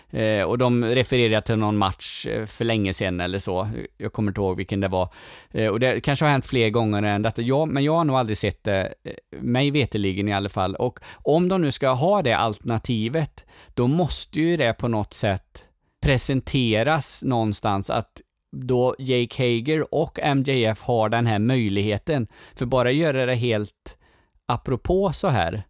Eh, 0.09 0.43
och 0.43 0.57
de 0.57 0.85
refererade 0.85 1.45
till 1.45 1.55
någon 1.55 1.77
match 1.77 2.25
eh, 2.25 2.45
för 2.45 2.65
länge 2.65 2.93
sedan 2.93 3.19
eller 3.19 3.39
så. 3.39 3.69
Jag 3.97 4.13
kommer 4.13 4.31
inte 4.31 4.41
ihåg 4.41 4.57
vilken 4.57 4.79
det 4.79 4.87
var. 4.87 5.09
Eh, 5.51 5.67
och 5.67 5.79
det 5.79 6.01
kanske 6.01 6.25
har 6.25 6.31
hänt 6.31 6.45
fler 6.45 6.69
gånger 6.69 7.03
än 7.03 7.21
detta. 7.21 7.41
Ja, 7.41 7.65
men 7.65 7.83
jag 7.83 7.93
har 7.93 8.03
nog 8.03 8.15
aldrig 8.15 8.37
sett 8.37 8.63
det, 8.63 8.93
eh, 9.03 9.41
mig 9.41 9.71
veteligen 9.71 10.27
i 10.27 10.33
alla 10.33 10.49
fall. 10.49 10.75
Och 10.75 10.99
om 11.13 11.49
de 11.49 11.61
nu 11.61 11.71
ska 11.71 11.89
ha 11.89 12.21
det 12.21 12.37
alternativet, 12.37 13.45
då 13.73 13.87
måste 13.87 14.41
ju 14.41 14.57
det 14.57 14.73
på 14.73 14.87
något 14.87 15.13
sätt 15.13 15.65
presenteras 16.01 17.23
någonstans 17.23 17.89
att 17.89 18.21
då 18.51 18.95
Jake 18.99 19.43
Hager 19.43 19.93
och 19.93 20.19
MJF 20.35 20.81
har 20.81 21.09
den 21.09 21.25
här 21.25 21.39
möjligheten. 21.39 22.27
För 22.55 22.65
bara 22.65 22.91
göra 22.91 23.25
det 23.25 23.35
helt 23.35 23.97
apropå 24.45 25.13
så 25.13 25.27
här 25.27 25.63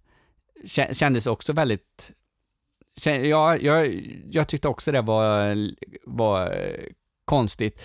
kändes 0.91 1.27
också 1.27 1.53
väldigt... 1.53 2.11
Ja, 3.05 3.57
jag, 3.57 4.03
jag 4.29 4.47
tyckte 4.47 4.67
också 4.67 4.91
det 4.91 5.01
var, 5.01 5.57
var 6.05 6.55
konstigt. 7.25 7.81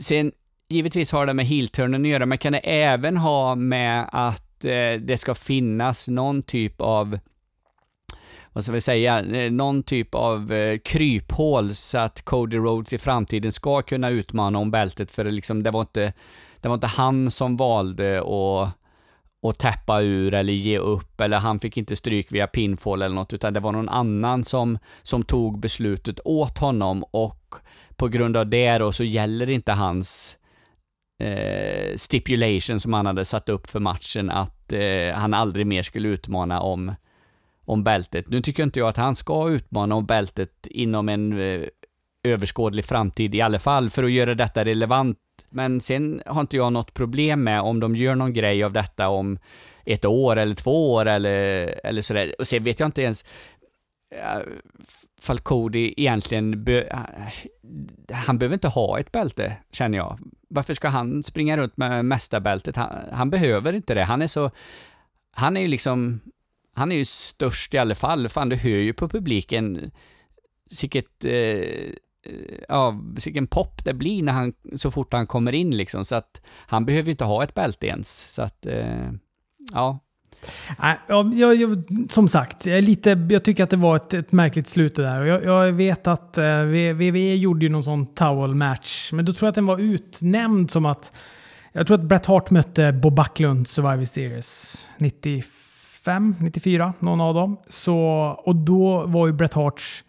Sen, 0.00 0.32
givetvis 0.68 1.12
har 1.12 1.26
det 1.26 1.34
med 1.34 1.46
heel-turnen 1.46 2.04
att 2.04 2.08
göra, 2.08 2.26
men 2.26 2.38
kan 2.38 2.52
det 2.52 2.58
även 2.58 3.16
ha 3.16 3.54
med 3.54 4.08
att 4.12 4.64
eh, 4.64 4.92
det 5.00 5.20
ska 5.20 5.34
finnas 5.34 6.08
någon 6.08 6.42
typ 6.42 6.80
av 6.80 7.18
vad 8.54 8.64
ska 8.64 8.72
vi 8.72 8.80
säga, 8.80 9.24
eh, 9.24 9.52
någon 9.52 9.82
typ 9.82 10.14
av 10.14 10.52
eh, 10.52 10.78
kryphål 10.78 11.74
så 11.74 11.98
att 11.98 12.22
Cody 12.24 12.56
Rhodes 12.56 12.92
i 12.92 12.98
framtiden 12.98 13.52
ska 13.52 13.82
kunna 13.82 14.10
utmana 14.10 14.58
om 14.58 14.70
bältet, 14.70 15.10
för 15.12 15.24
det, 15.24 15.30
liksom, 15.30 15.62
det, 15.62 15.70
var 15.70 15.80
inte, 15.80 16.12
det 16.60 16.68
var 16.68 16.74
inte 16.74 16.86
han 16.86 17.30
som 17.30 17.56
valde 17.56 18.18
att 18.20 18.74
och 19.44 19.58
täppa 19.58 20.00
ur 20.00 20.34
eller 20.34 20.52
ge 20.52 20.78
upp 20.78 21.20
eller 21.20 21.38
han 21.38 21.58
fick 21.58 21.76
inte 21.76 21.96
stryk 21.96 22.32
via 22.32 22.46
pinfall 22.46 23.02
eller 23.02 23.14
något 23.14 23.32
utan 23.32 23.52
det 23.52 23.60
var 23.60 23.72
någon 23.72 23.88
annan 23.88 24.44
som, 24.44 24.78
som 25.02 25.22
tog 25.22 25.60
beslutet 25.60 26.20
åt 26.24 26.58
honom 26.58 27.04
och 27.10 27.54
på 27.96 28.08
grund 28.08 28.36
av 28.36 28.46
det 28.46 28.78
då 28.78 28.92
så 28.92 29.04
gäller 29.04 29.50
inte 29.50 29.72
hans 29.72 30.36
eh, 31.22 31.96
stipulation 31.96 32.80
som 32.80 32.92
han 32.92 33.06
hade 33.06 33.24
satt 33.24 33.48
upp 33.48 33.70
för 33.70 33.80
matchen 33.80 34.30
att 34.30 34.72
eh, 34.72 35.14
han 35.14 35.34
aldrig 35.34 35.66
mer 35.66 35.82
skulle 35.82 36.08
utmana 36.08 36.60
om 36.60 36.94
om 37.64 37.84
bältet. 37.84 38.28
Nu 38.28 38.42
tycker 38.42 38.62
inte 38.62 38.78
jag 38.78 38.88
att 38.88 38.96
han 38.96 39.14
ska 39.14 39.48
utmana 39.48 39.94
om 39.94 40.06
bältet 40.06 40.66
inom 40.66 41.08
en 41.08 41.40
eh, 41.40 41.68
överskådlig 42.22 42.84
framtid 42.84 43.34
i 43.34 43.40
alla 43.40 43.58
fall, 43.58 43.90
för 43.90 44.04
att 44.04 44.10
göra 44.10 44.34
detta 44.34 44.64
relevant. 44.64 45.18
Men 45.50 45.80
sen 45.80 46.22
har 46.26 46.40
inte 46.40 46.56
jag 46.56 46.72
något 46.72 46.94
problem 46.94 47.44
med 47.44 47.60
om 47.60 47.80
de 47.80 47.96
gör 47.96 48.14
någon 48.14 48.32
grej 48.32 48.64
av 48.64 48.72
detta 48.72 49.08
om 49.08 49.38
ett 49.84 50.04
år 50.04 50.36
eller 50.36 50.54
två 50.54 50.92
år 50.92 51.06
eller, 51.06 51.74
eller 51.84 52.02
sådär. 52.02 52.34
Och 52.38 52.46
sen 52.46 52.64
vet 52.64 52.80
jag 52.80 52.86
inte 52.86 53.02
ens 53.02 53.24
eh, 54.10 54.42
Falcodi 55.20 55.94
egentligen, 55.96 56.64
be, 56.64 56.82
eh, 56.82 56.98
han 58.12 58.38
behöver 58.38 58.54
inte 58.54 58.68
ha 58.68 58.98
ett 58.98 59.12
bälte, 59.12 59.56
känner 59.72 59.98
jag. 59.98 60.18
Varför 60.48 60.74
ska 60.74 60.88
han 60.88 61.22
springa 61.22 61.56
runt 61.56 61.76
med 61.76 62.04
mästarbältet? 62.04 62.76
Han, 62.76 62.90
han 63.12 63.30
behöver 63.30 63.72
inte 63.72 63.94
det. 63.94 64.04
Han 64.04 64.22
är 64.22 64.26
så, 64.26 64.50
han 65.32 65.56
är 65.56 65.60
ju 65.60 65.68
liksom, 65.68 66.20
han 66.74 66.92
är 66.92 66.96
ju 66.96 67.04
störst 67.04 67.74
i 67.74 67.78
alla 67.78 67.94
fall. 67.94 68.28
Fan, 68.28 68.48
du 68.48 68.56
hör 68.56 68.70
ju 68.70 68.92
på 68.92 69.08
publiken 69.08 69.90
sicket, 70.70 71.24
eh, 71.24 71.90
ja, 72.68 73.00
sicken 73.18 73.46
pop 73.46 73.84
det 73.84 73.94
blir 73.94 74.22
när 74.22 74.32
han, 74.32 74.52
så 74.76 74.90
fort 74.90 75.12
han 75.12 75.26
kommer 75.26 75.52
in 75.52 75.76
liksom, 75.76 76.04
så 76.04 76.14
att 76.14 76.40
han 76.66 76.84
behöver 76.86 77.10
inte 77.10 77.24
ha 77.24 77.44
ett 77.44 77.54
bälte 77.54 77.86
ens. 77.86 78.34
Så 78.34 78.42
att, 78.42 78.66
eh, 78.66 79.10
ja. 79.72 79.98
Äh, 80.82 80.92
ja, 81.08 81.30
jag, 81.34 81.54
jag, 81.54 81.84
som 82.10 82.28
sagt, 82.28 82.66
jag, 82.66 82.84
lite, 82.84 83.26
jag 83.30 83.44
tycker 83.44 83.64
att 83.64 83.70
det 83.70 83.76
var 83.76 83.96
ett, 83.96 84.14
ett 84.14 84.32
märkligt 84.32 84.68
slut 84.68 84.94
det 84.94 85.02
där. 85.02 85.24
Jag, 85.24 85.44
jag 85.44 85.72
vet 85.72 86.06
att 86.06 86.38
eh, 86.38 86.60
WWE 86.62 87.34
gjorde 87.34 87.64
ju 87.64 87.72
någon 87.72 87.84
sån 87.84 88.06
towel 88.06 88.54
match, 88.54 89.12
men 89.12 89.24
då 89.24 89.32
tror 89.32 89.46
jag 89.46 89.48
att 89.48 89.54
den 89.54 89.66
var 89.66 89.78
utnämnd 89.78 90.70
som 90.70 90.86
att 90.86 91.12
jag 91.72 91.86
tror 91.86 91.98
att 91.98 92.04
Bret 92.04 92.26
Hart 92.26 92.50
mötte 92.50 92.92
Bob 92.92 93.14
Backlund 93.14 93.68
Survivor 93.68 94.04
Series 94.04 94.76
95, 96.04 96.34
94, 96.40 96.92
någon 96.98 97.20
av 97.20 97.34
dem. 97.34 97.56
Så, 97.68 97.98
och 98.44 98.56
då 98.56 99.06
var 99.06 99.26
ju 99.26 99.32
Bret 99.32 99.54
Harts 99.54 100.04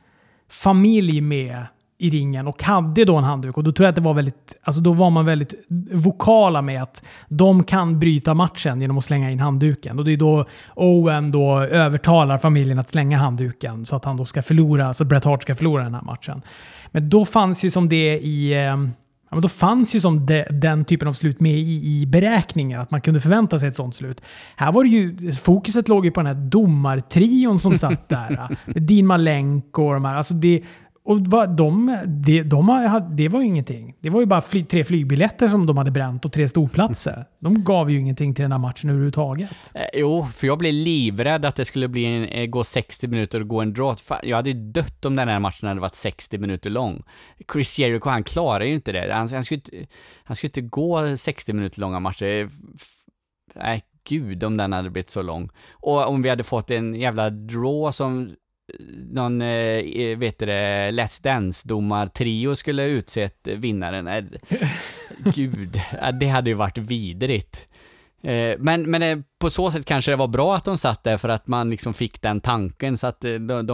familj 0.49 1.21
med 1.21 1.65
i 1.97 2.09
ringen 2.09 2.47
och 2.47 2.63
hade 2.63 3.05
då 3.05 3.15
en 3.15 3.23
handduk. 3.23 3.57
Och 3.57 3.63
då 3.63 3.71
tror 3.71 3.85
jag 3.85 3.89
att 3.89 3.95
det 3.95 4.01
var 4.01 4.13
väldigt, 4.13 4.55
alltså 4.61 4.81
då 4.81 4.93
var 4.93 5.09
man 5.09 5.25
väldigt 5.25 5.53
vokala 5.91 6.61
med 6.61 6.83
att 6.83 7.03
de 7.27 7.63
kan 7.63 7.99
bryta 7.99 8.33
matchen 8.33 8.81
genom 8.81 8.97
att 8.97 9.05
slänga 9.05 9.31
in 9.31 9.39
handduken. 9.39 9.99
Och 9.99 10.05
det 10.05 10.11
är 10.11 10.17
då 10.17 10.45
Owen 10.75 11.31
då 11.31 11.59
övertalar 11.59 12.37
familjen 12.37 12.79
att 12.79 12.89
slänga 12.89 13.17
handduken 13.17 13.85
så 13.85 13.95
att 13.95 14.05
han 14.05 14.17
då 14.17 14.25
ska 14.25 14.41
förlora, 14.41 14.93
så 14.93 15.03
att 15.03 15.09
Bret 15.09 15.23
Hart 15.23 15.41
ska 15.41 15.55
förlora 15.55 15.83
den 15.83 15.93
här 15.93 16.01
matchen. 16.01 16.41
Men 16.91 17.09
då 17.09 17.25
fanns 17.25 17.63
ju 17.63 17.71
som 17.71 17.89
det 17.89 18.19
i 18.19 18.65
eh, 18.65 18.77
men 19.35 19.41
då 19.41 19.49
fanns 19.49 19.95
ju 19.95 19.99
som 19.99 20.25
de, 20.25 20.45
den 20.49 20.85
typen 20.85 21.07
av 21.07 21.13
slut 21.13 21.39
med 21.39 21.53
i, 21.53 22.01
i 22.01 22.05
beräkningen, 22.05 22.81
att 22.81 22.91
man 22.91 23.01
kunde 23.01 23.21
förvänta 23.21 23.59
sig 23.59 23.69
ett 23.69 23.75
sånt 23.75 23.95
slut. 23.95 24.21
Här 24.55 24.71
var 24.71 24.83
det 24.83 24.89
ju, 24.89 25.31
fokuset 25.31 25.87
låg 25.87 26.05
ju 26.05 26.11
på 26.11 26.19
den 26.19 26.27
här 26.27 26.49
domartrion 26.49 27.59
som 27.59 27.77
satt 27.77 28.09
där. 28.09 28.57
Dean 28.79 29.07
Malenko 29.07 29.83
och 29.83 29.93
de 29.93 30.05
här. 30.05 30.15
Alltså 30.15 30.33
det, 30.33 30.61
och 31.05 31.21
de, 31.21 31.55
de, 31.55 32.43
de, 32.45 33.01
det 33.11 33.27
var 33.27 33.41
ju 33.41 33.45
ingenting. 33.45 33.95
Det 33.99 34.09
var 34.09 34.19
ju 34.19 34.25
bara 34.25 34.41
fly, 34.41 34.63
tre 34.63 34.83
flygbiljetter 34.83 35.49
som 35.49 35.65
de 35.65 35.77
hade 35.77 35.91
bränt 35.91 36.25
och 36.25 36.31
tre 36.31 36.49
storplatser. 36.49 37.25
De 37.39 37.63
gav 37.63 37.91
ju 37.91 37.99
ingenting 37.99 38.35
till 38.35 38.41
den 38.41 38.51
här 38.51 38.59
matchen 38.59 38.89
överhuvudtaget. 38.89 39.49
Eh, 39.73 39.81
jo, 39.93 40.27
för 40.33 40.47
jag 40.47 40.57
blev 40.57 40.73
livrädd 40.73 41.45
att 41.45 41.55
det 41.55 41.65
skulle 41.65 41.87
bli 41.87 42.05
en, 42.05 42.25
eh, 42.25 42.45
gå 42.45 42.63
60 42.63 43.07
minuter 43.07 43.41
och 43.41 43.47
gå 43.47 43.61
en 43.61 43.73
draw. 43.73 43.95
Jag 44.23 44.35
hade 44.35 44.49
ju 44.49 44.71
dött 44.71 45.05
om 45.05 45.15
den 45.15 45.27
här 45.27 45.39
matchen 45.39 45.67
hade 45.67 45.81
varit 45.81 45.95
60 45.95 46.37
minuter 46.37 46.69
lång. 46.69 47.03
Chris 47.53 47.79
Jericho, 47.79 48.09
han 48.09 48.23
klarar 48.23 48.65
ju 48.65 48.73
inte 48.73 48.91
det. 48.91 49.13
Han, 49.13 49.29
han, 49.29 49.43
skulle, 49.43 49.61
han 50.23 50.35
skulle 50.35 50.49
inte 50.49 50.61
gå 50.61 51.17
60 51.17 51.53
minuter 51.53 51.81
långa 51.81 51.99
matcher. 51.99 52.49
Nej, 53.55 53.83
gud 54.03 54.43
om 54.43 54.57
den 54.57 54.73
hade 54.73 54.89
blivit 54.89 55.09
så 55.09 55.21
lång. 55.21 55.49
Och 55.71 56.07
om 56.07 56.21
vi 56.21 56.29
hade 56.29 56.43
fått 56.43 56.71
en 56.71 56.95
jävla 56.95 57.29
draw 57.29 57.91
som 57.91 58.31
någon, 59.11 59.41
eh, 59.41 60.17
vet 60.17 60.39
du 60.39 60.45
det, 60.45 60.91
Let's 60.91 61.23
Dance-domartrio 61.23 62.55
skulle 62.55 62.85
utsett 62.85 63.47
vinnaren. 63.47 64.07
Eh, 64.07 64.23
gud, 65.35 65.81
det 66.19 66.27
hade 66.27 66.49
ju 66.49 66.55
varit 66.55 66.77
vidrigt. 66.77 67.67
Eh, 68.21 68.55
men, 68.59 68.91
men 68.91 69.03
eh, 69.03 69.17
på 69.39 69.49
så 69.49 69.71
sätt 69.71 69.85
kanske 69.85 70.11
det 70.11 70.15
var 70.15 70.27
bra 70.27 70.55
att 70.55 70.65
de 70.65 70.77
satt 70.77 71.03
där 71.03 71.17
för 71.17 71.29
att 71.29 71.47
man 71.47 71.69
liksom 71.69 71.93
fick 71.93 72.21
den 72.21 72.41
tanken 72.41 72.97
så 72.97 73.07
att 73.07 73.21
de, 73.21 73.47
de, 73.47 73.65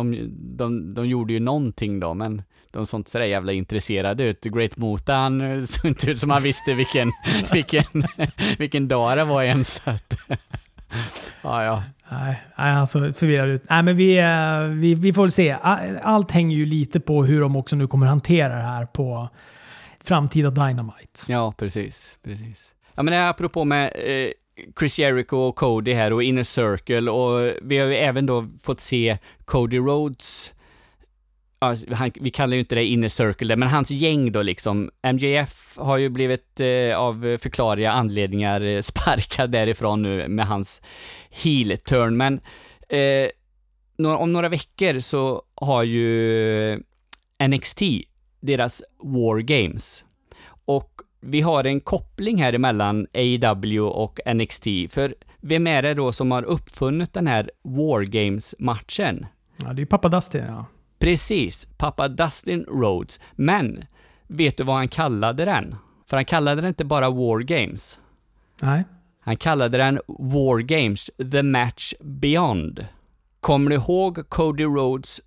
de, 0.57 0.93
de 0.93 1.07
gjorde 1.07 1.33
ju 1.33 1.39
någonting 1.39 1.99
då, 1.99 2.13
men 2.13 2.41
de 2.71 2.85
såg 2.85 2.99
inte 2.99 3.11
sådär 3.11 3.25
jävla 3.25 3.51
intresserade 3.51 4.23
ut. 4.23 4.43
Great 4.43 4.77
Mota, 4.77 5.13
han 5.13 5.67
såg 5.67 5.85
inte 5.85 6.11
ut 6.11 6.19
som 6.19 6.29
han 6.29 6.43
visste 6.43 6.73
vilken, 6.73 7.11
vilken, 7.53 7.85
vilken 8.57 8.87
dag 8.87 9.17
det 9.17 9.23
var 9.23 9.43
ens. 9.43 9.81
ja, 11.41 11.63
ja. 11.63 11.83
Nej, 12.11 12.41
han 12.55 12.87
såg 12.87 13.15
förvirrad 13.15 13.49
ut. 13.49 13.63
Nej, 13.69 13.83
men 13.83 13.95
vi, 13.95 14.17
eh, 14.17 14.61
vi, 14.63 14.95
vi 14.95 15.13
får 15.13 15.21
väl 15.21 15.31
se. 15.31 15.55
Allt 16.01 16.31
hänger 16.31 16.57
ju 16.57 16.65
lite 16.65 16.99
på 16.99 17.23
hur 17.23 17.41
de 17.41 17.55
också 17.55 17.75
nu 17.75 17.87
kommer 17.87 18.07
hantera 18.07 18.55
det 18.55 18.61
här 18.61 18.85
på 18.85 19.29
framtida 20.03 20.49
Dynamite. 20.49 21.19
Ja, 21.27 21.53
precis. 21.57 22.17
precis. 22.23 22.73
Ja, 22.95 23.03
men 23.03 23.13
eh, 23.13 23.29
apropå 23.29 23.65
med 23.65 23.91
eh, 23.95 24.29
Chris 24.79 24.99
Jericho 24.99 25.37
och 25.37 25.55
Cody 25.55 25.93
här 25.93 26.13
och 26.13 26.23
Inner 26.23 26.43
Circle 26.43 27.11
och 27.11 27.53
vi 27.61 27.77
har 27.77 27.87
ju 27.87 27.95
även 27.95 28.25
då 28.25 28.47
fått 28.63 28.79
se 28.79 29.17
Cody 29.45 29.77
Rhodes 29.77 30.53
han, 31.61 32.11
vi 32.15 32.29
kallar 32.29 32.53
ju 32.53 32.59
inte 32.59 32.75
det 32.75 32.85
inner 32.85 33.07
circle 33.07 33.55
men 33.55 33.67
hans 33.67 33.91
gäng 33.91 34.31
då 34.31 34.41
liksom. 34.41 34.91
MJF 35.13 35.77
har 35.77 35.97
ju 35.97 36.09
blivit 36.09 36.59
eh, 36.59 36.97
av 36.97 37.37
förklarliga 37.37 37.91
anledningar 37.91 38.61
eh, 38.61 38.81
sparkad 38.81 39.51
därifrån 39.51 40.01
nu 40.01 40.27
med 40.27 40.47
hans 40.47 40.81
heel 41.29 41.77
turn, 41.77 42.17
men 42.17 42.41
eh, 42.89 43.29
om 44.17 44.33
några 44.33 44.49
veckor 44.49 44.99
så 44.99 45.43
har 45.55 45.83
ju 45.83 46.83
NXT 47.47 47.81
deras 48.39 48.81
War 49.03 49.39
Games. 49.39 50.03
Och 50.65 51.01
vi 51.19 51.41
har 51.41 51.63
en 51.63 51.79
koppling 51.79 52.41
här 52.41 52.53
emellan 52.53 53.07
AEW 53.13 53.81
och 53.81 54.19
NXT, 54.33 54.63
för 54.89 55.15
vem 55.41 55.67
är 55.67 55.81
det 55.81 55.93
då 55.93 56.11
som 56.11 56.31
har 56.31 56.43
uppfunnit 56.43 57.13
den 57.13 57.27
här 57.27 57.51
War 57.61 58.01
Games-matchen? 58.01 59.25
Ja, 59.57 59.65
det 59.65 59.71
är 59.71 59.79
ju 59.79 59.85
pappa 59.85 60.09
Dusty, 60.09 60.37
ja. 60.37 60.65
Precis, 61.01 61.67
pappa 61.77 62.07
Dustin 62.07 62.65
Rhodes. 62.67 63.19
Men, 63.35 63.83
vet 64.27 64.57
du 64.57 64.63
vad 64.63 64.75
han 64.75 64.87
kallade 64.87 65.45
den? 65.45 65.75
För 66.09 66.17
han 66.17 66.25
kallade 66.25 66.61
den 66.61 66.67
inte 66.67 66.85
bara 66.85 67.09
War 67.09 67.39
Games. 67.39 67.99
Nej. 68.61 68.83
Han 69.19 69.37
kallade 69.37 69.77
den 69.77 69.99
War 70.07 70.59
Games, 70.59 71.09
The 71.31 71.43
Match 71.43 71.93
Beyond. 71.99 72.85
Kommer 73.39 73.69
du 73.69 73.75
ihåg 73.75 74.29
Cody 74.29 74.63
Rhodes 74.63 75.21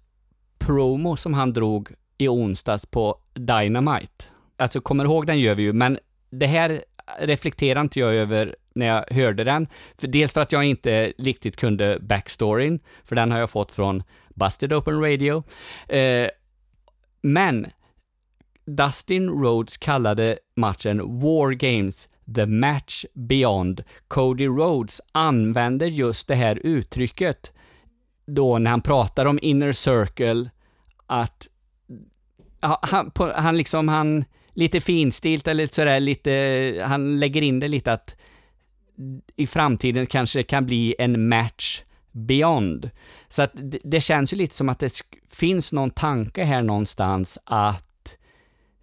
promo 0.58 1.16
som 1.16 1.34
han 1.34 1.52
drog 1.52 1.90
i 2.18 2.28
onsdags 2.28 2.86
på 2.86 3.18
Dynamite? 3.34 4.24
Alltså, 4.56 4.80
kommer 4.80 5.04
du 5.04 5.10
ihåg 5.10 5.26
den 5.26 5.40
gör 5.40 5.54
vi 5.54 5.62
ju, 5.62 5.72
men 5.72 5.98
det 6.30 6.46
här 6.46 6.84
reflekterar 7.20 7.80
inte 7.80 8.00
jag 8.00 8.14
över 8.14 8.56
när 8.74 8.86
jag 8.86 9.04
hörde 9.10 9.44
den. 9.44 9.66
För 9.98 10.06
dels 10.06 10.32
för 10.32 10.40
att 10.40 10.52
jag 10.52 10.64
inte 10.64 11.12
riktigt 11.18 11.56
kunde 11.56 11.98
backstoryn, 12.00 12.80
för 13.04 13.16
den 13.16 13.32
har 13.32 13.38
jag 13.38 13.50
fått 13.50 13.72
från 13.72 14.02
Busted 14.34 14.72
Open 14.72 15.00
Radio. 15.00 15.42
Eh, 15.88 16.28
men 17.22 17.66
Dustin 18.66 19.28
Rhodes 19.28 19.76
kallade 19.76 20.38
matchen 20.56 21.20
War 21.20 21.52
Games 21.52 22.08
The 22.34 22.46
Match 22.46 23.04
Beyond. 23.14 23.84
Cody 24.08 24.46
Rhodes 24.46 25.00
använder 25.12 25.86
just 25.86 26.28
det 26.28 26.34
här 26.34 26.60
uttrycket 26.66 27.52
då 28.26 28.58
när 28.58 28.70
han 28.70 28.80
pratar 28.80 29.26
om 29.26 29.38
Inner 29.42 29.72
Circle, 29.72 30.50
att 31.06 31.48
han, 32.60 33.10
han 33.34 33.56
liksom, 33.56 33.88
han, 33.88 34.24
lite 34.52 34.80
finstilt 34.80 35.48
eller 35.48 35.66
sådär, 35.66 36.00
lite, 36.00 36.84
han 36.86 37.20
lägger 37.20 37.42
in 37.42 37.60
det 37.60 37.68
lite 37.68 37.92
att 37.92 38.16
i 39.36 39.46
framtiden 39.46 40.06
kanske 40.06 40.38
det 40.38 40.42
kan 40.42 40.66
bli 40.66 40.94
en 40.98 41.28
match 41.28 41.82
beyond. 42.12 42.90
Så 43.28 43.42
att 43.42 43.50
det, 43.54 43.78
det 43.84 44.00
känns 44.00 44.32
ju 44.32 44.36
lite 44.36 44.54
som 44.54 44.68
att 44.68 44.78
det 44.78 45.00
finns 45.30 45.72
någon 45.72 45.90
tanke 45.90 46.44
här 46.44 46.62
någonstans 46.62 47.38
att 47.44 48.16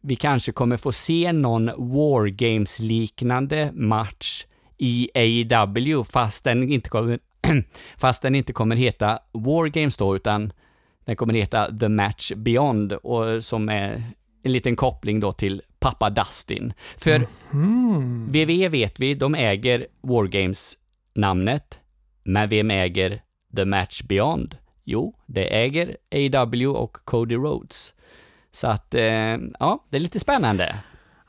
vi 0.02 0.16
kanske 0.16 0.52
kommer 0.52 0.78
få 0.78 0.92
se 0.92 1.32
någon 1.32 1.66
War 1.66 2.28
Games-liknande 2.28 3.72
match 3.74 4.46
i 4.78 5.10
AEW 5.16 6.04
fast 6.04 6.44
den 6.44 6.72
inte 6.72 6.90
kommer, 6.90 7.20
fast 7.98 8.22
den 8.22 8.36
inte 8.36 8.54
kommer 8.54 8.76
heta 8.76 9.20
War 9.32 9.68
Games 9.68 9.98
då, 9.98 10.16
utan 10.16 10.54
den 11.06 11.16
kommer 11.16 11.34
heta 11.34 11.78
The 11.78 11.90
Match 11.90 12.32
Beyond 12.36 12.94
och 12.94 13.44
som 13.44 13.70
är 13.70 14.04
en 14.44 14.52
liten 14.52 14.76
koppling 14.76 15.20
då 15.20 15.34
till 15.34 15.62
pappa 15.82 16.10
Dustin. 16.10 16.74
För 16.98 17.28
mm. 17.54 18.28
WWE 18.28 18.70
vet 18.70 19.00
vi, 19.00 19.14
de 19.14 19.36
äger 19.36 19.88
War 20.02 20.28
Games-namnet, 20.28 21.80
men 22.24 22.50
vem 22.50 22.72
äger 22.72 23.22
The 23.56 23.66
Match 23.66 24.02
Beyond? 24.02 24.58
Jo, 24.84 25.16
det 25.26 25.56
äger 25.58 25.98
AW 26.12 26.68
och 26.68 26.98
Cody 27.06 27.36
Rhodes. 27.36 27.94
Så 28.52 28.68
att, 28.68 28.94
eh, 28.94 29.38
ja, 29.60 29.86
det 29.90 29.98
är 29.98 30.00
lite 30.00 30.20
spännande. 30.20 30.76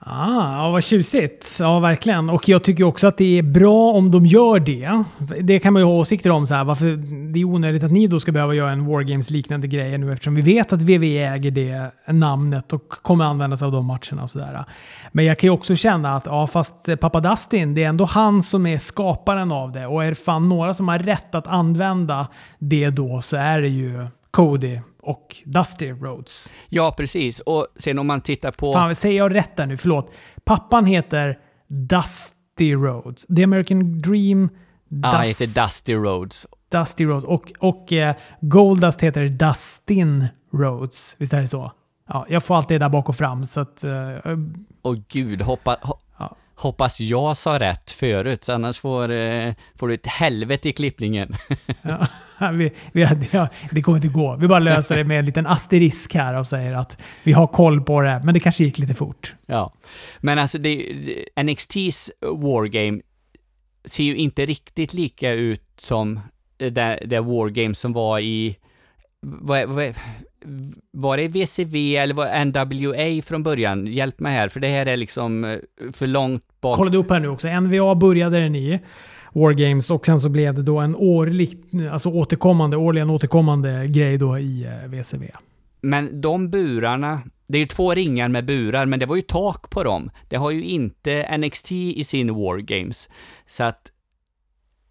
Ah, 0.04 0.58
ja, 0.58 0.70
vad 0.70 0.84
tjusigt. 0.84 1.56
Ja, 1.60 1.80
verkligen. 1.80 2.30
Och 2.30 2.48
jag 2.48 2.64
tycker 2.64 2.84
också 2.84 3.06
att 3.06 3.16
det 3.16 3.38
är 3.38 3.42
bra 3.42 3.92
om 3.92 4.10
de 4.10 4.26
gör 4.26 4.60
det. 4.60 5.04
Det 5.40 5.58
kan 5.58 5.72
man 5.72 5.82
ju 5.82 5.86
ha 5.86 5.92
åsikter 5.92 6.30
om. 6.30 6.46
Så 6.46 6.54
här, 6.54 6.64
varför 6.64 6.86
det 7.32 7.40
är 7.40 7.44
onödigt 7.44 7.84
att 7.84 7.92
ni 7.92 8.06
då 8.06 8.20
ska 8.20 8.32
behöva 8.32 8.54
göra 8.54 8.70
en 8.70 8.86
Wargames-liknande 8.86 9.66
grej 9.66 9.98
nu 9.98 10.12
eftersom 10.12 10.34
vi 10.34 10.42
vet 10.42 10.72
att 10.72 10.82
WWE 10.82 11.26
äger 11.26 11.50
det 11.50 11.90
namnet 12.08 12.72
och 12.72 12.88
kommer 12.88 13.24
använda 13.24 13.56
sig 13.56 13.66
av 13.66 13.72
de 13.72 13.86
matcherna 13.86 14.22
och 14.22 14.30
sådär. 14.30 14.64
Men 15.12 15.24
jag 15.24 15.38
kan 15.38 15.46
ju 15.46 15.52
också 15.52 15.76
känna 15.76 16.14
att, 16.14 16.26
ja 16.26 16.46
fast 16.46 17.00
pappa 17.00 17.20
Dustin, 17.20 17.74
det 17.74 17.84
är 17.84 17.88
ändå 17.88 18.04
han 18.04 18.42
som 18.42 18.66
är 18.66 18.78
skaparen 18.78 19.52
av 19.52 19.72
det. 19.72 19.86
Och 19.86 20.04
är 20.04 20.08
det 20.08 20.14
fan 20.14 20.48
några 20.48 20.74
som 20.74 20.88
har 20.88 20.98
rätt 20.98 21.34
att 21.34 21.46
använda 21.46 22.28
det 22.58 22.90
då 22.90 23.20
så 23.20 23.36
är 23.36 23.60
det 23.60 23.68
ju 23.68 24.06
Cody 24.30 24.80
och 25.02 25.36
Dusty 25.44 25.92
Rhodes. 25.92 26.52
Ja, 26.68 26.94
precis. 26.96 27.40
Och 27.40 27.66
sen 27.76 27.98
om 27.98 28.06
man 28.06 28.20
tittar 28.20 28.50
på... 28.50 28.72
Fan, 28.72 28.94
säger 28.94 29.18
jag 29.18 29.34
rätt 29.34 29.56
där 29.56 29.66
nu? 29.66 29.76
Förlåt. 29.76 30.12
Pappan 30.44 30.86
heter 30.86 31.38
Dusty 31.68 32.74
Rhodes. 32.74 33.26
The 33.36 33.44
American 33.44 33.98
Dream... 33.98 34.48
Ja, 34.88 35.08
ah, 35.08 35.16
han 35.16 35.26
heter 35.26 35.62
Dusty 35.62 35.94
Rhodes. 35.94 36.46
Dusty 36.68 37.04
Rhodes. 37.04 37.24
Och, 37.24 37.52
och 37.58 37.92
eh, 37.92 38.16
Goldust 38.40 39.00
heter 39.00 39.28
Dustin 39.28 40.26
Rhodes. 40.52 41.16
Visst 41.18 41.32
är 41.32 41.40
det 41.40 41.48
så? 41.48 41.72
ja, 42.08 42.26
jag 42.28 42.44
får 42.44 42.56
alltid 42.56 42.74
det 42.74 42.84
där 42.84 42.88
bak 42.90 43.08
och 43.08 43.16
fram. 43.16 43.46
Så 43.46 43.60
att, 43.60 43.84
uh, 43.84 44.38
Åh 44.82 44.96
gud, 45.08 45.42
hoppa, 45.42 45.76
ho 45.82 45.94
Ja. 46.18 46.36
hoppas 46.54 47.00
jag 47.00 47.36
sa 47.36 47.58
rätt 47.58 47.90
förut, 47.90 48.48
annars 48.48 48.78
får, 48.78 49.10
eh, 49.10 49.54
får 49.74 49.88
du 49.88 49.94
ett 49.94 50.06
helvete 50.06 50.68
i 50.68 50.72
klippningen. 50.72 51.36
ja, 51.82 52.06
vi, 52.52 52.72
vi, 52.92 53.08
ja, 53.30 53.48
det 53.70 53.82
kommer 53.82 53.98
inte 53.98 54.08
gå. 54.08 54.36
Vi 54.36 54.48
bara 54.48 54.58
löser 54.58 54.96
det 54.96 55.04
med 55.04 55.18
en 55.18 55.24
liten 55.24 55.46
asterisk 55.46 56.14
här 56.14 56.38
och 56.38 56.46
säger 56.46 56.74
att 56.74 57.02
vi 57.22 57.32
har 57.32 57.46
koll 57.46 57.80
på 57.80 58.00
det, 58.00 58.20
men 58.24 58.34
det 58.34 58.40
kanske 58.40 58.64
gick 58.64 58.78
lite 58.78 58.94
fort. 58.94 59.34
ja. 59.46 59.72
Men 60.20 60.38
alltså, 60.38 60.58
det, 60.58 60.70
NXT's 61.36 62.10
Wargame 62.20 63.00
ser 63.84 64.04
ju 64.04 64.16
inte 64.16 64.46
riktigt 64.46 64.94
lika 64.94 65.32
ut 65.32 65.64
som 65.76 66.20
det, 66.56 67.02
det 67.06 67.20
Wargame 67.20 67.74
som 67.74 67.92
var 67.92 68.20
i... 68.20 68.56
Vad, 69.20 69.68
vad, 69.68 69.94
var 70.90 71.16
det 71.16 71.28
VCV 71.28 71.96
eller 71.96 72.14
var 72.14 72.44
NWA 72.44 73.22
från 73.22 73.42
början? 73.42 73.86
Hjälp 73.86 74.20
mig 74.20 74.32
här, 74.32 74.48
för 74.48 74.60
det 74.60 74.68
här 74.68 74.86
är 74.86 74.96
liksom 74.96 75.44
eh, 75.44 75.58
för 75.92 76.06
långt 76.06 76.44
bak. 76.60 76.76
Kollade 76.76 76.98
upp 76.98 77.10
här 77.10 77.20
nu 77.20 77.28
också. 77.28 77.48
NVA 77.60 77.94
började 77.94 78.40
den 78.40 78.54
i 78.54 78.80
Wargames 79.32 79.90
och 79.90 80.06
sen 80.06 80.20
så 80.20 80.28
blev 80.28 80.54
det 80.54 80.62
då 80.62 80.78
en 80.78 80.96
årlig, 80.96 81.58
alltså 81.92 82.10
återkommande, 82.10 82.76
årligen 82.76 83.10
återkommande 83.10 83.86
grej 83.86 84.18
då 84.18 84.38
i 84.38 84.64
eh, 84.64 84.88
WCW. 84.88 84.98
VCV. 85.00 85.30
Men 85.80 86.20
de 86.20 86.50
burarna, 86.50 87.22
det 87.46 87.58
är 87.58 87.60
ju 87.60 87.66
två 87.66 87.94
ringar 87.94 88.28
med 88.28 88.44
burar, 88.44 88.86
men 88.86 88.98
det 88.98 89.06
var 89.06 89.16
ju 89.16 89.22
tak 89.22 89.70
på 89.70 89.84
dem. 89.84 90.10
Det 90.28 90.36
har 90.36 90.50
ju 90.50 90.64
inte 90.64 91.36
NXT 91.38 91.72
i 91.72 92.04
sin 92.04 92.34
Wargames. 92.34 93.08
Så 93.46 93.64
att 93.64 93.92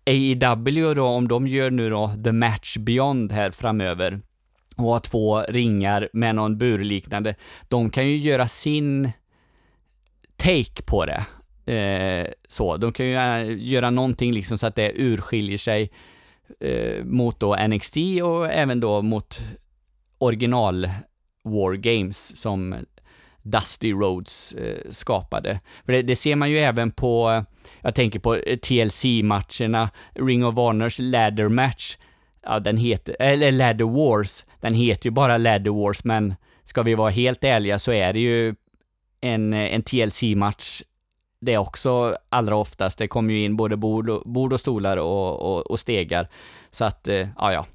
AEW 0.05 0.93
då, 0.95 1.05
om 1.05 1.27
de 1.27 1.47
gör 1.47 1.71
nu 1.71 1.89
då 1.89 2.11
The 2.23 2.31
Match 2.31 2.77
Beyond 2.77 3.31
här 3.31 3.51
framöver 3.51 4.21
och 4.75 4.85
har 4.85 4.99
två 4.99 5.41
ringar 5.41 6.09
med 6.13 6.35
någon 6.35 6.57
burliknande, 6.57 7.35
de 7.67 7.89
kan 7.89 8.07
ju 8.07 8.17
göra 8.17 8.47
sin 8.47 9.11
take 10.35 10.81
på 10.85 11.05
det. 11.05 11.25
Eh, 11.65 12.27
så, 12.47 12.77
de 12.77 12.93
kan 12.93 13.05
ju 13.05 13.15
eh, 13.15 13.57
göra 13.57 13.89
någonting 13.89 14.33
liksom 14.33 14.57
så 14.57 14.67
att 14.67 14.75
det 14.75 14.91
urskiljer 14.95 15.57
sig 15.57 15.91
eh, 16.59 17.03
mot 17.03 17.39
då 17.39 17.55
NXT 17.55 17.97
och 18.23 18.51
även 18.51 18.79
då 18.79 19.01
mot 19.01 19.41
original 20.17 20.89
War 21.43 21.73
Games 21.73 22.37
som 22.37 22.75
Dusty 23.43 23.93
Rhodes 23.93 24.53
eh, 24.53 24.91
skapade. 24.91 25.59
För 25.85 25.93
det, 25.93 26.01
det 26.01 26.15
ser 26.15 26.35
man 26.35 26.51
ju 26.51 26.59
även 26.59 26.91
på, 26.91 27.45
jag 27.81 27.95
tänker 27.95 28.19
på 28.19 28.35
eh, 28.35 28.57
TLC-matcherna, 28.57 29.89
Ring 30.13 30.45
of 30.45 30.55
Honors 30.55 30.99
ladder 30.99 31.49
match, 31.49 31.97
ja 32.43 32.59
den 32.59 32.77
heter, 32.77 33.15
eller 33.19 33.51
ladder 33.51 33.85
wars, 33.85 34.45
den 34.59 34.73
heter 34.73 35.07
ju 35.07 35.11
bara 35.11 35.37
ladder 35.37 35.71
wars, 35.71 36.03
men 36.03 36.35
ska 36.63 36.83
vi 36.83 36.95
vara 36.95 37.09
helt 37.09 37.43
ärliga 37.43 37.79
så 37.79 37.91
är 37.91 38.13
det 38.13 38.19
ju 38.19 38.55
en, 39.21 39.53
en 39.53 39.83
TLC-match 39.83 40.81
det 41.41 41.57
också 41.57 42.17
allra 42.29 42.55
oftast. 42.55 42.97
Det 42.97 43.07
kommer 43.07 43.33
ju 43.33 43.43
in 43.43 43.55
både 43.55 43.77
bord 43.77 44.09
och, 44.09 44.21
bord 44.25 44.53
och 44.53 44.59
stolar 44.59 44.97
och, 44.97 45.39
och, 45.39 45.71
och 45.71 45.79
stegar. 45.79 46.27
Så 46.71 46.85
att, 46.85 47.07
eh, 47.07 47.27
ja 47.37 47.53
ja. 47.53 47.65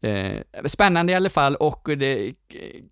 Eh, 0.00 0.42
spännande 0.64 1.12
i 1.12 1.16
alla 1.16 1.28
fall 1.28 1.56
och 1.56 1.88
det 1.96 2.06
är 2.06 2.34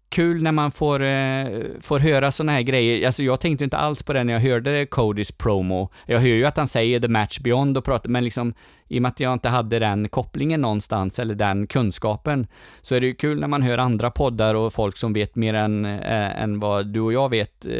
kul 0.08 0.42
när 0.42 0.52
man 0.52 0.70
får, 0.70 1.02
eh, 1.02 1.46
får 1.80 1.98
höra 1.98 2.32
sådana 2.32 2.52
här 2.52 2.62
grejer. 2.62 3.06
Alltså 3.06 3.22
jag 3.22 3.40
tänkte 3.40 3.64
inte 3.64 3.76
alls 3.76 4.02
på 4.02 4.12
det 4.12 4.24
när 4.24 4.32
jag 4.32 4.40
hörde 4.40 4.86
Codys 4.86 5.32
promo. 5.32 5.90
Jag 6.06 6.18
hör 6.18 6.28
ju 6.28 6.44
att 6.44 6.56
han 6.56 6.66
säger 6.66 7.00
the 7.00 7.08
match 7.08 7.38
beyond 7.38 7.78
och 7.78 7.84
pratar, 7.84 8.10
men 8.10 8.24
liksom 8.24 8.54
i 8.88 8.98
och 8.98 9.02
med 9.02 9.08
att 9.08 9.20
jag 9.20 9.32
inte 9.32 9.48
hade 9.48 9.78
den 9.78 10.08
kopplingen 10.08 10.60
någonstans 10.60 11.18
eller 11.18 11.34
den 11.34 11.66
kunskapen 11.66 12.46
så 12.82 12.94
är 12.94 13.00
det 13.00 13.06
ju 13.06 13.14
kul 13.14 13.40
när 13.40 13.48
man 13.48 13.62
hör 13.62 13.78
andra 13.78 14.10
poddar 14.10 14.54
och 14.54 14.72
folk 14.72 14.96
som 14.96 15.12
vet 15.12 15.36
mer 15.36 15.54
än, 15.54 15.84
eh, 15.84 16.42
än 16.42 16.60
vad 16.60 16.86
du 16.86 17.00
och 17.00 17.12
jag 17.12 17.28
vet 17.28 17.66
eh, 17.66 17.72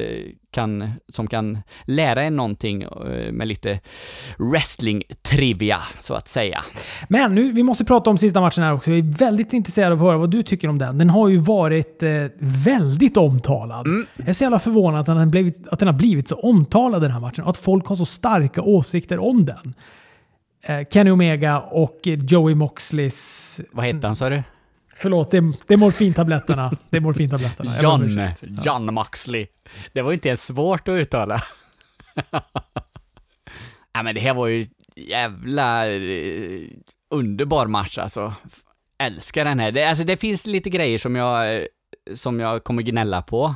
kan, 0.55 0.93
som 1.09 1.27
kan 1.27 1.59
lära 1.85 2.23
en 2.23 2.37
någonting 2.37 2.83
eh, 2.83 3.33
med 3.33 3.49
lite 3.49 3.81
wrestling-trivia, 4.39 5.79
så 5.99 6.15
att 6.15 6.29
säga. 6.29 6.65
Men 7.09 7.35
nu, 7.35 7.53
vi 7.53 7.63
måste 7.63 7.85
prata 7.85 8.11
om 8.11 8.19
sista 8.19 8.41
matchen 8.41 8.65
här 8.65 8.73
också. 8.73 8.91
Jag 8.91 8.99
är 8.99 9.19
väldigt 9.19 9.53
intresserad 9.53 9.93
av 9.93 9.99
att 9.99 10.05
höra 10.05 10.19
vad 10.19 10.31
du 10.31 10.43
tycker 10.43 10.69
om 10.69 10.79
den. 10.79 10.99
Den 10.99 11.11
har 11.11 11.29
ju 11.29 11.37
varit 11.37 12.03
eh, 12.03 12.11
väldigt 12.39 13.17
omtalad. 13.17 13.87
Jag 14.17 14.29
är 14.29 14.33
så 14.33 14.45
jävla 14.45 14.59
förvånad 14.59 15.01
att 15.01 15.07
den, 15.07 15.17
har 15.17 15.27
blivit, 15.27 15.69
att 15.69 15.79
den 15.79 15.89
har 15.89 15.95
blivit 15.95 16.29
så 16.29 16.37
omtalad 16.37 17.03
den 17.03 17.11
här 17.11 17.21
matchen 17.21 17.45
att 17.45 17.57
folk 17.57 17.87
har 17.87 17.97
så 17.97 18.07
starka 18.07 18.63
åsikter 18.63 19.19
om 19.19 19.45
den. 19.45 19.75
Eh, 20.63 20.87
Kenny 20.91 21.11
Omega 21.11 21.61
och 21.61 22.01
Joey 22.05 22.55
Moxleys... 22.55 23.61
Vad 23.73 23.87
hette 23.87 24.07
han 24.07 24.17
sa 24.17 24.31
du? 24.31 24.43
Förlåt, 24.97 25.31
det 25.31 25.37
är, 25.37 25.53
det 25.67 25.75
är 25.75 25.79
morfintabletterna. 25.79 26.77
Det 26.91 26.97
är 26.97 27.01
morfintabletterna. 27.01 28.05
Ursäkt. 28.05 28.67
John 28.67 28.95
Moxley. 28.95 29.47
Det 29.93 30.03
var 30.03 30.13
inte 30.13 30.29
ens 30.29 30.45
svårt 30.45 30.89
att 30.89 30.93
uttala. 30.93 31.43
ja, 33.93 34.03
men 34.03 34.15
det 34.15 34.21
här 34.21 34.35
var 34.35 34.47
ju 34.47 34.67
jävla 34.97 35.93
eh, 35.95 36.63
underbar 37.11 37.67
match 37.67 37.99
alltså. 37.99 38.35
Älskar 38.99 39.45
den 39.45 39.61
här. 39.61 39.73
Det, 39.73 39.85
alltså 39.85 40.05
det 40.05 40.17
finns 40.17 40.47
lite 40.47 40.71
grejer 40.71 40.99
som 40.99 41.17
jag, 41.17 41.57
eh, 41.57 41.63
som 42.15 42.41
jag 42.41 42.65
kommer 42.65 42.83
gnälla 42.83 43.23
på. 43.23 43.55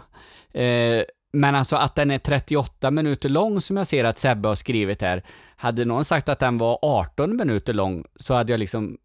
Eh, 0.53 1.03
men 1.32 1.55
alltså 1.55 1.76
att 1.76 1.95
den 1.95 2.11
är 2.11 2.18
38 2.18 2.91
minuter 2.91 3.28
lång 3.28 3.61
som 3.61 3.76
jag 3.76 3.86
ser 3.86 4.05
att 4.05 4.18
Sebbe 4.18 4.49
har 4.49 4.55
skrivit 4.55 5.03
här. 5.03 5.22
Hade 5.57 5.84
någon 5.84 6.05
sagt 6.05 6.28
att 6.28 6.39
den 6.39 6.59
var 6.59 6.78
18 6.82 7.36
minuter 7.36 7.72
lång 7.72 8.05
så 8.16 8.34
hade 8.34 8.53
jag 8.53 8.61
liksom 8.61 8.99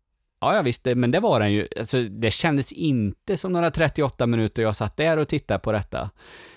Ja, 0.44 0.56
jag 0.56 0.64
visste, 0.64 0.96
men 0.96 1.12
det 1.12 1.20
var 1.20 1.40
den 1.40 1.54
ju. 1.54 1.68
Alltså, 1.80 2.04
det 2.04 2.32
kändes 2.32 2.72
inte 2.72 3.38
som 3.38 3.52
några 3.52 3.72
38 3.72 4.28
minuter 4.28 4.64
jag 4.64 4.76
satt 4.76 4.98
där 4.98 5.18
och 5.18 5.28
tittade 5.28 5.60
på 5.60 5.72
detta. 5.72 6.10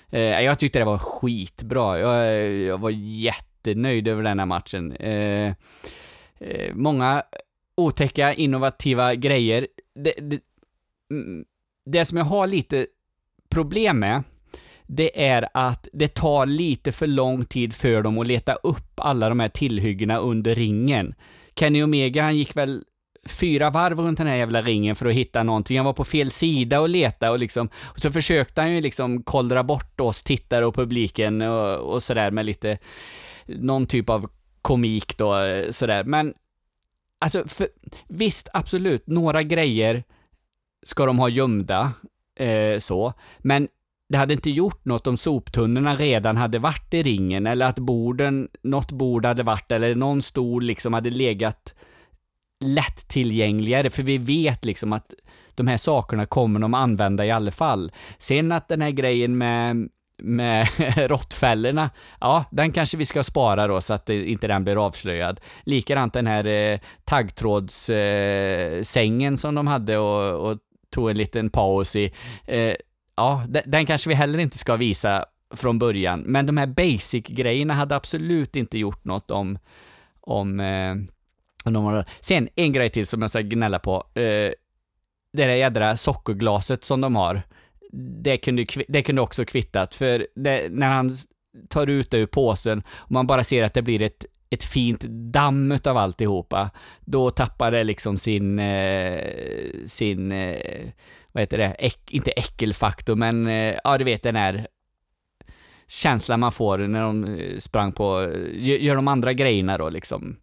Eh, 0.09 0.21
jag 0.21 0.59
tyckte 0.59 0.79
det 0.79 0.85
var 0.85 0.97
skitbra. 0.97 1.99
Jag, 1.99 2.51
jag 2.53 2.77
var 2.77 2.89
jättenöjd 2.89 4.07
över 4.07 4.23
den 4.23 4.39
här 4.39 4.45
matchen. 4.45 4.91
Eh, 4.91 5.53
eh, 6.39 6.73
många 6.73 7.23
otäcka, 7.77 8.33
innovativa 8.33 9.15
grejer. 9.15 9.67
Det, 9.95 10.13
det, 10.17 10.39
mm, 11.11 11.45
det 11.85 12.05
som 12.05 12.17
jag 12.17 12.25
har 12.25 12.47
lite 12.47 12.87
problem 13.49 13.99
med, 13.99 14.23
det 14.87 15.27
är 15.27 15.47
att 15.53 15.87
det 15.93 16.07
tar 16.07 16.45
lite 16.45 16.91
för 16.91 17.07
lång 17.07 17.45
tid 17.45 17.73
för 17.73 18.01
dem 18.01 18.17
att 18.17 18.27
leta 18.27 18.53
upp 18.53 18.91
alla 18.95 19.29
de 19.29 19.39
här 19.39 19.49
tillhyggena 19.49 20.17
under 20.17 20.55
ringen. 20.55 21.15
Kenny 21.55 21.83
Omega, 21.83 22.23
han 22.23 22.37
gick 22.37 22.55
väl 22.55 22.83
fyra 23.27 23.69
varv 23.69 23.99
runt 23.99 24.17
den 24.17 24.27
här 24.27 24.35
jävla 24.35 24.61
ringen 24.61 24.95
för 24.95 25.05
att 25.05 25.13
hitta 25.13 25.43
någonting. 25.43 25.77
Han 25.77 25.85
var 25.85 25.93
på 25.93 26.03
fel 26.03 26.31
sida 26.31 26.79
och 26.79 26.89
letade 26.89 27.31
och 27.31 27.39
liksom, 27.39 27.69
och 27.83 27.99
så 27.99 28.11
försökte 28.11 28.61
han 28.61 28.75
ju 28.75 28.81
liksom 28.81 29.23
kollra 29.23 29.63
bort 29.63 29.99
oss 30.01 30.23
tittare 30.23 30.65
och 30.65 30.75
publiken 30.75 31.41
och, 31.41 31.93
och 31.93 32.03
sådär 32.03 32.31
med 32.31 32.45
lite, 32.45 32.77
någon 33.45 33.85
typ 33.85 34.09
av 34.09 34.29
komik 34.61 35.17
då, 35.17 35.35
sådär. 35.69 36.03
Men, 36.03 36.33
alltså, 37.19 37.47
för, 37.47 37.67
visst, 38.07 38.47
absolut, 38.53 39.07
några 39.07 39.43
grejer 39.43 40.03
ska 40.83 41.05
de 41.05 41.19
ha 41.19 41.29
gömda, 41.29 41.93
eh, 42.39 42.79
så, 42.79 43.13
men 43.37 43.67
det 44.09 44.17
hade 44.17 44.33
inte 44.33 44.49
gjort 44.49 44.85
något 44.85 45.07
om 45.07 45.17
soptunnorna 45.17 45.95
redan 45.95 46.37
hade 46.37 46.59
varit 46.59 46.93
i 46.93 47.03
ringen 47.03 47.47
eller 47.47 47.65
att 47.65 47.79
borden, 47.79 48.47
något 48.61 48.91
bord 48.91 49.25
hade 49.25 49.43
varit 49.43 49.71
eller 49.71 49.95
någon 49.95 50.21
stol 50.21 50.63
liksom 50.63 50.93
hade 50.93 51.09
legat 51.09 51.75
lättillgängligare, 52.59 53.89
för 53.89 54.03
vi 54.03 54.17
vet 54.17 54.65
liksom 54.65 54.93
att 54.93 55.13
de 55.55 55.67
här 55.67 55.77
sakerna 55.77 56.25
kommer 56.25 56.59
de 56.59 56.73
använda 56.73 57.25
i 57.25 57.31
alla 57.31 57.51
fall. 57.51 57.91
Sen 58.17 58.51
att 58.51 58.67
den 58.67 58.81
här 58.81 58.91
grejen 58.91 59.37
med 59.37 59.89
med 60.23 60.67
råttfällorna, 61.09 61.89
ja, 62.19 62.45
den 62.51 62.71
kanske 62.71 62.97
vi 62.97 63.05
ska 63.05 63.23
spara 63.23 63.67
då 63.67 63.81
så 63.81 63.93
att 63.93 64.09
inte 64.09 64.47
den 64.47 64.63
blir 64.63 64.85
avslöjad. 64.85 65.39
Likadant 65.63 66.13
den 66.13 66.27
här 66.27 66.47
eh, 66.47 66.79
taggtrådssängen 67.05 69.33
eh, 69.33 69.37
som 69.37 69.55
de 69.55 69.67
hade 69.67 69.97
och, 69.97 70.49
och, 70.49 70.57
tog 70.89 71.09
en 71.09 71.17
liten 71.17 71.49
paus 71.49 71.95
i. 71.95 72.13
Eh, 72.45 72.75
ja, 73.15 73.43
den, 73.47 73.63
den 73.65 73.85
kanske 73.85 74.09
vi 74.09 74.15
heller 74.15 74.39
inte 74.39 74.57
ska 74.57 74.75
visa 74.75 75.25
från 75.55 75.79
början, 75.79 76.19
men 76.19 76.45
de 76.45 76.57
här 76.57 76.67
basic-grejerna 76.67 77.73
hade 77.73 77.95
absolut 77.95 78.55
inte 78.55 78.77
gjort 78.77 79.05
något 79.05 79.31
om, 79.31 79.59
om 80.21 80.59
eh, 80.59 80.95
om 80.95 81.07
de 81.73 81.85
har- 81.85 82.05
Sen 82.19 82.49
en 82.55 82.73
grej 82.73 82.89
till 82.89 83.07
som 83.07 83.21
jag 83.21 83.29
ska 83.31 83.41
gnälla 83.41 83.79
på. 83.79 83.95
Eh, 84.13 84.51
det 85.33 85.45
där 85.45 85.55
jädra 85.55 85.97
sockerglaset 85.97 86.83
som 86.83 87.01
de 87.01 87.15
har. 87.15 87.41
Det 88.23 88.37
kunde, 88.37 88.65
det 88.87 89.01
kunde 89.03 89.21
också 89.21 89.45
kvittat, 89.45 89.95
för 89.95 90.27
det, 90.35 90.67
när 90.71 90.89
han 90.89 91.17
tar 91.69 91.87
ut 91.87 92.11
det 92.11 92.17
ur 92.17 92.25
påsen 92.25 92.83
och 92.89 93.11
man 93.11 93.27
bara 93.27 93.43
ser 93.43 93.63
att 93.63 93.73
det 93.73 93.81
blir 93.81 94.01
ett, 94.01 94.25
ett 94.49 94.63
fint 94.63 95.01
damm 95.33 95.71
utav 95.71 95.97
alltihopa, 95.97 96.69
då 96.99 97.29
tappar 97.29 97.71
det 97.71 97.83
liksom 97.83 98.17
sin, 98.17 98.59
eh, 98.59 99.19
sin, 99.85 100.31
eh, 100.31 100.89
vad 101.31 101.41
heter 101.41 101.57
det, 101.57 101.67
Äck, 101.79 102.11
inte 102.11 102.31
äckelfaktor, 102.31 103.15
men 103.15 103.47
eh, 103.47 103.75
ja, 103.83 103.97
du 103.97 104.03
vet 104.03 104.23
den 104.23 104.35
här 104.35 104.67
känslan 105.87 106.39
man 106.39 106.51
får 106.51 106.77
när 106.77 107.01
de 107.01 107.23
eh, 107.23 107.57
sprang 107.57 107.91
på, 107.91 108.21
eh, 108.21 108.67
gör, 108.67 108.77
gör 108.77 108.95
de 108.95 109.07
andra 109.07 109.33
grejerna 109.33 109.77
då 109.77 109.89
liksom. 109.89 110.37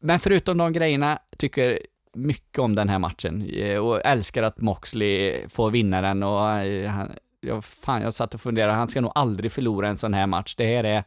Men 0.00 0.18
förutom 0.18 0.58
de 0.58 0.72
grejerna 0.72 1.18
tycker 1.38 1.78
mycket 2.14 2.58
om 2.58 2.74
den 2.74 2.88
här 2.88 2.98
matchen 2.98 3.50
eh, 3.50 3.78
och 3.78 4.00
älskar 4.06 4.42
att 4.42 4.60
Moxley 4.60 5.48
får 5.48 5.70
vinna 5.70 6.00
den 6.00 6.22
och 6.22 6.50
eh, 6.50 6.90
han, 6.90 7.12
jag, 7.40 7.64
fan, 7.64 8.02
jag 8.02 8.14
satt 8.14 8.34
och 8.34 8.40
funderade, 8.40 8.72
han 8.72 8.88
ska 8.88 9.00
nog 9.00 9.12
aldrig 9.14 9.52
förlora 9.52 9.88
en 9.88 9.96
sån 9.96 10.14
här 10.14 10.26
match. 10.26 10.54
Det 10.56 10.66
här 10.66 10.84
är, 10.84 11.04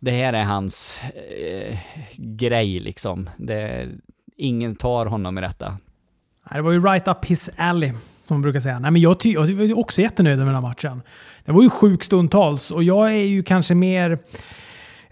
det 0.00 0.10
här 0.10 0.32
är 0.32 0.44
hans 0.44 1.00
eh, 1.38 1.78
grej 2.16 2.80
liksom. 2.80 3.30
Det, 3.36 3.88
ingen 4.36 4.76
tar 4.76 5.06
honom 5.06 5.38
i 5.38 5.40
detta. 5.40 5.76
Det 6.52 6.60
var 6.60 6.72
ju 6.72 6.82
right 6.84 7.08
up 7.08 7.24
his 7.24 7.50
alley, 7.56 7.90
som 8.26 8.34
man 8.36 8.42
brukar 8.42 8.60
säga. 8.60 8.78
Nej, 8.78 8.90
men 8.90 9.02
jag, 9.02 9.20
ty- 9.20 9.32
jag 9.32 9.46
var 9.46 9.78
också 9.78 10.02
jättenöjd 10.02 10.38
med 10.38 10.46
den 10.46 10.54
här 10.54 10.62
matchen. 10.62 11.02
Det 11.44 11.52
var 11.52 11.62
ju 11.62 11.70
sjuk 11.70 12.04
stundtals 12.04 12.70
och 12.70 12.82
jag 12.82 13.08
är 13.12 13.24
ju 13.24 13.42
kanske 13.42 13.74
mer... 13.74 14.18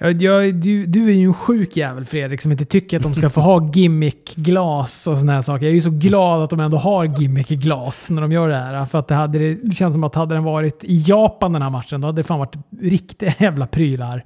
Jag, 0.02 0.22
jag, 0.22 0.54
du, 0.54 0.86
du 0.86 1.08
är 1.08 1.12
ju 1.12 1.24
en 1.24 1.34
sjuk 1.34 1.76
jävel 1.76 2.04
Fredrik 2.04 2.40
som 2.40 2.52
inte 2.52 2.64
tycker 2.64 2.96
att 2.96 3.02
de 3.02 3.14
ska 3.14 3.30
få 3.30 3.40
ha 3.40 3.70
gimmick-glas 3.74 5.06
och 5.06 5.18
såna 5.18 5.32
här 5.32 5.42
saker. 5.42 5.64
Jag 5.64 5.70
är 5.70 5.74
ju 5.74 5.82
så 5.82 5.90
glad 5.90 6.42
att 6.42 6.50
de 6.50 6.60
ändå 6.60 6.76
har 6.76 7.04
gimmick-glas 7.04 8.10
när 8.10 8.22
de 8.22 8.32
gör 8.32 8.48
det 8.48 8.56
här. 8.56 8.84
För 8.84 8.98
att 8.98 9.08
det, 9.08 9.14
hade, 9.14 9.54
det 9.54 9.74
känns 9.74 9.94
som 9.94 10.04
att 10.04 10.14
hade 10.14 10.34
den 10.34 10.44
varit 10.44 10.84
i 10.84 11.04
Japan 11.06 11.52
den 11.52 11.62
här 11.62 11.70
matchen, 11.70 12.00
då 12.00 12.08
hade 12.08 12.20
det 12.20 12.26
fan 12.26 12.38
varit 12.38 12.56
riktiga 12.80 13.34
jävla 13.38 13.66
prylar. 13.66 14.24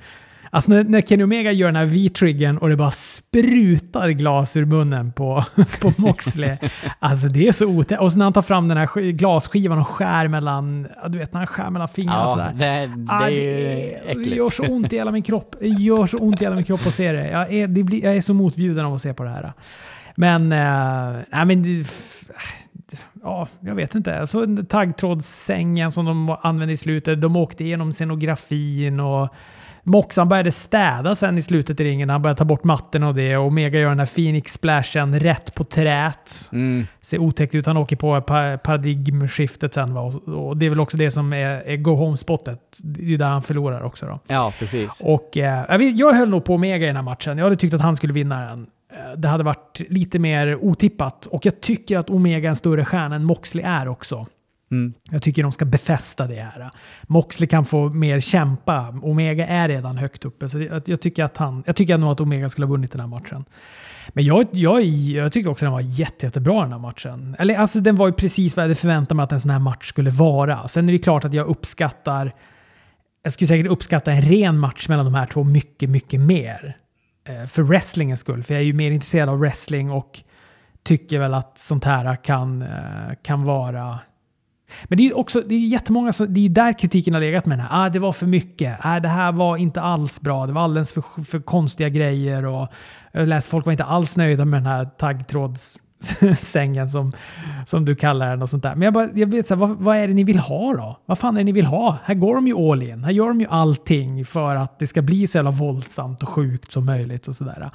Alltså 0.54 0.70
när, 0.70 0.84
när 0.84 1.00
Kenny 1.00 1.24
Omega 1.24 1.52
gör 1.52 1.66
den 1.66 1.76
här 1.76 1.84
V-triggern 1.86 2.58
och 2.58 2.68
det 2.68 2.76
bara 2.76 2.90
sprutar 2.90 4.08
glas 4.10 4.56
ur 4.56 4.64
munnen 4.64 5.12
på, 5.12 5.44
på 5.80 5.92
Moxley. 5.96 6.56
Alltså 6.98 7.28
det 7.28 7.48
är 7.48 7.52
så 7.52 7.66
otäckt. 7.66 8.00
Och 8.00 8.12
så 8.12 8.18
när 8.18 8.24
han 8.26 8.32
tar 8.32 8.42
fram 8.42 8.68
den 8.68 8.78
här 8.78 8.86
sk- 8.86 9.10
glasskivan 9.10 9.78
och 9.78 9.88
skär 9.88 10.28
mellan, 10.28 10.88
du 11.08 11.18
vet 11.18 11.32
när 11.32 11.40
han 11.40 11.46
skär 11.46 11.70
mellan 11.70 11.88
fingrarna 11.88 12.20
Ja, 12.22 12.30
sådär. 12.30 12.52
det, 12.86 12.86
det 12.96 13.12
Ah, 13.12 13.28
är 13.28 14.14
det, 14.14 14.24
det 14.24 14.30
gör 14.36 14.50
så 14.50 14.62
ont 14.66 14.92
i 14.92 14.96
hela 14.96 15.10
min 15.10 15.22
kropp. 15.22 15.56
Det 15.60 15.68
gör 15.68 16.06
så 16.06 16.18
ont 16.18 16.40
i 16.40 16.44
hela 16.44 16.56
min 16.56 16.64
kropp 16.64 16.86
att 16.86 16.94
se 16.94 17.12
det. 17.12 17.30
Jag 17.30 17.52
är, 17.52 17.68
det 17.68 17.82
blir, 17.82 18.04
jag 18.04 18.16
är 18.16 18.20
så 18.20 18.34
motbjuden 18.34 18.84
av 18.84 18.94
att 18.94 19.02
se 19.02 19.14
på 19.14 19.22
det 19.24 19.30
här. 19.30 19.52
Men, 20.16 20.52
eh, 20.52 21.22
nej 21.32 21.44
men, 21.46 21.84
ja, 23.22 23.48
jag 23.60 23.74
vet 23.74 23.94
inte. 23.94 24.20
Alltså 24.20 24.46
taggtrådssängen 24.68 25.92
som 25.92 26.04
de 26.04 26.36
använde 26.42 26.72
i 26.74 26.76
slutet. 26.76 27.20
De 27.20 27.36
åkte 27.36 27.64
igenom 27.64 27.92
scenografin 27.92 29.00
och 29.00 29.28
Moxan 29.86 30.28
började 30.28 30.52
städa 30.52 31.16
sen 31.16 31.38
i 31.38 31.42
slutet 31.42 31.80
i 31.80 31.84
ringen. 31.84 32.10
Han 32.10 32.22
började 32.22 32.38
ta 32.38 32.44
bort 32.44 32.64
mattorna 32.64 33.08
och 33.08 33.14
det. 33.14 33.36
Och 33.36 33.46
Omega 33.46 33.78
gör 33.78 33.88
den 33.88 33.98
här 33.98 34.06
Phoenix-splashen 34.06 35.20
rätt 35.20 35.54
på 35.54 35.64
trät. 35.64 36.48
Mm. 36.52 36.86
Ser 37.02 37.18
otäckt 37.18 37.54
ut. 37.54 37.66
Han 37.66 37.76
åker 37.76 37.96
på 37.96 38.20
pa- 38.20 38.58
paradigmskiftet 38.58 39.74
sen. 39.74 39.94
Va? 39.94 40.00
Och, 40.26 40.56
det 40.56 40.66
är 40.66 40.70
väl 40.70 40.80
också 40.80 40.96
det 40.96 41.10
som 41.10 41.32
är, 41.32 41.48
är 41.48 41.76
go 41.76 41.90
home-spottet. 41.94 42.58
Det 42.84 43.14
är 43.14 43.18
där 43.18 43.26
han 43.28 43.42
förlorar 43.42 43.82
också. 43.82 44.06
Då. 44.06 44.18
Ja, 44.26 44.52
precis. 44.58 45.00
Och 45.00 45.36
eh, 45.36 45.76
jag 45.94 46.12
höll 46.14 46.28
nog 46.28 46.44
på 46.44 46.54
Omega 46.54 46.84
i 46.84 46.86
den 46.86 46.96
här 46.96 47.02
matchen. 47.02 47.38
Jag 47.38 47.44
hade 47.44 47.56
tyckt 47.56 47.74
att 47.74 47.80
han 47.80 47.96
skulle 47.96 48.12
vinna 48.12 48.40
den. 48.48 48.66
Eh, 48.92 49.18
Det 49.18 49.28
hade 49.28 49.44
varit 49.44 49.80
lite 49.88 50.18
mer 50.18 50.56
otippat. 50.64 51.26
Och 51.26 51.46
jag 51.46 51.60
tycker 51.60 51.98
att 51.98 52.10
Omega 52.10 52.46
är 52.48 52.50
en 52.50 52.56
större 52.56 52.84
stjärna 52.84 53.16
än 53.16 53.24
Moxley 53.24 53.64
är 53.64 53.88
också. 53.88 54.26
Mm. 54.70 54.94
Jag 55.10 55.22
tycker 55.22 55.42
de 55.42 55.52
ska 55.52 55.64
befästa 55.64 56.26
det 56.26 56.40
här. 56.40 56.70
Moxley 57.02 57.46
kan 57.46 57.64
få 57.64 57.88
mer 57.88 58.20
kämpa. 58.20 58.94
Omega 59.02 59.46
är 59.46 59.68
redan 59.68 59.98
högt 59.98 60.24
uppe. 60.24 60.48
Så 60.48 60.58
jag, 60.58 60.82
jag, 60.86 61.00
tycker, 61.00 61.24
att 61.24 61.36
han, 61.36 61.62
jag 61.66 61.76
tycker 61.76 61.98
nog 61.98 62.12
att 62.12 62.20
Omega 62.20 62.48
skulle 62.48 62.66
ha 62.66 62.70
vunnit 62.70 62.92
den 62.92 63.00
här 63.00 63.08
matchen. 63.08 63.44
Men 64.08 64.24
jag, 64.24 64.46
jag, 64.50 64.82
jag 64.82 65.32
tycker 65.32 65.50
också 65.50 65.64
att 65.64 65.66
den 65.66 65.72
var 65.72 65.80
jätte, 65.80 66.26
jättebra 66.26 66.62
den 66.62 66.72
här 66.72 66.78
matchen. 66.78 67.36
Eller 67.38 67.56
alltså 67.56 67.80
den 67.80 67.96
var 67.96 68.06
ju 68.06 68.12
precis 68.12 68.56
vad 68.56 68.62
jag 68.62 68.68
hade 68.68 68.80
förväntat 68.80 69.16
mig 69.16 69.24
att 69.24 69.32
en 69.32 69.40
sån 69.40 69.50
här 69.50 69.58
match 69.58 69.88
skulle 69.88 70.10
vara. 70.10 70.68
Sen 70.68 70.88
är 70.88 70.92
det 70.92 70.98
klart 70.98 71.24
att 71.24 71.34
jag 71.34 71.46
uppskattar 71.46 72.32
jag 73.24 73.32
skulle 73.32 73.48
säkert 73.48 73.66
uppskatta 73.66 74.12
en 74.12 74.22
ren 74.22 74.58
match 74.58 74.88
mellan 74.88 75.04
de 75.04 75.14
här 75.14 75.26
två 75.26 75.44
mycket, 75.44 75.90
mycket 75.90 76.20
mer. 76.20 76.76
Eh, 77.24 77.46
för 77.46 77.62
wrestlingens 77.62 78.20
skull. 78.20 78.42
För 78.42 78.54
jag 78.54 78.60
är 78.60 78.64
ju 78.64 78.72
mer 78.72 78.90
intresserad 78.90 79.28
av 79.28 79.38
wrestling 79.38 79.90
och 79.90 80.20
tycker 80.82 81.18
väl 81.18 81.34
att 81.34 81.58
sånt 81.58 81.84
här 81.84 82.24
kan, 82.24 82.62
eh, 82.62 83.14
kan 83.22 83.44
vara... 83.44 83.98
Men 84.84 84.98
det 84.98 85.02
är 85.02 85.04
ju 85.04 85.12
också, 85.12 85.40
det 85.40 85.54
är 85.54 85.58
ju 85.58 85.66
jättemånga 85.66 86.12
som, 86.12 86.34
det 86.34 86.40
är 86.40 86.42
ju 86.42 86.48
där 86.48 86.78
kritiken 86.78 87.14
har 87.14 87.20
legat 87.20 87.46
med 87.46 87.58
den 87.58 87.66
här. 87.66 87.86
Ah, 87.86 87.88
det 87.88 87.98
var 87.98 88.12
för 88.12 88.26
mycket. 88.26 88.78
Ah, 88.80 89.00
det 89.00 89.08
här 89.08 89.32
var 89.32 89.56
inte 89.56 89.80
alls 89.80 90.20
bra. 90.20 90.46
Det 90.46 90.52
var 90.52 90.62
alldeles 90.62 90.92
för, 90.92 91.24
för 91.24 91.40
konstiga 91.40 91.88
grejer 91.88 92.44
och 92.44 92.68
jag 93.12 93.28
läste 93.28 93.50
folk 93.50 93.66
var 93.66 93.72
inte 93.72 93.84
alls 93.84 94.16
nöjda 94.16 94.44
med 94.44 94.62
den 94.62 94.66
här 94.66 94.84
taggtrådssängen 94.84 96.90
som, 96.90 97.12
som 97.66 97.84
du 97.84 97.96
kallar 97.96 98.30
den 98.30 98.42
och 98.42 98.50
sånt 98.50 98.62
där. 98.62 98.74
Men 98.74 98.82
jag, 98.82 98.94
bara, 98.94 99.08
jag 99.14 99.26
vet 99.26 99.46
så 99.46 99.54
här, 99.54 99.60
vad, 99.60 99.70
vad 99.70 99.96
är 99.96 100.08
det 100.08 100.14
ni 100.14 100.24
vill 100.24 100.38
ha 100.38 100.72
då? 100.72 100.98
Vad 101.06 101.18
fan 101.18 101.34
är 101.34 101.38
det 101.38 101.44
ni 101.44 101.52
vill 101.52 101.66
ha? 101.66 101.98
Här 102.04 102.14
går 102.14 102.34
de 102.34 102.46
ju 102.46 102.70
all 102.70 102.82
in. 102.82 103.04
Här 103.04 103.12
gör 103.12 103.28
de 103.28 103.40
ju 103.40 103.46
allting 103.50 104.24
för 104.24 104.56
att 104.56 104.78
det 104.78 104.86
ska 104.86 105.02
bli 105.02 105.26
så 105.26 105.38
jävla 105.38 105.50
våldsamt 105.50 106.22
och 106.22 106.28
sjukt 106.28 106.72
som 106.72 106.86
möjligt 106.86 107.28
och 107.28 107.34
sådär. 107.34 107.70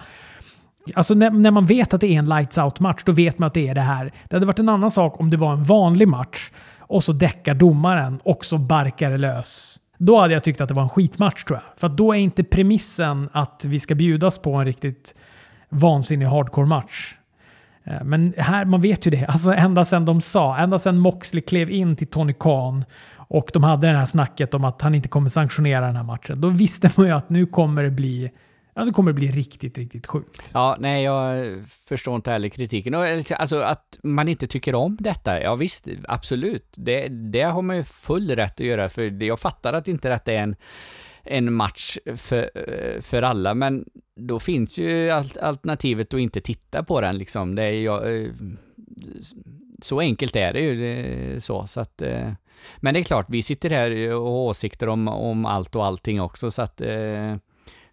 Alltså 0.95 1.13
när, 1.13 1.29
när 1.29 1.51
man 1.51 1.65
vet 1.65 1.93
att 1.93 2.01
det 2.01 2.07
är 2.07 2.19
en 2.19 2.29
lights 2.29 2.57
out-match, 2.57 3.01
då 3.05 3.11
vet 3.11 3.39
man 3.39 3.47
att 3.47 3.53
det 3.53 3.67
är 3.67 3.75
det 3.75 3.81
här. 3.81 4.13
Det 4.29 4.35
hade 4.35 4.45
varit 4.45 4.59
en 4.59 4.69
annan 4.69 4.91
sak 4.91 5.19
om 5.19 5.29
det 5.29 5.37
var 5.37 5.53
en 5.53 5.63
vanlig 5.63 6.07
match 6.07 6.51
och 6.89 7.03
så 7.03 7.13
däckar 7.13 7.53
domaren 7.53 8.19
och 8.23 8.45
så 8.45 8.57
barkar 8.57 9.11
det 9.11 9.17
lös. 9.17 9.79
Då 9.97 10.19
hade 10.19 10.33
jag 10.33 10.43
tyckt 10.43 10.61
att 10.61 10.67
det 10.67 10.73
var 10.73 10.83
en 10.83 10.89
skitmatch 10.89 11.43
tror 11.43 11.59
jag. 11.63 11.79
För 11.79 11.87
att 11.87 11.97
då 11.97 12.13
är 12.13 12.19
inte 12.19 12.43
premissen 12.43 13.29
att 13.31 13.65
vi 13.65 13.79
ska 13.79 13.95
bjudas 13.95 14.37
på 14.37 14.53
en 14.53 14.65
riktigt 14.65 15.15
vansinnig 15.69 16.25
hardcore-match. 16.25 17.15
Eh, 17.83 18.03
men 18.03 18.33
här, 18.37 18.65
man 18.65 18.81
vet 18.81 19.07
ju 19.07 19.11
det. 19.11 19.25
Alltså 19.29 19.51
ända 19.51 19.85
sedan 19.85 20.05
de 20.05 20.21
sa, 20.21 20.57
ända 20.57 20.79
sedan 20.79 20.97
Moxley 20.97 21.41
klev 21.41 21.69
in 21.71 21.95
till 21.95 22.07
Tony 22.07 22.33
Khan 22.33 22.85
och 23.15 23.49
de 23.53 23.63
hade 23.63 23.87
det 23.87 23.97
här 23.97 24.05
snacket 24.05 24.53
om 24.53 24.63
att 24.63 24.81
han 24.81 24.95
inte 24.95 25.07
kommer 25.07 25.29
sanktionera 25.29 25.85
den 25.85 25.95
här 25.95 26.03
matchen. 26.03 26.41
Då 26.41 26.49
visste 26.49 26.91
man 26.95 27.05
ju 27.05 27.11
att 27.11 27.29
nu 27.29 27.45
kommer 27.45 27.83
det 27.83 27.91
bli, 27.91 28.31
ja, 28.79 28.85
det 28.85 28.91
kommer 28.91 29.13
bli 29.13 29.31
riktigt, 29.31 29.77
riktigt 29.77 30.07
sjukt. 30.07 30.51
Ja, 30.53 30.77
nej, 30.79 31.03
jag 31.03 31.45
förstår 31.85 32.15
inte 32.15 32.31
heller 32.31 32.49
kritiken. 32.49 32.93
Alltså, 32.93 33.35
alltså 33.35 33.59
att 33.59 33.99
man 34.03 34.27
inte 34.27 34.47
tycker 34.47 34.75
om 34.75 34.97
detta, 34.99 35.41
ja 35.41 35.55
visst, 35.55 35.87
absolut. 36.07 36.73
Det, 36.77 37.07
det 37.07 37.41
har 37.41 37.61
man 37.61 37.75
ju 37.75 37.83
full 37.83 38.35
rätt 38.35 38.53
att 38.53 38.65
göra, 38.65 38.89
för 38.89 39.23
jag 39.23 39.39
fattar 39.39 39.73
att 39.73 39.87
inte 39.87 40.09
detta 40.09 40.31
är 40.31 40.37
en, 40.37 40.55
en 41.23 41.53
match 41.53 41.97
för, 42.15 42.51
eh, 42.55 43.01
för 43.01 43.21
alla, 43.21 43.53
men 43.53 43.85
då 44.15 44.39
finns 44.39 44.77
ju 44.77 45.09
alternativet 45.09 46.13
att 46.13 46.19
inte 46.19 46.41
titta 46.41 46.83
på 46.83 47.01
den 47.01 47.17
liksom. 47.17 47.55
Det 47.55 47.63
är 47.63 47.71
jag, 47.71 48.15
eh, 48.15 48.31
så 49.81 49.99
enkelt 49.99 50.35
är 50.35 50.53
det 50.53 50.59
ju, 50.59 50.75
det, 50.75 51.41
så, 51.41 51.67
så 51.67 51.79
att 51.79 52.01
eh, 52.01 52.31
men 52.77 52.93
det 52.93 52.99
är 52.99 53.03
klart, 53.03 53.25
vi 53.29 53.41
sitter 53.41 53.69
här 53.69 54.13
och 54.13 54.31
har 54.31 54.39
åsikter 54.39 54.89
om, 54.89 55.07
om 55.07 55.45
allt 55.45 55.75
och 55.75 55.85
allting 55.85 56.21
också, 56.21 56.51
så 56.51 56.61
att 56.61 56.81
eh, 56.81 57.35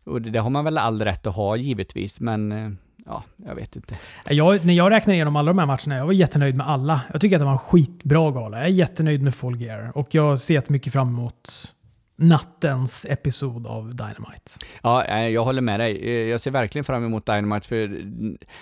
och 0.07 0.22
det, 0.22 0.30
det 0.30 0.38
har 0.38 0.50
man 0.50 0.64
väl 0.64 0.78
all 0.78 1.02
rätt 1.02 1.26
att 1.26 1.34
ha 1.36 1.57
givetvis, 1.57 2.20
men 2.20 2.52
eh, 2.52 2.70
ja, 3.07 3.22
jag 3.46 3.54
vet 3.54 3.76
inte. 3.76 3.94
Jag, 4.28 4.64
när 4.66 4.74
jag 4.74 4.90
räknar 4.90 5.14
igenom 5.14 5.36
alla 5.36 5.50
de 5.50 5.59
här 5.59 5.66
matcherna, 5.66 5.96
jag 5.96 6.07
var 6.07 6.12
jättenöjd 6.12 6.54
med 6.57 6.68
alla. 6.68 7.00
Jag 7.12 7.20
tycker 7.20 7.36
att 7.36 7.40
det 7.40 7.44
var 7.44 7.52
en 7.52 7.59
skitbra 7.59 8.30
gala. 8.30 8.57
Jag 8.57 8.66
är 8.66 8.70
jättenöjd 8.70 9.22
med 9.22 9.34
Full 9.34 9.61
Gear 9.62 9.92
och 9.94 10.09
jag 10.14 10.40
ser 10.40 10.54
jättemycket 10.54 10.92
fram 10.92 11.09
emot 11.09 11.72
nattens 12.18 13.07
episod 13.09 13.66
av 13.66 13.94
Dynamite. 13.94 14.50
Ja, 14.82 15.04
eh, 15.04 15.28
jag 15.28 15.44
håller 15.44 15.62
med 15.62 15.80
dig. 15.80 15.98
Eh, 16.02 16.28
Jag 16.28 16.40
ser 16.40 16.50
verkligen 16.50 16.84
fram 16.84 17.04
emot 17.04 17.26
Dynamite, 17.26 17.68
för 17.68 18.02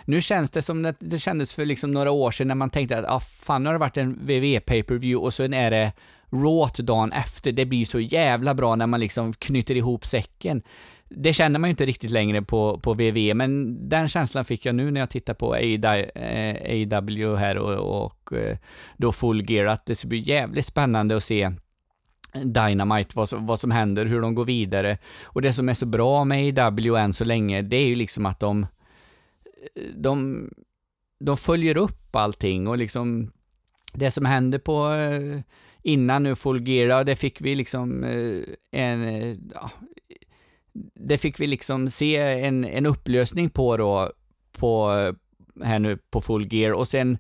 nu 0.05 0.21
känns 0.21 0.51
det 0.51 0.63
som 0.63 0.83
det, 0.83 0.95
det 0.99 1.19
kändes 1.19 1.53
för 1.55 1.65
liksom 1.65 1.91
några 1.91 2.11
år 2.11 2.31
sedan 2.31 2.49
när 2.49 2.55
man 2.55 2.71
tänkte 2.71 2.99
att 2.99 3.05
ah, 3.09 3.21
fan, 3.21 3.63
nu 3.63 3.69
har 3.69 3.75
det 3.75 3.79
varit 3.79 3.97
en 3.97 4.13
WWE 4.15 4.61
pay-per-view 4.61 5.17
och 5.27 5.35
sen 5.35 5.55
är 5.55 5.71
det 5.71 5.93
Raw 6.33 6.83
dagen 6.83 7.13
efter. 7.13 7.53
Det 7.53 7.65
blir 7.67 7.85
så 7.85 8.01
jävla 8.01 8.55
bra 8.55 8.77
när 8.77 8.87
man 8.87 9.01
liksom 9.01 9.33
knyter 9.33 9.75
ihop 9.77 10.07
säcken. 10.07 10.63
Det 11.17 11.33
känner 11.33 11.59
man 11.59 11.69
ju 11.69 11.71
inte 11.71 11.87
riktigt 11.87 12.11
längre 12.11 12.43
på, 12.43 12.79
på 12.79 12.95
VV, 12.95 13.35
men 13.35 13.79
den 13.89 14.09
känslan 14.09 14.45
fick 14.45 14.67
jag 14.67 14.75
nu 14.75 14.91
när 14.91 15.01
jag 15.01 15.11
tittar 15.11 15.35
på 15.35 15.55
AW 15.55 17.25
eh, 17.25 17.37
här 17.37 17.59
och, 17.59 18.05
och 18.05 18.33
eh, 18.33 18.59
då 18.97 19.13
Full 19.13 19.51
Gear, 19.51 19.67
att 19.67 19.87
det 19.87 19.95
ska 19.95 20.09
bli 20.09 20.19
jävligt 20.19 20.67
spännande 20.67 21.17
att 21.17 21.25
se 21.25 21.53
Dynamite, 22.45 23.17
vad 23.17 23.29
som, 23.29 23.47
vad 23.47 23.61
som 23.61 23.71
händer, 23.71 24.07
hur 24.07 24.21
de 24.21 24.35
går 24.35 24.45
vidare. 24.45 24.99
Och 25.25 25.43
det 25.43 25.53
som 25.53 25.69
är 25.69 25.75
så 25.75 25.87
bra 25.87 26.25
med 26.25 26.59
AW 26.59 26.97
än 26.97 27.13
så 27.13 27.25
länge, 27.25 27.63
det 27.63 27.77
är 27.77 27.87
ju 27.87 27.95
liksom 27.95 28.27
att 28.27 28.41
de, 28.41 28.67
de, 29.95 30.49
de 31.21 31.37
följer 31.37 31.77
upp 31.77 32.17
allting 32.17 32.69
och 32.69 32.79
liksom 32.79 33.33
det 33.93 34.11
som 34.11 34.25
händer 34.25 34.59
på 34.59 34.93
eh, 34.93 35.41
innan 35.83 36.23
nu 36.23 36.35
Full 36.35 36.69
Gear, 36.69 37.05
det 37.05 37.17
fick 37.17 37.41
vi 37.41 37.55
liksom 37.55 38.05
en, 38.71 39.51
ja, 39.55 39.71
det 40.95 41.19
fick 41.19 41.41
vi 41.41 41.47
liksom 41.47 41.89
se 41.89 42.17
en, 42.17 42.65
en 42.65 42.87
upplösning 42.87 43.51
på 43.51 43.77
då, 43.77 44.13
på, 44.59 44.91
här 45.65 45.79
nu 45.79 45.97
på 45.97 46.21
Full 46.21 46.55
Gear. 46.55 46.73
Och 46.73 46.89
sen 46.89 47.19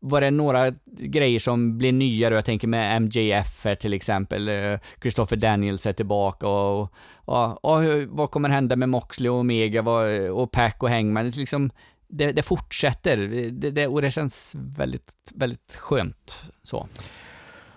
var 0.00 0.20
det 0.20 0.30
några 0.30 0.70
grejer 0.86 1.38
som 1.38 1.78
blev 1.78 1.94
nya 1.94 2.30
då, 2.30 2.36
jag 2.36 2.44
tänker 2.44 2.68
med 2.68 3.02
MJF 3.02 3.64
här 3.64 3.74
till 3.74 3.92
exempel, 3.92 4.48
eh, 4.48 4.78
Christopher 5.00 5.36
Daniels 5.36 5.86
är 5.86 5.92
tillbaka 5.92 6.46
och, 6.46 6.92
och, 7.24 7.64
och 7.64 7.82
vad 8.08 8.30
kommer 8.30 8.48
hända 8.48 8.76
med 8.76 8.88
Moxley 8.88 9.28
och 9.28 9.38
Omega 9.38 9.82
vad, 9.82 10.30
och 10.30 10.50
Pack 10.50 10.82
och 10.82 10.90
Hangman, 10.90 11.24
det, 11.24 11.36
liksom, 11.36 11.70
det, 12.08 12.32
det 12.32 12.42
fortsätter. 12.42 13.16
Det, 13.50 13.70
det, 13.70 13.86
och 13.86 14.02
det 14.02 14.10
känns 14.10 14.54
väldigt, 14.58 15.12
väldigt 15.34 15.76
skönt 15.76 16.50
så. 16.62 16.88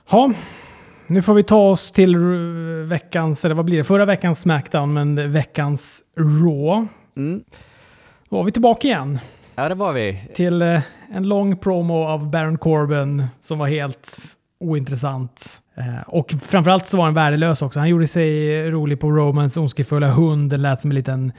Ja, 0.09 0.33
nu 1.07 1.21
får 1.21 1.33
vi 1.33 1.43
ta 1.43 1.69
oss 1.69 1.91
till 1.91 2.17
veckans, 2.85 3.45
eller 3.45 3.55
vad 3.55 3.65
blir 3.65 3.77
det? 3.77 3.83
Förra 3.83 4.05
veckans 4.05 4.39
Smackdown, 4.39 4.93
men 4.93 5.31
veckans 5.31 6.01
Raw. 6.17 6.87
Mm. 7.17 7.43
Då 8.29 8.37
var 8.37 8.43
vi 8.43 8.51
tillbaka 8.51 8.87
igen. 8.87 9.19
Ja, 9.55 9.69
det 9.69 9.75
var 9.75 9.93
vi. 9.93 10.29
Till 10.35 10.61
eh, 10.61 10.81
en 11.13 11.27
lång 11.27 11.57
promo 11.57 12.03
av 12.03 12.29
Baron 12.29 12.57
Corbin 12.57 13.25
som 13.41 13.59
var 13.59 13.67
helt 13.67 14.17
ointressant. 14.59 15.61
Eh, 15.75 16.01
och 16.07 16.33
framförallt 16.41 16.87
så 16.87 16.97
var 16.97 17.05
han 17.05 17.13
värdelös 17.13 17.61
också. 17.61 17.79
Han 17.79 17.89
gjorde 17.89 18.07
sig 18.07 18.71
rolig 18.71 18.99
på 18.99 19.11
Romans 19.11 19.57
ondskefulla 19.57 20.07
hund. 20.07 20.49
Den 20.49 20.61
lät 20.61 20.81
som 20.81 20.91
en 20.91 20.95
liten 20.95 21.31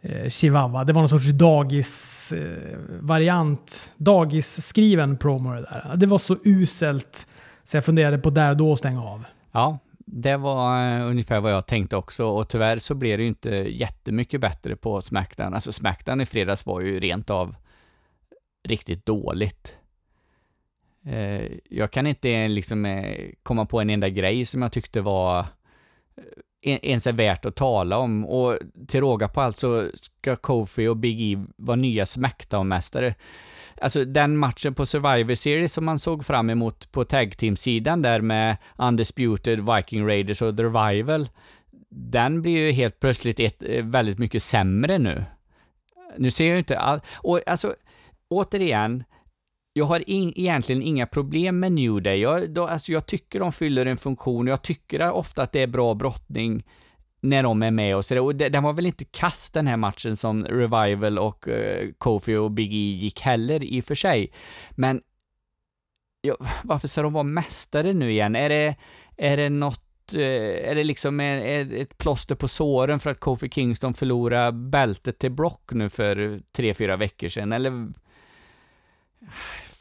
eh, 0.00 0.28
chihuahua. 0.28 0.84
Det 0.84 0.92
var 0.92 1.02
någon 1.02 1.08
sorts 1.08 1.30
dagis-variant. 1.30 3.92
Eh, 3.98 4.02
dagis-skriven 4.02 5.16
promo 5.16 5.54
det 5.54 5.60
där. 5.60 5.92
Det 5.96 6.06
var 6.06 6.18
så 6.18 6.36
uselt 6.44 7.26
så 7.68 7.76
jag 7.76 7.84
funderade 7.84 8.18
på 8.18 8.30
där 8.30 8.50
och 8.50 8.56
då 8.56 8.72
att 8.72 8.78
stänga 8.78 9.02
av. 9.02 9.24
Ja, 9.52 9.78
det 9.98 10.36
var 10.36 10.96
eh, 10.98 11.06
ungefär 11.06 11.40
vad 11.40 11.52
jag 11.52 11.66
tänkte 11.66 11.96
också 11.96 12.26
och 12.26 12.48
tyvärr 12.48 12.78
så 12.78 12.94
blev 12.94 13.18
det 13.18 13.22
ju 13.22 13.28
inte 13.28 13.50
jättemycket 13.50 14.40
bättre 14.40 14.76
på 14.76 15.02
Smackdown. 15.02 15.54
Alltså 15.54 15.72
Smackdown 15.72 16.20
i 16.20 16.26
fredags 16.26 16.66
var 16.66 16.80
ju 16.80 17.00
rent 17.00 17.30
av 17.30 17.54
riktigt 18.68 19.06
dåligt. 19.06 19.76
Eh, 21.06 21.42
jag 21.70 21.90
kan 21.90 22.06
inte 22.06 22.48
liksom 22.48 22.84
eh, 22.84 23.30
komma 23.42 23.66
på 23.66 23.80
en 23.80 23.90
enda 23.90 24.08
grej 24.08 24.44
som 24.44 24.62
jag 24.62 24.72
tyckte 24.72 25.00
var 25.00 25.46
ens 26.62 27.06
är 27.06 27.12
värt 27.12 27.44
att 27.44 27.56
tala 27.56 27.98
om 27.98 28.24
och 28.24 28.58
till 28.88 29.00
råga 29.00 29.28
på 29.28 29.40
allt 29.40 29.56
så 29.56 29.88
ska 29.94 30.36
Kofi 30.36 30.86
och 30.86 30.96
Big 30.96 31.32
E 31.32 31.44
vara 31.56 31.76
nya 31.76 32.04
Smackdown-mästare 32.04 33.14
alltså 33.80 34.04
den 34.04 34.36
matchen 34.36 34.74
på 34.74 34.86
Survivor 34.86 35.34
Series 35.34 35.72
som 35.72 35.84
man 35.84 35.98
såg 35.98 36.24
fram 36.24 36.50
emot 36.50 36.92
på 36.92 37.04
tag 37.04 37.36
team-sidan 37.36 38.02
där 38.02 38.20
med 38.20 38.56
Undisputed, 38.76 39.74
Viking 39.74 40.06
Raiders 40.06 40.42
och 40.42 40.56
The 40.56 40.62
Revival, 40.62 41.28
den 41.90 42.42
blir 42.42 42.58
ju 42.58 42.72
helt 42.72 43.00
plötsligt 43.00 43.40
ett, 43.40 43.62
eh, 43.62 43.84
väldigt 43.84 44.18
mycket 44.18 44.42
sämre 44.42 44.98
nu. 44.98 45.24
Nu 46.16 46.30
ser 46.30 46.44
jag 46.44 46.52
ju 46.52 46.58
inte 46.58 46.78
all, 46.78 47.00
och 47.14 47.40
alltså, 47.46 47.74
återigen, 48.28 49.04
jag 49.78 49.84
har 49.84 50.10
in, 50.10 50.32
egentligen 50.36 50.82
inga 50.82 51.06
problem 51.06 51.60
med 51.60 51.72
New 51.72 52.02
Day. 52.02 52.20
Jag, 52.20 52.50
då, 52.50 52.66
alltså 52.66 52.92
jag 52.92 53.06
tycker 53.06 53.40
de 53.40 53.52
fyller 53.52 53.86
en 53.86 53.96
funktion, 53.96 54.46
jag 54.46 54.62
tycker 54.62 55.10
ofta 55.10 55.42
att 55.42 55.52
det 55.52 55.62
är 55.62 55.66
bra 55.66 55.94
brottning 55.94 56.64
när 57.20 57.42
de 57.42 57.62
är 57.62 57.70
med 57.70 57.96
och 57.96 58.04
så 58.04 58.24
Och 58.24 58.34
den 58.34 58.62
var 58.62 58.72
väl 58.72 58.86
inte 58.86 59.04
kast 59.04 59.54
den 59.54 59.66
här 59.66 59.76
matchen 59.76 60.16
som 60.16 60.44
Revival 60.44 61.18
och 61.18 61.48
uh, 61.48 61.92
Kofi 61.98 62.36
och 62.36 62.50
Big 62.50 62.74
E 62.74 62.92
gick 62.92 63.20
heller 63.20 63.62
i 63.62 63.80
och 63.80 63.84
för 63.84 63.94
sig. 63.94 64.32
Men 64.70 65.02
ja, 66.20 66.36
varför 66.62 66.88
ska 66.88 67.02
de 67.02 67.12
vara 67.12 67.24
mästare 67.24 67.92
nu 67.92 68.10
igen? 68.10 68.36
Är 68.36 68.48
det, 68.48 68.76
är 69.16 69.36
det 69.36 69.48
något 69.48 70.14
eh, 70.14 70.70
är 70.70 70.74
det 70.74 70.84
liksom 70.84 71.20
ett 71.20 71.98
plåster 71.98 72.34
på 72.34 72.48
såren 72.48 73.00
för 73.00 73.10
att 73.10 73.20
Kofi 73.20 73.48
Kingston 73.48 73.94
förlorade 73.94 74.52
bältet 74.52 75.18
till 75.18 75.30
Brock 75.30 75.72
nu 75.72 75.88
för 75.88 76.40
tre, 76.52 76.74
fyra 76.74 76.96
veckor 76.96 77.28
sedan? 77.28 77.52
Eller 77.52 77.92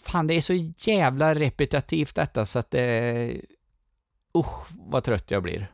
fan, 0.08 0.28
det 0.28 0.34
är 0.34 0.42
så 0.42 0.74
jävla 0.78 1.36
repetitivt 1.36 2.16
detta 2.16 2.46
så 2.46 2.60
att 2.60 2.72
det... 2.72 3.42
Usch, 4.38 4.68
vad 4.70 5.04
trött 5.04 5.32
jag 5.32 5.44
blir. 5.44 5.72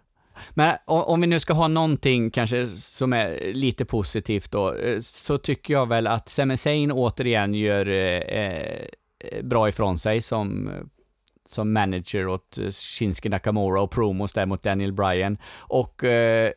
Men 0.50 0.76
om 0.86 1.22
vi 1.22 1.28
nu 1.28 1.40
ska 1.40 1.54
ha 1.54 1.68
någonting 1.68 2.32
kanske 2.32 2.68
som 2.68 3.14
är 3.14 3.54
lite 3.54 3.86
positivt 3.86 4.52
då, 4.52 4.74
eh, 4.76 5.00
så 5.00 5.38
tycker 5.38 5.74
jag 5.74 5.90
väl 5.90 6.08
att 6.08 6.30
Sami 6.30 6.92
återigen 6.92 7.54
gör 7.54 7.88
eh, 7.88 8.40
eh, 8.40 8.88
bra 9.44 9.70
ifrån 9.70 10.00
sig 10.00 10.22
som, 10.22 10.72
som 11.50 11.74
manager 11.74 12.28
åt 12.28 12.60
Shinski 12.72 13.30
Nakamura 13.30 13.82
och 13.82 13.92
promos 13.92 14.34
där 14.34 14.46
mot 14.46 14.64
Daniel 14.64 14.94
Bryan. 14.94 15.38
Och 15.58 16.04
eh, 16.04 16.52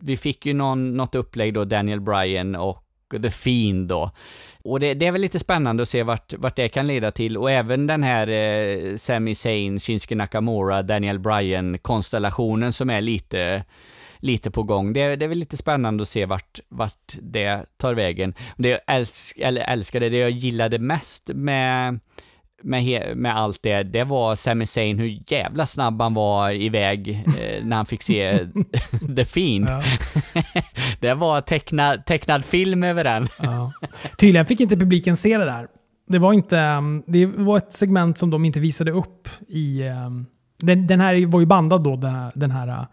vi 0.00 0.16
fick 0.16 0.46
ju 0.46 0.54
någon, 0.54 0.96
något 0.96 1.14
upplägg 1.14 1.54
då, 1.54 1.64
Daniel 1.64 2.00
Bryan 2.00 2.54
och 2.54 2.85
The 3.22 3.30
Fiend 3.30 3.88
då. 3.88 4.10
Och 4.64 4.80
det, 4.80 4.94
det, 4.94 5.06
är 5.06 5.12
väl 5.12 5.20
lite 5.20 5.38
spännande 5.38 5.82
att 5.82 5.88
se 5.88 6.02
vart, 6.02 6.34
vart 6.38 6.56
det 6.56 6.68
kan 6.68 6.86
leda 6.86 7.10
till 7.10 7.36
och 7.36 7.50
även 7.50 7.86
den 7.86 8.02
här 8.02 8.28
eh, 8.28 8.96
Sami 8.96 9.34
Zayn, 9.34 9.80
Shinsuke 9.80 10.14
Nakamura, 10.14 10.82
Daniel 10.82 11.18
Bryan-konstellationen 11.18 12.72
som 12.72 12.90
är 12.90 13.00
lite 13.00 13.64
lite 14.18 14.50
på 14.50 14.62
gång. 14.62 14.92
Det, 14.92 15.16
det, 15.16 15.24
är 15.24 15.28
väl 15.28 15.38
lite 15.38 15.56
spännande 15.56 16.02
att 16.02 16.08
se 16.08 16.26
vart, 16.26 16.60
vart 16.68 17.14
det 17.20 17.66
tar 17.76 17.94
vägen. 17.94 18.34
Det 18.56 18.68
jag 18.68 18.80
älsk, 18.86 19.38
eller 19.38 19.60
älskade, 19.62 20.08
det 20.08 20.18
jag 20.18 20.30
gillade 20.30 20.78
mest 20.78 21.30
med 21.34 22.00
med, 22.62 23.16
med 23.16 23.36
allt 23.36 23.62
det, 23.62 23.82
det 23.82 24.04
var 24.04 24.34
Sami 24.34 24.66
Zayn, 24.66 24.98
hur 24.98 25.22
jävla 25.26 25.66
snabb 25.66 26.02
han 26.02 26.14
var 26.14 26.50
iväg 26.50 27.24
eh, 27.40 27.64
när 27.64 27.76
han 27.76 27.86
fick 27.86 28.02
se 28.02 28.38
The 29.16 29.24
Fiend. 29.24 29.68
Ja. 29.68 29.82
det 31.00 31.14
var 31.14 31.40
tecknad, 31.40 32.06
tecknad 32.06 32.44
film 32.44 32.82
över 32.82 33.04
den. 33.04 33.28
ja. 33.38 33.72
Tydligen 34.18 34.46
fick 34.46 34.60
inte 34.60 34.76
publiken 34.76 35.16
se 35.16 35.38
det 35.38 35.44
där. 35.44 35.68
Det 36.08 36.18
var 36.18 36.32
inte, 36.32 36.58
um, 36.58 37.04
det 37.06 37.26
var 37.26 37.56
ett 37.56 37.74
segment 37.74 38.18
som 38.18 38.30
de 38.30 38.44
inte 38.44 38.60
visade 38.60 38.92
upp 38.92 39.28
i, 39.48 39.82
um, 39.82 40.26
den, 40.58 40.86
den 40.86 41.00
här 41.00 41.26
var 41.26 41.40
ju 41.40 41.46
bandad 41.46 41.84
då, 41.84 41.96
den 41.96 42.14
här, 42.14 42.32
den 42.34 42.50
här 42.50 42.86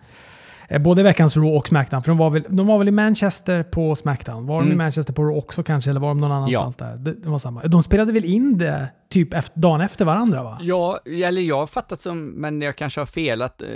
både 0.80 1.04
veckans 1.04 1.38
Raw 1.38 1.58
och 1.58 1.68
Smackdown. 1.68 2.04
För 2.04 2.12
de 2.12 2.18
var 2.18 2.30
väl, 2.30 2.44
de 2.50 2.68
var 2.68 2.78
väl 2.78 2.88
i 2.88 2.92
Manchester 2.92 3.64
på 3.64 3.96
Smackdown? 3.96 4.46
Var 4.46 4.56
de 4.56 4.62
mm. 4.62 4.74
i 4.74 4.76
Manchester 4.76 5.14
på 5.14 5.24
Raw 5.24 5.38
också 5.38 5.64
kanske? 5.64 5.90
Eller 5.90 6.00
var 6.00 6.08
de 6.08 6.22
någon 6.22 6.32
annanstans 6.32 6.76
ja. 6.80 6.86
där? 6.86 6.98
Det, 6.98 7.14
det, 7.14 7.30
var 7.30 7.40
samma. 7.40 7.64
De 7.64 7.84
spelade 7.84 8.12
väl 8.12 8.26
in 8.26 8.58
det 8.58 8.88
typ 9.10 9.34
efter, 9.34 9.60
dagen 9.60 9.82
efter 9.82 10.06
varandra 10.06 10.44
va? 10.44 10.58
Ja, 10.62 11.00
eller 11.06 11.42
jag 11.42 11.58
har 11.58 11.68
fattat 11.68 12.00
som, 12.00 12.28
men 12.28 12.62
jag 12.62 12.76
kanske 12.76 13.02
har 13.02 13.06
fel, 13.06 13.42
att, 13.42 13.62
eh, 13.62 13.68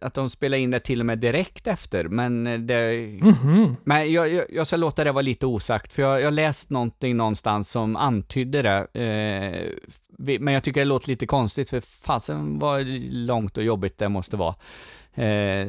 att 0.00 0.14
de 0.14 0.30
spelade 0.30 0.62
in 0.62 0.70
det 0.70 0.80
till 0.80 1.00
och 1.00 1.06
med 1.06 1.18
direkt 1.18 1.66
efter. 1.66 2.08
Men 2.08 2.46
eh, 2.46 2.58
det... 2.58 2.74
Mm 2.74 3.34
-hmm. 3.34 3.76
Men 3.84 4.12
jag, 4.12 4.32
jag, 4.32 4.44
jag, 4.50 4.66
ska 4.66 4.76
låta 4.76 5.04
det 5.04 5.12
vara 5.12 5.22
lite 5.22 5.46
osagt, 5.46 5.92
för 5.92 6.02
jag 6.02 6.24
har 6.24 6.30
läst 6.30 6.70
någonting 6.70 7.16
någonstans 7.16 7.70
som 7.70 7.96
antydde 7.96 8.62
det. 8.62 8.86
Eh, 9.00 9.70
men 10.40 10.54
jag 10.54 10.62
tycker 10.62 10.80
det 10.80 10.84
låter 10.84 11.08
lite 11.08 11.26
konstigt, 11.26 11.70
för 11.70 11.80
fasen 11.80 12.58
vad 12.58 12.86
långt 13.10 13.56
och 13.56 13.64
jobbigt 13.64 13.98
det 13.98 14.08
måste 14.08 14.36
vara. 14.36 14.54
Eh, 15.14 15.68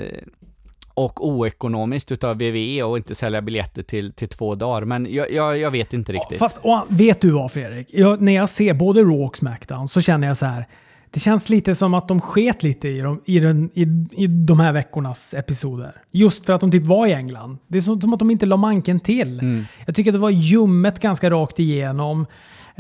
och 0.94 1.28
oekonomiskt 1.28 2.12
utav 2.12 2.38
VVE 2.38 2.84
och 2.84 2.98
inte 2.98 3.16
sälja 3.16 3.42
biljetter 3.42 3.84
till, 3.84 4.14
till 4.14 4.28
två 4.28 4.56
dagar. 4.56 4.86
Men 4.86 5.08
jag, 5.14 5.32
jag, 5.32 5.58
jag 5.58 5.72
vet 5.72 5.94
inte 5.94 6.14
riktigt. 6.14 6.40
Fast 6.40 6.60
vet 6.88 7.22
du 7.22 7.32
vad 7.32 7.52
Fredrik? 7.52 7.88
Jag, 7.92 8.22
när 8.22 8.32
jag 8.32 8.50
ser 8.50 8.74
både 8.74 9.02
Raw 9.02 9.24
och 9.24 9.38
Smackdown 9.38 9.88
så 9.88 10.02
känner 10.02 10.28
jag 10.28 10.38
så 10.38 10.46
här. 10.46 10.66
Det 11.12 11.20
känns 11.20 11.50
lite 11.50 11.76
som 11.76 11.94
att 11.94 12.08
de 12.08 12.22
sket 12.22 12.64
lite 12.64 12.88
i, 12.88 13.00
dem, 13.00 13.22
i, 13.26 13.40
den, 13.40 13.70
i, 13.74 13.82
i 14.24 14.28
de 14.28 14.60
här 14.60 14.74
veckornas 14.74 15.34
episoder. 15.34 15.96
Just 16.12 16.46
för 16.46 16.54
att 16.54 16.62
de 16.62 16.72
typ 16.72 16.86
var 16.86 17.08
i 17.08 17.14
England. 17.14 17.58
Det 17.68 17.78
är 17.78 17.82
som, 17.82 18.02
som 18.02 18.14
att 18.14 18.20
de 18.20 18.32
inte 18.32 18.46
la 18.46 18.58
manken 18.58 19.00
till. 19.00 19.40
Mm. 19.40 19.66
Jag 19.86 19.96
tycker 19.96 20.12
att 20.12 20.16
det 20.16 20.20
var 20.20 20.30
ljummet 20.30 21.00
ganska 21.00 21.30
rakt 21.30 21.60
igenom. 21.60 22.26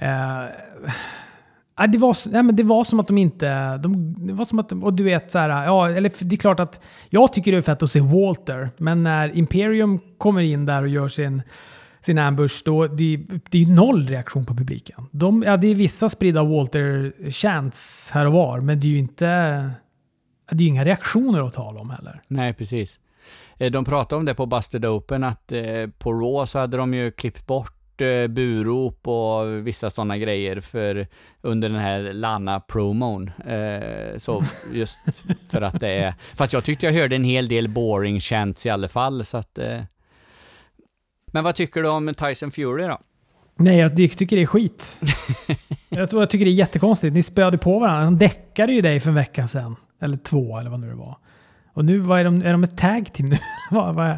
Uh, 0.01 0.49
Ja, 1.83 1.87
det, 1.87 1.97
var, 1.97 2.29
nej, 2.29 2.43
men 2.43 2.55
det 2.55 2.63
var 2.63 2.83
som 2.83 2.99
att 2.99 3.07
de 3.07 3.17
inte... 3.17 3.77
De, 3.77 4.15
det 4.27 4.33
var 4.33 4.45
som 4.45 4.59
att, 4.59 4.71
och 4.71 4.93
du 4.93 5.03
vet, 5.03 5.31
så 5.31 5.37
här, 5.37 5.65
ja, 5.65 5.89
eller 5.89 6.11
det 6.19 6.35
är 6.35 6.37
klart 6.37 6.59
att 6.59 6.81
jag 7.09 7.33
tycker 7.33 7.51
det 7.51 7.57
är 7.57 7.61
fett 7.61 7.83
att 7.83 7.91
se 7.91 7.99
Walter, 8.01 8.69
men 8.77 9.03
när 9.03 9.37
Imperium 9.37 9.99
kommer 10.17 10.41
in 10.41 10.65
där 10.65 10.81
och 10.81 10.87
gör 10.87 11.07
sin, 11.07 11.41
sin 12.05 12.17
ambush, 12.17 12.61
då 12.65 12.87
det, 12.87 13.17
det 13.49 13.63
är 13.63 13.67
noll 13.67 14.07
reaktion 14.07 14.45
på 14.45 14.55
publiken. 14.55 15.05
De, 15.11 15.43
ja, 15.43 15.57
det 15.57 15.67
är 15.67 15.75
vissa 15.75 16.09
spridda 16.09 16.43
Walter-chants 16.43 18.09
här 18.11 18.25
och 18.25 18.33
var, 18.33 18.59
men 18.59 18.79
det 18.79 18.87
är 18.87 18.91
ju 18.91 18.97
inte... 18.97 19.25
Det 20.51 20.63
är 20.63 20.67
inga 20.67 20.85
reaktioner 20.85 21.41
att 21.41 21.53
tala 21.53 21.79
om 21.79 21.89
heller. 21.89 22.21
Nej, 22.27 22.53
precis. 22.53 22.99
Eh, 23.57 23.71
de 23.71 23.85
pratade 23.85 24.19
om 24.19 24.25
det 24.25 24.33
på 24.33 24.45
Busted 24.45 24.85
Open, 24.85 25.23
att 25.23 25.51
eh, 25.51 25.87
på 25.97 26.13
Raw 26.13 26.45
så 26.47 26.59
hade 26.59 26.77
de 26.77 26.93
ju 26.93 27.11
klippt 27.11 27.47
bort 27.47 27.82
eh, 28.01 28.27
burop 28.27 29.07
och 29.07 29.67
vissa 29.67 29.89
sådana 29.89 30.17
grejer 30.17 30.59
för 30.59 31.07
under 31.41 31.69
den 31.69 31.79
här 31.79 32.13
Lana-promon. 32.13 33.31
Eh, 33.47 34.17
så 34.17 34.43
just 34.73 34.99
för 35.49 35.61
att 35.61 35.79
det 35.79 35.89
är... 35.89 36.13
Fast 36.35 36.53
jag 36.53 36.63
tyckte 36.63 36.85
jag 36.85 36.93
hörde 36.93 37.15
en 37.15 37.23
hel 37.23 37.47
del 37.47 37.69
boring 37.69 38.19
chants 38.19 38.65
i 38.65 38.69
alla 38.69 38.87
fall, 38.87 39.25
så 39.25 39.37
att... 39.37 39.57
Eh. 39.57 39.81
Men 41.25 41.43
vad 41.43 41.55
tycker 41.55 41.81
du 41.81 41.89
om 41.89 42.13
Tyson 42.13 42.51
Fury 42.51 42.87
då? 42.87 42.99
Nej, 43.55 43.77
jag 43.77 43.95
tycker 43.95 44.35
det 44.35 44.41
är 44.41 44.45
skit. 44.45 44.99
jag, 45.89 46.09
tror, 46.09 46.21
jag 46.21 46.29
tycker 46.29 46.45
det 46.45 46.51
är 46.51 46.53
jättekonstigt. 46.53 47.13
Ni 47.13 47.23
spöade 47.23 47.57
på 47.57 47.79
varandra. 47.79 48.03
Han 48.03 48.17
däckade 48.17 48.73
ju 48.73 48.81
dig 48.81 48.99
för 48.99 49.09
en 49.09 49.15
vecka 49.15 49.47
sedan. 49.47 49.75
Eller 50.01 50.17
två, 50.17 50.59
eller 50.59 50.69
vad 50.69 50.79
nu 50.79 50.89
det 50.89 50.95
var. 50.95 51.17
Och 51.73 51.85
nu 51.85 51.99
vad 51.99 52.19
är, 52.19 52.23
de, 52.23 52.41
är 52.41 52.51
de 52.51 52.63
ett 52.63 52.77
tag 52.77 53.13
team 53.13 53.29
nu? 53.29 53.37
vad, 53.71 53.95
vad, 53.95 54.17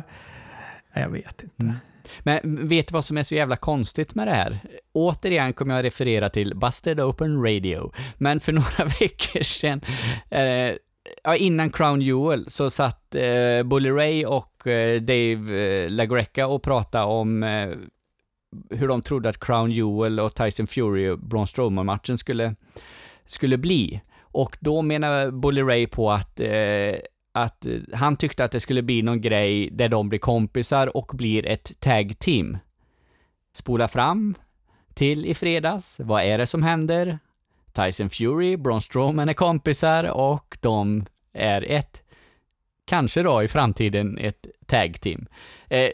jag 0.93 1.09
vet 1.09 1.43
inte. 1.43 1.63
Mm. 1.63 1.75
Men 2.19 2.67
vet 2.67 2.87
du 2.87 2.93
vad 2.93 3.05
som 3.05 3.17
är 3.17 3.23
så 3.23 3.35
jävla 3.35 3.55
konstigt 3.55 4.15
med 4.15 4.27
det 4.27 4.33
här? 4.33 4.59
Återigen 4.93 5.53
kommer 5.53 5.75
jag 5.75 5.83
referera 5.85 6.29
till 6.29 6.55
Busted 6.55 6.99
Open 6.99 7.43
Radio, 7.43 7.91
men 8.17 8.39
för 8.39 8.51
några 8.79 8.85
veckor 8.99 9.43
sedan, 9.43 9.81
eh, 10.29 10.71
ja, 11.23 11.35
innan 11.35 11.69
Crown 11.69 12.01
Jewel, 12.01 12.49
så 12.49 12.69
satt 12.69 13.15
eh, 13.15 13.63
Bully 13.63 13.89
Ray 13.89 14.25
och 14.25 14.67
eh, 14.67 15.01
Dave 15.01 15.59
eh, 15.59 15.89
LaGreca 15.89 16.47
och 16.47 16.63
pratade 16.63 17.05
om 17.05 17.43
eh, 17.43 17.69
hur 18.69 18.87
de 18.87 19.01
trodde 19.01 19.29
att 19.29 19.39
Crown 19.39 19.71
Jewel 19.71 20.19
och 20.19 20.35
Tyson 20.35 20.67
Fury 20.67 21.09
och 21.09 21.19
Braun 21.19 21.47
Strowman-matchen 21.47 22.17
skulle, 22.17 22.55
skulle 23.25 23.57
bli. 23.57 24.01
Och 24.21 24.57
då 24.59 24.81
menar 24.81 25.31
Bully 25.31 25.61
Ray 25.61 25.87
på 25.87 26.11
att 26.11 26.39
eh, 26.39 26.95
att 27.35 27.65
eh, 27.65 27.79
han 27.93 28.15
tyckte 28.15 28.43
att 28.43 28.51
det 28.51 28.59
skulle 28.59 28.81
bli 28.81 29.01
någon 29.01 29.21
grej 29.21 29.69
där 29.71 29.89
de 29.89 30.09
blir 30.09 30.19
kompisar 30.19 30.97
och 30.97 31.11
blir 31.13 31.45
ett 31.45 31.79
tag 31.79 32.19
team. 32.19 32.57
Spola 33.53 33.87
fram 33.87 34.35
till 34.93 35.25
i 35.25 35.33
fredags. 35.33 35.99
Vad 35.99 36.23
är 36.23 36.37
det 36.37 36.45
som 36.45 36.63
händer? 36.63 37.19
Tyson 37.71 38.09
Fury, 38.09 38.57
Braun 38.57 38.81
Strowman 38.81 39.29
är 39.29 39.33
kompisar 39.33 40.03
och 40.03 40.57
de 40.61 41.05
är 41.33 41.71
ett, 41.71 42.03
kanske 42.85 43.23
då 43.23 43.43
i 43.43 43.47
framtiden, 43.47 44.17
ett 44.17 44.45
tag 44.65 45.01
team. 45.01 45.27
Eh, 45.69 45.89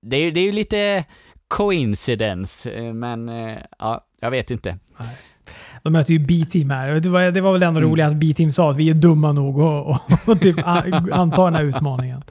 det 0.00 0.16
är 0.16 0.20
ju 0.20 0.30
det 0.30 0.40
är 0.40 0.52
lite 0.52 1.04
coincidence, 1.48 2.70
eh, 2.70 2.92
men 2.92 3.28
eh, 3.28 3.58
ja, 3.78 4.06
jag 4.20 4.30
vet 4.30 4.50
inte. 4.50 4.78
Nej. 4.98 5.16
De 5.82 5.92
möter 5.92 6.12
ju 6.12 6.18
B-team 6.18 6.70
här. 6.70 7.00
Det 7.00 7.08
var, 7.08 7.22
det 7.30 7.40
var 7.40 7.52
väl 7.52 7.62
ändå 7.62 7.80
Mm. 7.80 7.90
roligt 7.90 8.06
att 8.06 8.16
B-team 8.16 8.50
sa 8.52 8.70
att 8.70 8.76
vi 8.76 8.90
är 8.90 8.94
dumma 8.94 9.32
nog 9.32 9.58
och, 9.58 9.86
och, 9.90 9.98
och 10.26 10.40
typ 10.40 10.56
anta 11.12 11.44
den 11.44 11.54
här 11.54 11.62
utmaningen. 11.64 12.22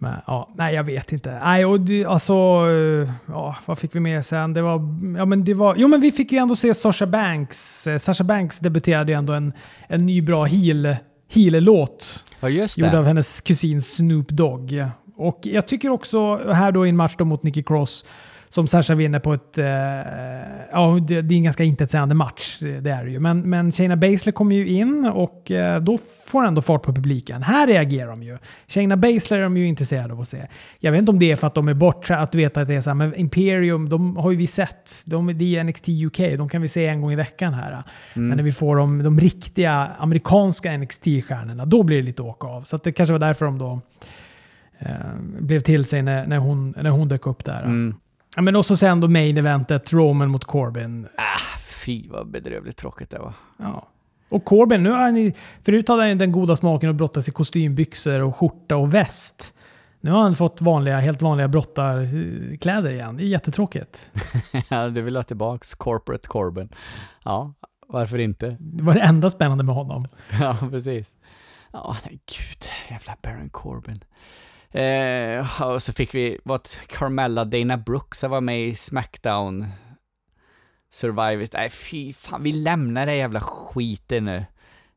Men 0.00 0.14
ja, 0.26 0.50
nej 0.56 0.74
jag 0.74 0.84
vet 0.84 1.12
inte. 1.12 1.38
Nej, 1.44 1.64
och 1.64 1.80
det, 1.80 2.04
alltså, 2.04 2.32
eh, 2.32 3.10
ja, 3.26 3.56
vad 3.66 3.78
fick 3.78 3.94
vi 3.94 4.00
mer 4.00 4.22
sen? 4.22 4.52
Det 4.52 4.62
var, 4.62 4.80
ja 5.18 5.24
men 5.24 5.44
det 5.44 5.54
var, 5.54 5.74
jo 5.78 5.88
men 5.88 6.00
vi 6.00 6.12
fick 6.12 6.32
ju 6.32 6.38
ändå 6.38 6.56
se 6.56 6.74
Sasha 6.74 7.06
Banks. 7.06 7.86
Eh, 7.86 7.98
Sasha 7.98 8.24
Banks 8.24 8.58
debuterade 8.58 9.12
ju 9.12 9.18
ändå 9.18 9.32
en, 9.32 9.52
en 9.88 10.06
ny 10.06 10.22
bra 10.22 10.44
heel, 10.44 10.96
heel-låt. 11.32 12.24
Ja, 12.40 12.48
Gjord 12.48 12.68
det. 12.76 12.98
av 12.98 13.04
hennes 13.04 13.40
kusin 13.40 13.82
Snoop 13.82 14.28
Dogg. 14.28 14.84
Och 15.16 15.40
jag 15.42 15.68
tycker 15.68 15.88
också 15.88 16.36
här 16.52 16.72
då 16.72 16.86
i 16.86 16.88
en 16.88 16.96
match 16.96 17.14
mot 17.18 17.42
Nikki 17.42 17.62
Cross 17.62 18.04
som 18.48 18.66
Sasha 18.66 18.94
vinner 18.94 19.18
på 19.18 19.32
ett... 19.32 19.58
Eh, 19.58 19.66
ja, 20.72 20.98
det, 21.08 21.22
det 21.22 21.34
är 21.34 21.36
en 21.36 21.44
ganska 21.44 21.64
intetsägande 21.64 22.14
match, 22.14 22.62
eh, 22.62 22.82
det 22.82 22.90
är 22.90 23.04
det 23.04 23.10
ju. 23.10 23.20
Men, 23.20 23.40
men 23.40 23.72
Shayna 23.72 23.96
Baszler 23.96 24.32
kommer 24.32 24.56
ju 24.56 24.68
in 24.68 25.06
och 25.06 25.50
eh, 25.50 25.80
då 25.80 25.98
får 26.26 26.44
ändå 26.44 26.62
fart 26.62 26.82
på 26.82 26.92
publiken. 26.92 27.42
Här 27.42 27.66
reagerar 27.66 28.10
de 28.10 28.22
ju. 28.22 28.38
Shayna 28.68 28.96
Baszler 28.96 29.38
är 29.38 29.42
de 29.42 29.56
ju 29.56 29.66
intresserade 29.66 30.12
av 30.12 30.20
att 30.20 30.28
se. 30.28 30.46
Jag 30.78 30.92
vet 30.92 30.98
inte 30.98 31.12
om 31.12 31.18
det 31.18 31.32
är 31.32 31.36
för 31.36 31.46
att 31.46 31.54
de 31.54 31.68
är 31.68 31.74
bort, 31.74 32.10
att 32.10 32.32
du 32.32 32.38
vet 32.38 32.56
att 32.56 32.68
det 32.68 32.74
är 32.74 32.80
så 32.80 32.90
här, 32.90 32.94
men 32.94 33.14
Imperium, 33.14 33.88
de 33.88 34.16
har 34.16 34.30
ju 34.30 34.36
vi 34.36 34.46
sett. 34.46 35.02
De, 35.04 35.38
det 35.38 35.56
är 35.56 35.64
NXT 35.64 35.88
UK, 35.88 36.18
de 36.38 36.48
kan 36.48 36.62
vi 36.62 36.68
se 36.68 36.86
en 36.86 37.00
gång 37.00 37.12
i 37.12 37.16
veckan 37.16 37.54
här. 37.54 37.82
Men 38.14 38.28
när 38.28 38.42
vi 38.42 38.52
får 38.52 38.76
de, 38.76 39.02
de 39.02 39.20
riktiga 39.20 39.88
amerikanska 39.98 40.72
NXT-stjärnorna, 40.72 41.64
då 41.66 41.82
blir 41.82 41.96
det 41.96 42.02
lite 42.02 42.22
åka 42.22 42.46
av. 42.46 42.62
Så 42.62 42.76
att 42.76 42.82
det 42.82 42.92
kanske 42.92 43.12
var 43.12 43.18
därför 43.18 43.44
de 43.44 43.58
då 43.58 43.80
eh, 44.78 44.88
blev 45.40 45.60
till 45.60 45.84
sig 45.84 46.02
när, 46.02 46.26
när, 46.26 46.38
hon, 46.38 46.74
när 46.82 46.90
hon 46.90 47.08
dök 47.08 47.26
upp 47.26 47.44
där. 47.44 47.62
Mm. 47.62 47.94
Ja, 48.36 48.42
men 48.42 48.56
och 48.56 48.66
så 48.66 48.76
sen 48.76 49.00
då 49.00 49.08
main 49.08 49.36
eventet, 49.36 49.92
Roman 49.92 50.30
mot 50.30 50.44
Corbin. 50.44 51.08
Ah, 51.16 51.58
fy 51.84 52.08
vad 52.08 52.30
bedrövligt 52.30 52.76
tråkigt 52.76 53.10
det 53.10 53.18
var. 53.18 53.32
Ja. 53.56 53.88
Och 54.28 54.44
Corbin, 54.44 54.82
nu 54.82 54.90
har 54.90 54.98
han, 54.98 55.32
förut 55.62 55.88
hade 55.88 56.02
han 56.02 56.08
ju 56.08 56.14
den 56.14 56.32
goda 56.32 56.56
smaken 56.56 56.90
att 56.90 56.96
brottas 56.96 57.28
i 57.28 57.30
kostymbyxor 57.30 58.20
och 58.20 58.36
skjorta 58.36 58.76
och 58.76 58.94
väst. 58.94 59.54
Nu 60.00 60.10
har 60.10 60.22
han 60.22 60.36
fått 60.36 60.60
vanliga, 60.60 60.98
helt 60.98 61.22
vanliga 61.22 61.48
brottarkläder 61.48 62.90
igen. 62.90 63.16
Det 63.16 63.22
är 63.22 63.26
jättetråkigt. 63.26 64.12
Ja, 64.68 64.88
du 64.88 65.02
vill 65.02 65.16
ha 65.16 65.22
tillbaks 65.22 65.74
corporate 65.74 66.28
Corbin. 66.28 66.68
Ja, 67.24 67.54
varför 67.86 68.18
inte? 68.18 68.56
Det 68.60 68.84
var 68.84 68.94
det 68.94 69.00
enda 69.00 69.30
spännande 69.30 69.64
med 69.64 69.74
honom. 69.74 70.08
Ja, 70.40 70.56
precis. 70.70 71.14
Ja, 71.72 71.96
nej, 72.04 72.20
gud, 72.26 72.70
jävla 72.90 73.16
Baron 73.22 73.50
Corbin. 73.50 74.00
Eh, 74.70 75.62
och 75.62 75.82
så 75.82 75.92
fick 75.92 76.14
vi, 76.14 76.38
vad 76.44 76.68
Carmella 76.86 77.44
Dana 77.44 77.76
Brooks 77.76 78.22
var 78.22 78.40
med 78.40 78.66
i 78.68 78.74
Smackdown 78.74 79.66
Survivors. 80.90 81.52
Nej, 81.52 81.70
fy 81.70 82.12
fan, 82.12 82.42
vi 82.42 82.52
lämnar 82.52 83.06
det 83.06 83.14
jävla 83.16 83.40
skiten 83.40 84.24
nu. 84.24 84.44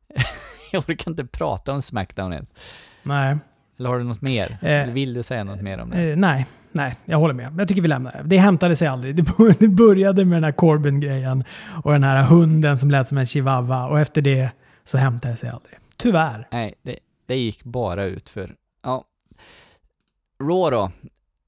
Jag 0.72 0.88
orkar 0.88 1.10
inte 1.10 1.24
prata 1.26 1.72
om 1.72 1.82
Smackdown 1.82 2.32
ens. 2.32 2.54
Nej, 3.02 3.36
Eller 3.78 3.88
har 3.90 3.98
du 3.98 4.04
något 4.04 4.22
mer? 4.22 4.58
Eh, 4.62 4.70
Eller 4.70 4.92
vill 4.92 5.14
du 5.14 5.22
säga 5.22 5.44
något 5.44 5.60
mer 5.62 5.78
om 5.78 5.90
det? 5.90 6.10
eh, 6.10 6.16
nej, 6.16 6.46
nej, 6.72 6.96
jag 7.04 7.18
håller 7.18 7.34
med. 7.34 7.54
Jag 7.58 7.68
tycker 7.68 7.82
vi 7.82 7.88
lämnar 7.88 8.12
det. 8.12 8.22
Det 8.24 8.38
hämtade 8.38 8.76
sig 8.76 8.88
aldrig. 8.88 9.16
Det 9.16 9.22
bör- 9.22 9.54
Det 9.60 9.68
började 9.68 10.24
med 10.24 10.36
den 10.36 10.44
här 10.44 10.52
Corbin-grejen 10.52 11.44
och 11.84 11.92
den 11.92 12.04
här 12.04 12.22
hunden 12.24 12.78
som 12.78 12.90
lät 12.90 13.08
som 13.08 13.18
en 13.18 13.26
chihuahua 13.26 13.86
och 13.86 14.00
efter 14.00 14.22
det 14.22 14.50
så 14.84 14.98
hämtade 14.98 15.34
det 15.34 15.36
sig 15.38 15.50
aldrig. 15.50 15.78
Tyvärr. 15.96 16.48
Nej, 16.52 16.74
det, 16.82 16.98
det 17.26 17.36
gick 17.36 17.64
bara 17.64 18.04
ut 18.04 18.30
för 18.30 18.54
Ja. 18.82 19.04
Raw 20.42 20.76
då, 20.76 20.90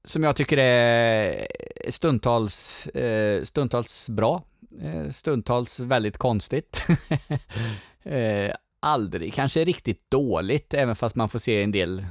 som 0.03 0.23
jag 0.23 0.35
tycker 0.35 0.57
är 0.57 1.47
stundtals, 1.89 2.87
eh, 2.87 3.43
stundtals 3.43 4.09
bra, 4.09 4.43
eh, 4.81 5.09
stundtals 5.09 5.79
väldigt 5.79 6.17
konstigt. 6.17 6.85
Eh, 8.07 8.55
aldrig 8.79 9.33
kanske 9.33 9.63
riktigt 9.63 10.11
dåligt, 10.11 10.73
även 10.73 10.95
fast 10.95 11.15
man 11.15 11.29
får 11.29 11.39
se 11.39 11.63
en 11.63 11.71
del 11.71 12.05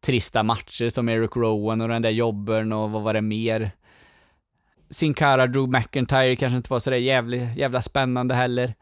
trista 0.00 0.42
matcher 0.42 0.88
som 0.88 1.08
Eric 1.08 1.36
Rowan 1.36 1.80
och 1.80 1.88
den 1.88 2.02
där 2.02 2.10
jobben 2.10 2.72
och 2.72 2.90
vad 2.90 3.02
var 3.02 3.14
det 3.14 3.20
mer? 3.20 3.70
Sin 4.90 5.14
Cara 5.14 5.46
Drew 5.46 5.68
McIntyre 5.68 6.36
kanske 6.36 6.56
inte 6.56 6.70
var 6.70 6.80
sådär 6.80 6.96
jävla, 6.96 7.36
jävla 7.36 7.82
spännande 7.82 8.34
heller. 8.34 8.74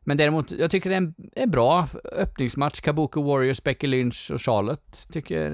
Men 0.00 0.16
däremot, 0.16 0.50
jag 0.50 0.70
tycker 0.70 0.90
det 0.90 0.96
är 0.96 1.00
en, 1.00 1.14
en 1.32 1.50
bra 1.50 1.88
öppningsmatch. 2.12 2.80
Kabuki 2.80 3.22
Warriors, 3.22 3.62
Becky 3.62 3.86
Lynch 3.86 4.30
och 4.34 4.42
Charlotte 4.42 5.06
tycker... 5.12 5.50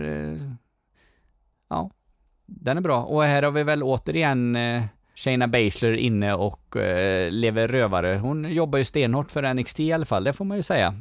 Ja, 1.71 1.91
den 2.47 2.77
är 2.77 2.81
bra. 2.81 3.03
Och 3.03 3.23
här 3.23 3.43
har 3.43 3.51
vi 3.51 3.63
väl 3.63 3.83
återigen 3.83 4.57
eh, 4.57 4.83
Shayna 5.15 5.49
Baszler 5.49 5.93
inne 5.93 6.35
och 6.35 6.77
eh, 6.77 7.31
lever 7.31 7.69
rövare. 7.69 8.19
Hon 8.23 8.53
jobbar 8.53 8.79
ju 8.79 8.85
stenhårt 8.85 9.31
för 9.31 9.55
NXT 9.55 9.81
i 9.81 9.93
alla 9.93 10.07
fall, 10.07 10.25
det 10.25 10.33
får 10.33 10.45
man 10.45 10.57
ju 10.57 10.63
säga. 10.63 10.95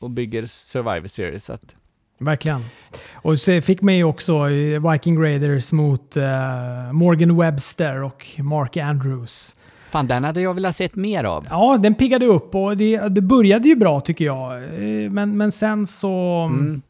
Och 0.00 0.10
bygger 0.10 0.46
Survivor 0.46 1.06
Series. 1.06 1.44
Så 1.44 1.52
att, 1.52 1.74
Verkligen. 2.18 2.64
Och 3.12 3.38
så 3.38 3.60
fick 3.60 3.82
man 3.82 3.96
ju 3.96 4.04
också 4.04 4.50
eh, 4.50 4.90
Viking 4.92 5.22
Raiders 5.22 5.72
mot 5.72 6.16
eh, 6.16 6.92
Morgan 6.92 7.36
Webster 7.36 8.02
och 8.02 8.26
Mark 8.38 8.76
Andrews. 8.76 9.56
fan, 9.90 10.06
den 10.06 10.24
hade 10.24 10.40
jag 10.40 10.54
velat 10.54 10.76
sett 10.76 10.94
mer 10.96 11.24
av. 11.24 11.46
Ja, 11.50 11.78
den 11.82 11.94
piggade 11.94 12.26
upp 12.26 12.54
och 12.54 12.76
det, 12.76 12.98
det 13.08 13.20
började 13.20 13.68
ju 13.68 13.76
bra 13.76 14.00
tycker 14.00 14.24
jag. 14.24 14.56
Eh, 14.64 15.10
Men, 15.10 15.36
men 15.36 15.52
sen 15.52 15.86
så... 15.86 16.46
Mm. 16.50 16.82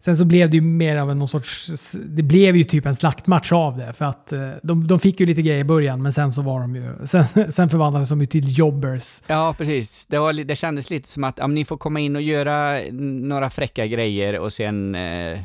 Sen 0.00 0.16
så 0.16 0.24
blev 0.24 0.50
det 0.50 0.56
ju 0.56 0.60
mer 0.60 0.96
av 0.96 1.10
en 1.10 1.18
någon 1.18 1.28
sorts... 1.28 1.92
Det 1.94 2.22
blev 2.22 2.56
ju 2.56 2.64
typ 2.64 2.86
en 2.86 2.94
slaktmatch 2.94 3.52
av 3.52 3.76
det. 3.76 3.92
För 3.92 4.04
att 4.04 4.32
eh, 4.32 4.50
de, 4.62 4.86
de 4.86 4.98
fick 4.98 5.20
ju 5.20 5.26
lite 5.26 5.42
grejer 5.42 5.58
i 5.58 5.64
början, 5.64 6.02
men 6.02 6.12
sen 6.12 6.32
så 6.32 6.42
var 6.42 6.60
de 6.60 6.76
ju... 6.76 6.94
Sen, 7.06 7.52
sen 7.52 7.68
förvandlades 7.68 8.08
de 8.08 8.20
ju 8.20 8.26
till 8.26 8.58
jobbers. 8.58 9.22
Ja, 9.26 9.54
precis. 9.58 10.06
Det, 10.06 10.18
var, 10.18 10.44
det 10.44 10.56
kändes 10.56 10.90
lite 10.90 11.08
som 11.08 11.24
att 11.24 11.38
ja, 11.38 11.46
ni 11.46 11.64
får 11.64 11.76
komma 11.76 12.00
in 12.00 12.16
och 12.16 12.22
göra 12.22 12.80
några 12.92 13.50
fräcka 13.50 13.86
grejer 13.86 14.38
och 14.38 14.52
sen 14.52 14.94
eh, 14.94 15.40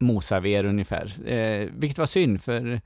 mosar 0.00 0.40
vi 0.40 0.52
er 0.52 0.64
ungefär. 0.64 1.30
Eh, 1.30 1.68
vilket 1.76 1.98
var 1.98 2.06
synd, 2.06 2.42
för 2.42 2.80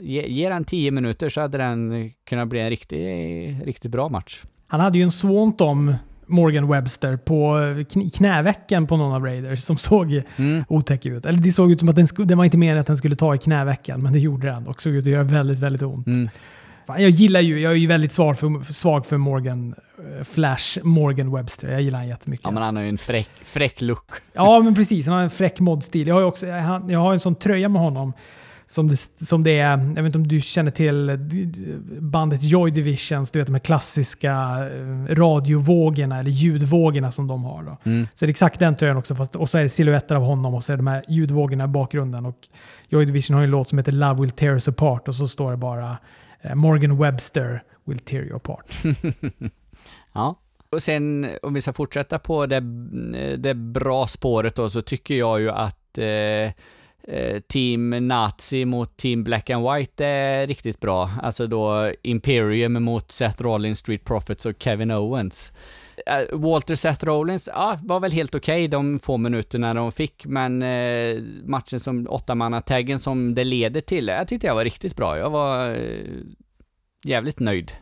ge, 0.00 0.26
ge 0.26 0.48
den 0.48 0.64
10 0.64 0.90
minuter 0.90 1.28
så 1.28 1.40
hade 1.40 1.58
den 1.58 2.10
kunnat 2.24 2.48
bli 2.48 2.60
en 2.60 2.70
riktigt, 2.70 3.64
riktigt 3.64 3.90
bra 3.90 4.08
match. 4.08 4.42
Han 4.66 4.80
hade 4.80 4.98
ju 4.98 5.04
en 5.04 5.12
Swanton, 5.12 5.94
Morgan 6.30 6.68
Webster, 6.68 7.16
på 7.16 7.34
kn- 7.90 8.10
knävecken 8.16 8.86
på 8.86 8.96
någon 8.96 9.12
av 9.14 9.24
Raiders 9.24 9.62
som 9.64 9.78
såg 9.78 10.22
Mm. 10.36 10.64
otäck 10.68 11.06
ut. 11.06 11.26
Eller 11.26 11.38
det 11.38 11.52
såg 11.52 11.70
ut 11.72 11.78
som 11.78 11.88
att 11.88 11.96
den, 11.96 12.06
det 12.24 12.34
var 12.34 12.44
inte 12.44 12.56
meningen 12.56 12.80
att 12.80 12.86
den 12.86 12.96
skulle 12.96 13.16
ta 13.16 13.34
i 13.34 13.38
knävecken, 13.38 14.02
men 14.02 14.12
det 14.12 14.18
gjorde 14.18 14.46
den 14.46 14.66
och 14.66 14.82
såg 14.82 14.92
ut 14.92 15.04
att 15.06 15.10
göra 15.12 15.22
väldigt, 15.22 15.58
väldigt 15.58 15.82
ont. 15.82 16.06
Mm. 16.06 16.28
Fan, 16.86 17.02
jag 17.02 17.10
gillar 17.10 17.40
ju, 17.40 17.60
jag 17.60 17.72
är 17.72 17.76
ju 17.76 17.86
väldigt 17.86 18.12
svag 18.12 18.38
för, 18.38 18.72
svag 18.72 19.06
för 19.06 19.16
Morgan, 19.16 19.74
eh, 20.18 20.24
Flash 20.24 20.78
Morgan 20.82 21.32
Webster. 21.34 21.68
Jag 21.72 21.82
gillar 21.82 21.98
han 21.98 22.08
jättemycket. 22.08 22.44
Ja, 22.46 22.50
men 22.50 22.62
han 22.62 22.76
har 22.76 22.82
ju 22.82 22.88
en 22.88 22.98
fräck, 22.98 23.28
fräck 23.44 23.80
look. 23.80 24.10
Ja, 24.32 24.60
men 24.60 24.74
precis. 24.74 25.06
Han 25.06 25.16
har 25.16 25.22
en 25.22 25.30
fräck 25.30 25.60
modstil. 25.60 26.08
Jag 26.08 26.14
har 26.14 26.22
också, 26.22 26.46
jag 26.46 26.62
har, 26.62 26.82
jag 26.90 26.98
har 27.00 27.12
en 27.12 27.20
sån 27.20 27.34
tröja 27.34 27.68
med 27.68 27.82
honom. 27.82 28.12
Som 28.70 28.88
det, 28.88 28.96
som 29.26 29.42
det 29.42 29.58
är, 29.58 29.78
jag 29.78 30.02
vet 30.02 30.04
inte 30.06 30.18
om 30.18 30.28
du 30.28 30.40
känner 30.40 30.70
till 30.70 31.18
bandet 32.00 32.42
Joy 32.42 32.70
Divisions, 32.70 33.30
du 33.30 33.38
vet 33.38 33.46
de 33.46 33.52
här 33.52 33.60
klassiska 33.60 34.32
eh, 34.32 35.14
radiovågorna 35.14 36.18
eller 36.18 36.30
ljudvågorna 36.30 37.12
som 37.12 37.26
de 37.26 37.44
har. 37.44 37.62
Då. 37.62 37.76
Mm. 37.90 38.06
Så 38.14 38.24
det 38.24 38.26
är 38.26 38.30
exakt 38.30 38.60
den 38.60 38.76
tröjan 38.76 38.96
också, 38.96 39.14
fast, 39.14 39.36
och 39.36 39.50
så 39.50 39.58
är 39.58 39.62
det 39.62 39.68
silhuetter 39.68 40.14
av 40.14 40.22
honom 40.22 40.54
och 40.54 40.64
så 40.64 40.72
är 40.72 40.76
det 40.76 40.82
de 40.82 40.86
här 40.86 41.04
ljudvågorna 41.08 41.64
i 41.64 41.66
bakgrunden. 41.66 42.26
Och 42.26 42.36
Joy 42.88 43.04
Division 43.04 43.36
har 43.36 43.42
en 43.42 43.50
låt 43.50 43.68
som 43.68 43.78
heter 43.78 43.92
Love 43.92 44.20
Will 44.20 44.30
Tear 44.30 44.52
Us 44.52 44.68
Apart 44.68 45.08
och 45.08 45.14
så 45.14 45.28
står 45.28 45.50
det 45.50 45.56
bara 45.56 45.98
eh, 46.40 46.54
Morgan 46.54 46.98
Webster 46.98 47.62
Will 47.84 47.98
Tear 47.98 48.22
You 48.22 48.36
Apart. 48.36 48.70
Ja. 50.12 50.38
Och 50.70 50.82
sen 50.82 51.30
om 51.42 51.54
vi 51.54 51.60
ska 51.60 51.72
fortsätta 51.72 52.18
på 52.18 52.46
det, 52.46 52.60
det 53.36 53.54
bra 53.54 54.06
spåret 54.06 54.54
då 54.54 54.70
så 54.70 54.82
tycker 54.82 55.14
jag 55.14 55.40
ju 55.40 55.50
att 55.50 55.98
eh, 55.98 56.52
Eh, 57.08 57.40
team 57.40 58.08
Nazi 58.08 58.64
mot 58.64 58.96
Team 58.96 59.24
Black 59.24 59.50
and 59.50 59.72
White 59.72 60.06
är 60.06 60.46
riktigt 60.46 60.80
bra. 60.80 61.10
Alltså 61.22 61.46
då 61.46 61.92
Imperium 62.02 62.84
mot 62.84 63.12
Seth 63.12 63.42
Rollins, 63.42 63.78
Street 63.78 64.04
Profits 64.04 64.46
och 64.46 64.54
Kevin 64.58 64.90
Owens. 64.90 65.52
Eh, 66.06 66.38
Walter 66.38 66.74
Seth 66.74 67.04
Rollins, 67.04 67.48
ja, 67.52 67.78
var 67.82 68.00
väl 68.00 68.12
helt 68.12 68.34
okej 68.34 68.68
de 68.68 68.98
få 68.98 69.16
minuterna 69.16 69.74
de 69.74 69.92
fick, 69.92 70.26
men 70.26 70.62
eh, 70.62 71.22
matchen 71.44 71.80
som 71.80 72.06
åttamannataggen 72.10 72.98
som 72.98 73.34
det 73.34 73.44
leder 73.44 73.80
till, 73.80 74.08
jag 74.08 74.28
tyckte 74.28 74.46
jag 74.46 74.54
var 74.54 74.64
riktigt 74.64 74.96
bra. 74.96 75.18
Jag 75.18 75.30
var 75.30 75.70
eh, 75.70 76.04
jävligt 77.04 77.38
nöjd. 77.38 77.72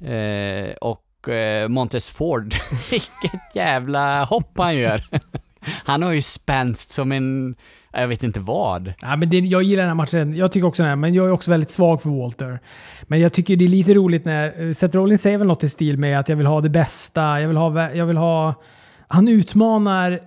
Eh, 0.00 0.74
och 0.80 1.28
eh, 1.28 1.68
Montes 1.68 2.10
Ford, 2.10 2.54
vilket 2.90 3.54
jävla 3.54 4.24
hopp 4.24 4.58
han 4.58 4.76
gör. 4.76 5.04
han 5.84 6.02
har 6.02 6.12
ju 6.12 6.22
spänst 6.22 6.92
som 6.92 7.12
en, 7.12 7.56
jag 7.96 8.08
vet 8.08 8.22
inte 8.22 8.40
vad. 8.40 8.92
Ja, 9.00 9.16
men 9.16 9.30
det, 9.30 9.38
jag 9.38 9.62
gillar 9.62 9.82
den 9.82 9.88
här 9.88 9.94
matchen. 9.94 10.36
Jag 10.36 10.52
tycker 10.52 10.66
också 10.66 10.82
den 10.82 10.88
här, 10.88 10.96
men 10.96 11.14
jag 11.14 11.26
är 11.26 11.30
också 11.32 11.50
väldigt 11.50 11.70
svag 11.70 12.02
för 12.02 12.10
Walter. 12.10 12.60
Men 13.02 13.20
jag 13.20 13.32
tycker 13.32 13.56
det 13.56 13.64
är 13.64 13.68
lite 13.68 13.94
roligt 13.94 14.24
när 14.24 14.72
Seth 14.72 14.96
Rollins 14.96 15.22
säger 15.22 15.38
väl 15.38 15.46
något 15.46 15.64
i 15.64 15.68
stil 15.68 15.98
med 15.98 16.18
att 16.20 16.28
jag 16.28 16.36
vill 16.36 16.46
ha 16.46 16.60
det 16.60 16.70
bästa. 16.70 17.40
Jag 17.40 17.48
vill 17.48 17.56
ha... 17.56 17.92
Jag 17.92 18.06
vill 18.06 18.16
ha 18.16 18.54
han 19.08 19.28
utmanar 19.28 20.20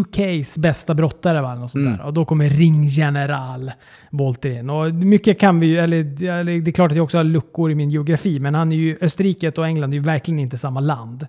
UKs 0.00 0.58
bästa 0.58 0.94
brottare 0.94 1.40
va? 1.40 1.54
Något 1.54 1.70
sånt 1.70 1.86
Mm. 1.86 1.98
där. 1.98 2.06
Och 2.06 2.12
då 2.14 2.24
kommer 2.24 2.48
ringgeneral 2.48 3.72
Walter 4.10 4.50
in. 4.50 4.70
Och 4.70 4.94
mycket 4.94 5.40
kan 5.40 5.60
vi 5.60 5.66
ju, 5.66 5.78
eller, 5.78 6.22
eller 6.24 6.60
det 6.60 6.70
är 6.70 6.72
klart 6.72 6.90
att 6.90 6.96
jag 6.96 7.04
också 7.04 7.16
har 7.16 7.24
luckor 7.24 7.70
i 7.70 7.74
min 7.74 7.90
geografi, 7.90 8.38
men 8.40 8.54
han 8.54 8.72
är 8.72 8.76
ju, 8.76 8.98
Österrike 9.00 9.50
och 9.50 9.66
England 9.66 9.90
är 9.92 9.94
ju 9.94 10.02
verkligen 10.02 10.38
inte 10.38 10.58
samma 10.58 10.80
land. 10.80 11.26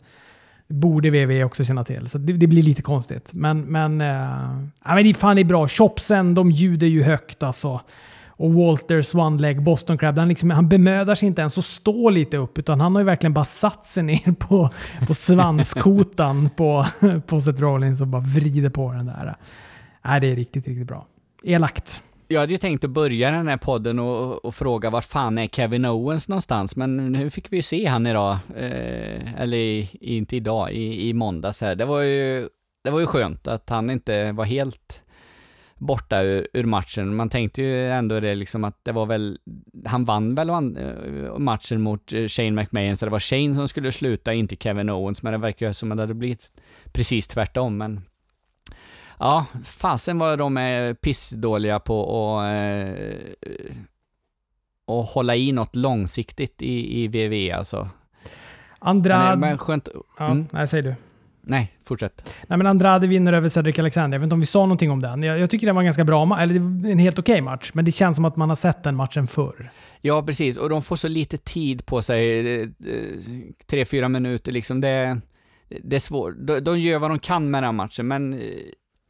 Borde 0.70 1.10
WWE 1.10 1.44
också 1.44 1.66
känna 1.66 1.84
till, 1.84 2.10
så 2.10 2.18
det, 2.18 2.34
det 2.34 2.48
blir 2.48 2.64
lite 2.64 2.82
konstigt. 2.82 3.32
Men, 3.34 3.62
men, 3.62 4.02
eh, 4.02 4.08
ja, 4.86 4.96
men 4.96 5.04
det 5.04 5.14
fan 5.14 5.36
det 5.36 5.42
är 5.42 5.46
bra. 5.46 5.68
Chopsen, 5.68 6.36
de 6.36 6.52
ljuder 6.52 6.88
ju 6.88 7.04
högt 7.04 7.44
alltså. 7.44 7.82
Och 8.28 8.54
Walters 8.54 9.16
one 9.16 9.42
leg 9.42 9.62
Boston 9.62 9.98
Crab, 9.98 10.18
han, 10.18 10.28
liksom, 10.28 10.50
han 10.50 10.70
bemödar 10.70 11.16
sig 11.16 11.28
inte 11.28 11.42
ens 11.42 11.58
att 11.58 11.66
stå 11.66 12.10
lite 12.10 12.38
upp, 12.38 12.58
utan 12.58 12.82
han 12.82 12.96
har 12.96 13.02
ju 13.02 13.06
verkligen 13.06 13.34
bara 13.34 13.46
satt 13.46 13.88
sig 13.88 14.04
ner 14.04 14.32
på, 14.40 14.70
på 15.08 15.14
svanskotan 15.14 16.50
på, 16.56 16.86
på 17.28 17.42
Seth 17.42 17.62
Rollins 17.62 18.02
och 18.02 18.08
bara 18.08 18.22
vrider 18.22 18.70
på 18.70 18.94
den 18.94 19.06
där. 19.06 19.36
Nej, 20.06 20.20
det 20.22 20.28
är 20.28 20.36
riktigt, 20.36 20.68
riktigt 20.68 20.88
bra. 20.88 21.06
Elakt. 21.44 22.02
Jag 22.32 22.40
hade 22.40 22.52
ju 22.52 22.58
tänkt 22.58 22.84
att 22.84 22.90
börja 22.90 23.32
den 23.32 23.48
här 23.48 23.58
podden 23.58 24.00
och, 24.00 24.46
och 24.46 24.56
fråga 24.56 24.90
vart 24.90 25.06
fan 25.06 25.38
är 25.38 25.48
Kevin 25.48 25.86
Owens 25.86 26.30
någonstans, 26.30 26.76
men 26.76 27.12
nu 27.12 27.30
fick 27.30 27.54
vi 27.54 27.58
ju 27.58 27.64
se 27.64 27.86
han 27.86 28.08
idag. 28.08 28.38
Eh, 28.56 29.42
eller 29.42 29.58
i, 29.58 29.90
inte 30.02 30.36
idag, 30.36 30.72
i, 30.72 31.10
i 31.10 31.14
måndags 31.14 31.62
här. 31.62 31.76
Det 31.76 31.86
var 31.86 32.02
ju, 32.02 32.50
det 32.84 32.90
var 32.90 33.00
ju 33.00 33.06
skönt 33.06 33.48
att 33.48 33.70
han 33.70 33.90
inte 33.90 34.32
var 34.32 34.46
helt 34.46 35.04
borta 35.76 36.22
ur, 36.22 36.48
ur 36.54 36.64
matchen. 36.64 37.16
Man 37.16 37.30
tänkte 37.30 37.62
ju 37.62 37.92
ändå 37.92 38.20
det 38.20 38.36
liksom 38.36 38.64
att 38.64 38.80
det 38.84 38.92
var 38.92 39.06
väl, 39.06 39.40
han 39.86 40.06
vann 40.06 40.36
väl 40.36 40.50
eh, 40.50 41.38
matchen 41.38 41.82
mot 41.82 42.14
eh, 42.14 42.28
Shane 42.28 42.52
McMahon, 42.52 42.98
så 42.98 43.06
det 43.06 43.12
var 43.12 43.20
Shane 43.20 43.56
som 43.56 43.68
skulle 43.68 43.92
sluta, 43.92 44.34
inte 44.34 44.56
Kevin 44.56 44.90
Owens, 44.90 45.24
men 45.24 45.34
det 45.34 45.40
verkar 45.40 45.68
ju 45.68 45.74
som 45.74 45.92
att 45.92 45.98
det 45.98 46.04
hade 46.04 46.14
blivit 46.14 46.52
precis 46.92 47.28
tvärtom, 47.28 47.78
men 47.78 48.02
Ja, 49.20 49.46
fasen 49.64 50.18
vad 50.20 50.40
de 50.40 50.58
är 50.58 50.94
pissdåliga 50.94 51.80
på 51.80 52.04
att 52.40 52.54
eh, 52.56 52.94
och 54.86 55.04
hålla 55.04 55.36
i 55.36 55.52
något 55.52 55.76
långsiktigt 55.76 56.62
i, 56.62 57.04
i 57.04 57.08
VV 57.08 57.52
alltså. 57.58 57.78
Men, 57.78 58.90
Andrade... 58.90 59.38
men 59.38 59.58
skönt. 59.58 59.90
ja, 60.20 60.26
Mm. 60.32 60.48
nej, 60.52 60.68
säg 60.68 60.82
du. 60.82 60.96
Nej, 61.42 61.74
fortsätt. 61.86 62.34
Nej, 62.48 62.58
men 62.58 62.68
Andrade 62.68 63.08
vinner 63.08 63.34
över 63.34 63.50
Cedric 63.50 63.80
Alexander. 63.80 64.16
Jag 64.16 64.20
vet 64.20 64.26
inte 64.26 64.34
om 64.34 64.40
vi 64.40 64.46
sa 64.46 64.60
någonting 64.60 64.92
om 64.92 65.02
den. 65.02 65.24
Jag, 65.24 65.40
jag 65.40 65.50
tycker 65.50 65.68
det 65.68 65.74
var 65.74 65.82
en 65.82 65.86
ganska 65.86 66.04
bra 66.06 66.26
match, 66.26 66.40
eller 66.42 66.56
en 66.92 67.00
helt 67.00 67.20
okej 67.20 67.42
match, 67.42 67.72
men 67.74 67.86
det 67.86 67.92
känns 67.92 68.16
som 68.16 68.26
att 68.26 68.36
man 68.36 68.50
har 68.50 68.56
sett 68.56 68.84
den 68.84 68.96
matchen 68.96 69.28
förr. 69.28 69.72
Ja, 70.02 70.24
precis. 70.24 70.58
Och 70.58 70.70
de 70.70 70.82
får 70.82 70.96
så 70.96 71.08
lite 71.08 71.38
tid 71.38 71.86
på 71.86 72.02
sig. 72.02 72.40
eh, 72.62 72.62
eh, 72.62 73.20
Tre, 73.68 73.86
fyra 73.86 74.10
minuter 74.10 74.52
liksom. 74.52 74.82
Det, 74.82 75.22
det 75.84 75.96
är 75.96 76.00
svårt. 76.00 76.34
De, 76.38 76.60
de 76.60 76.80
gör 76.80 77.00
vad 77.00 77.12
de 77.12 77.20
kan 77.20 77.52
med 77.52 77.64
den 77.64 77.76
matchen, 77.76 78.08
men 78.08 78.34
eh, 78.34 78.40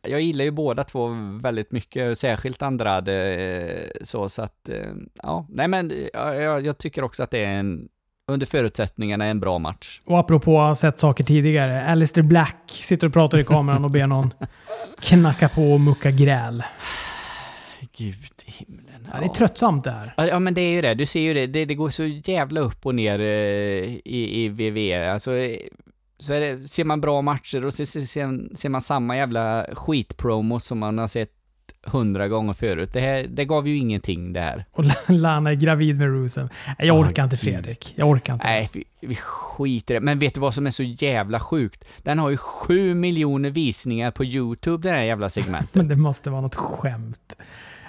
jag 0.02 0.22
gillar 0.22 0.45
ju 0.45 0.52
båda 0.52 0.84
två 0.84 1.08
väldigt 1.41 1.72
mycket, 1.72 2.20
särskilt 2.20 2.62
Andrade 2.62 3.34
eh, 3.34 3.89
så, 4.02 4.30
så 4.30 4.41
att, 4.41 4.70
eh, 4.70 4.93
ja, 5.24 5.45
nej 5.50 5.68
men 5.68 5.91
ja, 6.14 6.36
jag, 6.36 6.66
jag 6.66 6.78
tycker 6.78 7.04
också 7.04 7.24
att 7.24 7.32
det 7.32 7.45
är 7.45 7.54
en, 7.54 7.88
under 8.28 8.45
förutsättningarna, 8.45 9.26
en 9.26 9.39
bra 9.39 9.60
match. 9.60 10.02
Och 10.06 10.20
apropå 10.20 10.62
att 10.62 10.68
ha 10.68 10.76
sett 10.76 11.00
saker 11.00 11.24
tidigare. 11.24 11.86
Alistair 11.86 12.24
Black 12.24 12.72
sitter 12.72 13.08
och 13.08 13.14
pratar 13.14 13.39
i 13.39 13.43
kameran 13.43 13.86
och 13.86 13.91
ber 13.91 14.08
någon 14.08 14.34
knacka 15.00 15.50
på 15.50 15.74
och 15.74 15.82
mucka 15.82 16.12
gräl. 16.12 16.64
Gud 17.97 18.16
i 18.45 18.52
himlen. 18.52 19.08
Ja, 19.14 19.20
det 19.20 19.26
är 19.26 19.30
tröttsamt 19.30 19.84
det 19.84 19.91
här. 19.91 20.14
Ja, 20.18 20.28
ja, 20.28 20.39
men 20.39 20.54
det 20.54 20.62
är 20.62 20.72
ju 20.72 20.82
det. 20.82 20.93
Du 20.93 21.06
ser 21.06 21.20
ju 21.20 21.34
det. 21.34 21.47
Det, 21.47 21.66
det 21.66 21.76
går 21.76 21.89
så 21.89 22.06
jävla 22.06 22.62
upp 22.62 22.86
och 22.86 22.95
ner 22.95 23.20
eh, 23.20 23.26
i, 23.26 24.43
i 24.43 24.50
VV. 24.50 24.93
Alltså, 25.12 25.36
eh, 25.36 25.60
så 26.20 26.32
det, 26.32 26.70
ser 26.70 26.84
man 26.84 27.01
bra 27.01 27.22
matcher 27.22 27.65
och 27.65 27.74
så 27.74 27.86
ser, 27.86 28.01
ser, 28.01 28.55
ser 28.55 28.70
man 28.70 28.82
samma 28.82 29.17
jävla 29.17 29.65
skitpromo 29.74 30.59
som 30.59 30.80
man 30.80 30.97
har 30.97 31.07
sett 31.07 31.32
hundra 31.84 32.28
gånger 32.28 32.53
förut. 32.53 32.89
Det, 32.93 32.99
här, 32.99 33.28
det 33.30 33.45
gav 33.45 33.67
ju 33.67 33.78
ingenting 33.78 34.34
det 34.34 34.39
här. 34.41 34.65
Och 34.72 34.86
Lana 35.07 35.49
är 35.49 35.55
gravid 35.55 35.97
med 35.97 36.07
Rusev. 36.07 36.49
Jag 36.78 36.97
Ah, 36.97 36.99
orkar 36.99 37.24
inte 37.24 37.36
gud. 37.36 37.39
Fredrik. 37.43 37.93
Jag 37.95 38.09
orkar 38.09 38.34
inte. 38.34 38.47
Nej, 38.47 38.70
vi, 38.74 38.84
vi 39.01 39.15
skiter 39.15 39.93
det. 39.93 39.99
Men 39.99 40.20
vet 40.20 40.34
du 40.34 40.39
vad 40.41 40.53
som 40.53 40.65
är 40.65 40.70
så 40.70 40.84
jävla 40.84 41.39
sjukt? 41.39 41.86
Den 41.97 42.20
har 42.20 42.30
ju 42.30 42.38
sju 42.38 42.93
miljoner 42.93 43.49
visningar 43.49 44.11
på 44.11 44.26
YouTube, 44.26 44.89
det 44.89 44.95
här 44.95 45.03
jävla 45.03 45.30
segmentet. 45.30 45.70
Men 45.76 45.88
det 45.88 45.95
måste 45.95 46.30
vara 46.30 46.41
något 46.41 46.55
skämt. 46.55 47.36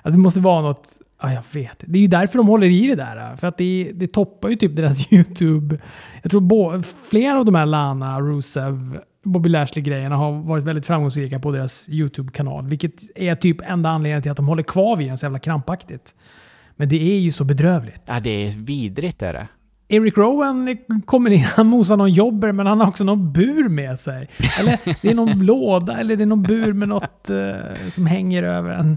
Alltså, 0.02 0.16
det 0.16 0.22
måste 0.22 0.40
vara 0.40 0.62
något... 0.62 0.88
Ja, 1.22 1.32
jag 1.32 1.42
vet. 1.50 1.76
Det 1.80 1.98
är 1.98 2.02
ju 2.02 2.06
därför 2.06 2.38
de 2.38 2.48
håller 2.48 2.66
i 2.66 2.86
det 2.86 2.94
där. 2.94 3.36
För 3.36 3.46
att 3.46 3.58
det, 3.58 3.90
det 3.94 4.08
toppar 4.08 4.48
ju 4.48 4.56
typ 4.56 4.76
deras 4.76 5.12
YouTube. 5.12 5.78
Jag 6.22 6.30
tror 6.30 6.40
bo, 6.40 6.82
flera 6.82 7.38
av 7.38 7.44
de 7.44 7.54
här 7.54 7.66
Lana, 7.66 8.20
Rusev, 8.20 8.98
Bobby 9.24 9.48
Lashley-grejerna 9.48 10.16
har 10.16 10.32
varit 10.32 10.64
väldigt 10.64 10.86
framgångsrika 10.86 11.38
på 11.38 11.50
deras 11.52 11.88
YouTube-kanal. 11.88 12.66
Vilket 12.66 12.92
är 13.18 13.34
typ 13.34 13.56
enda 13.60 13.90
anledningen 13.90 14.22
till 14.22 14.30
att 14.30 14.36
de 14.36 14.48
håller 14.48 14.62
kvar 14.62 14.96
vid 14.96 15.08
den 15.08 15.18
så 15.18 15.26
jävla 15.26 15.38
krampaktigt. 15.38 16.14
Men 16.76 16.88
det 16.88 17.02
är 17.16 17.18
ju 17.18 17.32
så 17.32 17.44
bedrövligt. 17.44 18.02
Ja, 18.06 18.20
det 18.20 18.30
är 18.46 18.50
vidrigt 18.50 19.22
är 19.22 19.32
det. 19.32 19.48
Eric 19.88 20.16
Rowan 20.16 20.76
kommer 21.04 21.30
in, 21.30 21.40
han 21.44 21.66
mosar 21.66 21.96
någon 21.96 22.10
jobber 22.12 22.52
men 22.52 22.66
han 22.66 22.80
har 22.80 22.88
också 22.88 23.04
någon 23.04 23.32
bur 23.32 23.68
med 23.68 24.00
sig. 24.00 24.28
Eller 24.60 24.78
det 25.02 25.10
är 25.10 25.14
någon 25.14 25.46
låda 25.46 25.98
eller 26.00 26.16
det 26.16 26.24
är 26.24 26.26
någon 26.26 26.42
bur 26.42 26.72
med 26.72 26.88
något 26.88 27.30
eh, 27.30 27.88
som 27.90 28.06
hänger 28.06 28.42
över 28.42 28.70
en. 28.70 28.96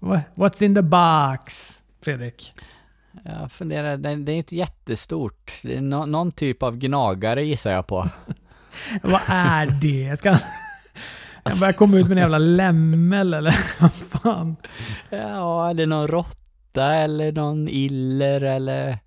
What- 0.00 0.20
What's 0.34 0.62
in 0.62 0.74
the 0.74 0.82
box? 0.82 1.72
Fredrik. 2.04 2.52
Jag 3.24 3.52
funderar, 3.52 3.96
det, 3.96 4.16
det 4.16 4.32
är 4.32 4.36
inte 4.36 4.56
jättestort. 4.56 5.52
Det 5.62 5.76
är 5.76 5.80
nå- 5.80 6.06
någon 6.06 6.32
typ 6.32 6.62
av 6.62 6.76
gnagare 6.76 7.44
gissar 7.44 7.70
jag 7.70 7.86
på. 7.86 8.08
Vad 9.02 9.20
är 9.26 9.66
det? 9.66 10.16
Ska 10.18 10.28
jag 11.44 11.58
börja 11.58 11.72
komma 11.72 11.96
ut 11.96 12.08
med 12.08 12.12
en 12.12 12.22
jävla 12.22 12.38
lämmel 12.38 13.34
eller 13.34 13.56
vad 13.80 13.92
fan? 13.92 14.56
Ja, 15.10 15.72
det 15.76 15.82
är 15.82 15.86
någon 15.86 16.08
råtta 16.08 16.94
eller 16.94 17.32
någon 17.32 17.68
iller 17.68 18.40
eller 18.40 18.98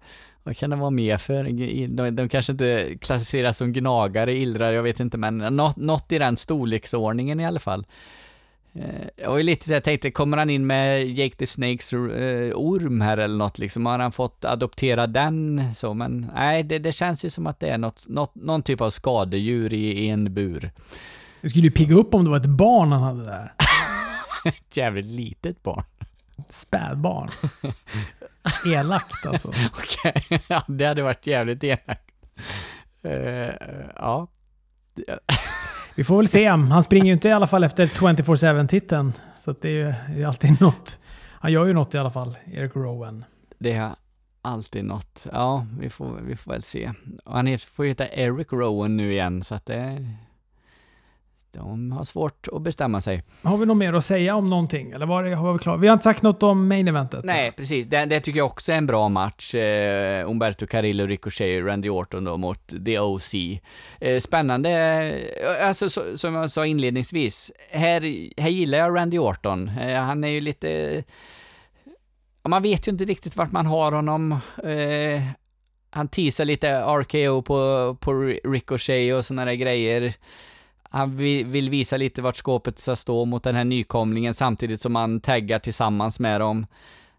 vad 0.43 0.57
kan 0.57 0.69
det 0.69 0.75
vara 0.75 0.89
mer 0.89 1.17
för? 1.17 1.43
De, 1.87 2.11
de 2.11 2.29
kanske 2.29 2.51
inte 2.51 2.97
klassificeras 3.01 3.57
som 3.57 3.73
gnagare, 3.73 4.33
illrar, 4.37 4.71
jag 4.71 4.83
vet 4.83 4.99
inte, 4.99 5.17
men 5.17 5.37
något, 5.37 5.75
något 5.75 6.11
i 6.11 6.19
den 6.19 6.37
storleksordningen 6.37 7.39
i 7.39 7.45
alla 7.45 7.59
fall. 7.59 7.85
Jag 9.15 9.29
var 9.29 9.37
ju 9.37 9.43
lite 9.43 9.65
så 9.65 9.73
jag 9.73 9.83
tänkte, 9.83 10.11
kommer 10.11 10.37
han 10.37 10.49
in 10.49 10.67
med 10.67 11.07
Jake 11.07 11.35
the 11.35 11.45
Snakes 11.45 11.93
eh, 11.93 12.51
orm 12.55 13.01
här 13.01 13.17
eller 13.17 13.37
något 13.37 13.57
liksom? 13.57 13.85
Har 13.85 13.99
han 13.99 14.11
fått 14.11 14.45
adoptera 14.45 15.07
den 15.07 15.73
så? 15.75 15.93
Men 15.93 16.31
nej, 16.35 16.63
det, 16.63 16.79
det 16.79 16.91
känns 16.91 17.25
ju 17.25 17.29
som 17.29 17.47
att 17.47 17.59
det 17.59 17.69
är 17.69 17.77
något, 17.77 18.05
något, 18.07 18.35
någon 18.35 18.63
typ 18.63 18.81
av 18.81 18.89
skadedjur 18.89 19.73
i, 19.73 19.91
i 19.91 20.09
en 20.09 20.33
bur. 20.33 20.71
Det 21.41 21.49
skulle 21.49 21.65
ju 21.65 21.71
pigga 21.71 21.95
upp 21.95 22.13
om 22.13 22.23
det 22.23 22.29
var 22.29 22.37
ett 22.37 22.45
barn 22.45 22.91
han 22.91 23.03
hade 23.03 23.23
där. 23.23 23.53
Ett 24.45 24.77
jävligt 24.77 25.05
litet 25.05 25.63
barn. 25.63 25.83
Spädbarn. 26.49 27.29
Elakt 28.73 29.25
alltså. 29.25 29.47
Okej, 29.73 30.41
ja, 30.47 30.63
det 30.67 30.85
hade 30.85 31.01
varit 31.01 31.27
jävligt 31.27 31.63
elakt. 31.63 32.11
Eh, 33.03 33.53
ja. 33.95 34.27
Vi 35.95 36.03
får 36.03 36.17
väl 36.17 36.27
se. 36.27 36.47
Han 36.47 36.83
springer 36.83 37.05
ju 37.05 37.13
inte 37.13 37.27
i 37.27 37.31
alla 37.31 37.47
fall 37.47 37.63
efter 37.63 37.87
24-7-titeln. 37.87 39.13
Så 39.39 39.51
att 39.51 39.61
det 39.61 39.81
är 39.81 40.15
ju 40.15 40.25
alltid 40.25 40.61
något. 40.61 40.99
Han 41.31 41.51
gör 41.51 41.65
ju 41.65 41.73
något 41.73 41.95
i 41.95 41.97
alla 41.97 42.11
fall, 42.11 42.37
Eric 42.45 42.75
Rowan. 42.75 43.25
Det 43.57 43.71
är 43.71 43.91
alltid 44.41 44.85
något. 44.85 45.27
Ja, 45.31 45.65
vi 45.79 45.89
får, 45.89 46.19
vi 46.21 46.35
får 46.35 46.51
väl 46.51 46.61
se. 46.61 46.91
Och 47.25 47.33
han 47.33 47.57
får 47.59 47.85
ju 47.85 47.89
heta 47.89 48.07
Eric 48.07 48.51
Rowan 48.51 48.97
nu 48.97 49.11
igen, 49.11 49.43
så 49.43 49.55
att 49.55 49.65
det... 49.65 50.07
De 51.55 51.91
har 51.91 52.03
svårt 52.03 52.47
att 52.51 52.61
bestämma 52.61 53.01
sig. 53.01 53.23
Har 53.41 53.57
vi 53.57 53.65
något 53.65 53.77
mer 53.77 53.93
att 53.93 54.05
säga 54.05 54.35
om 54.35 54.49
någonting? 54.49 54.91
Eller 54.91 55.05
var 55.05 55.23
det, 55.23 55.35
har 55.35 55.53
vi 55.53 55.59
klart? 55.59 55.79
Vi 55.79 55.87
har 55.87 55.93
inte 55.93 56.03
sagt 56.03 56.21
något 56.21 56.43
om 56.43 56.67
main 56.67 56.87
eventet. 56.87 57.25
Nej, 57.25 57.51
precis. 57.51 57.85
Det, 57.85 58.05
det 58.05 58.19
tycker 58.19 58.37
jag 58.37 58.45
också 58.45 58.71
är 58.71 58.77
en 58.77 58.87
bra 58.87 59.09
match. 59.09 59.55
Eh, 59.55 60.29
Umberto 60.29 60.67
Carrillo, 60.67 61.05
Ricochet, 61.05 61.65
Randy 61.65 61.89
Orton 61.89 62.23
då 62.23 62.37
mot 62.37 62.85
The 62.85 62.99
OC. 62.99 63.33
Eh, 63.99 64.19
spännande. 64.19 64.69
Eh, 64.69 65.67
Alltså, 65.67 65.89
så, 65.89 66.17
som 66.17 66.33
jag 66.33 66.51
sa 66.51 66.65
inledningsvis, 66.65 67.51
här, 67.69 68.01
här 68.41 68.49
gillar 68.49 68.77
jag 68.77 68.95
Randy 68.97 69.17
Orton. 69.19 69.69
Eh, 69.79 70.01
han 70.01 70.23
är 70.23 70.27
ju 70.27 70.41
lite... 70.41 71.03
Man 72.47 72.63
vet 72.63 72.87
ju 72.87 72.91
inte 72.91 73.05
riktigt 73.05 73.35
vart 73.35 73.51
man 73.51 73.65
har 73.65 73.91
honom. 73.91 74.31
Eh, 74.63 75.21
han 75.89 76.07
teasar 76.07 76.45
lite 76.45 76.79
RKO 76.81 77.41
på, 77.41 77.97
på 77.99 78.13
Ricochet 78.43 79.15
och 79.15 79.25
sådana 79.25 79.45
där 79.45 79.53
grejer. 79.53 80.13
Han 80.89 81.17
vill 81.17 81.69
visa 81.69 81.97
lite 81.97 82.21
vart 82.21 82.35
skåpet 82.35 82.79
ska 82.79 82.95
stå 82.95 83.25
mot 83.25 83.43
den 83.43 83.55
här 83.55 83.63
nykomlingen 83.63 84.33
samtidigt 84.33 84.81
som 84.81 84.95
han 84.95 85.19
taggar 85.19 85.59
tillsammans 85.59 86.19
med 86.19 86.41
dem. 86.41 86.65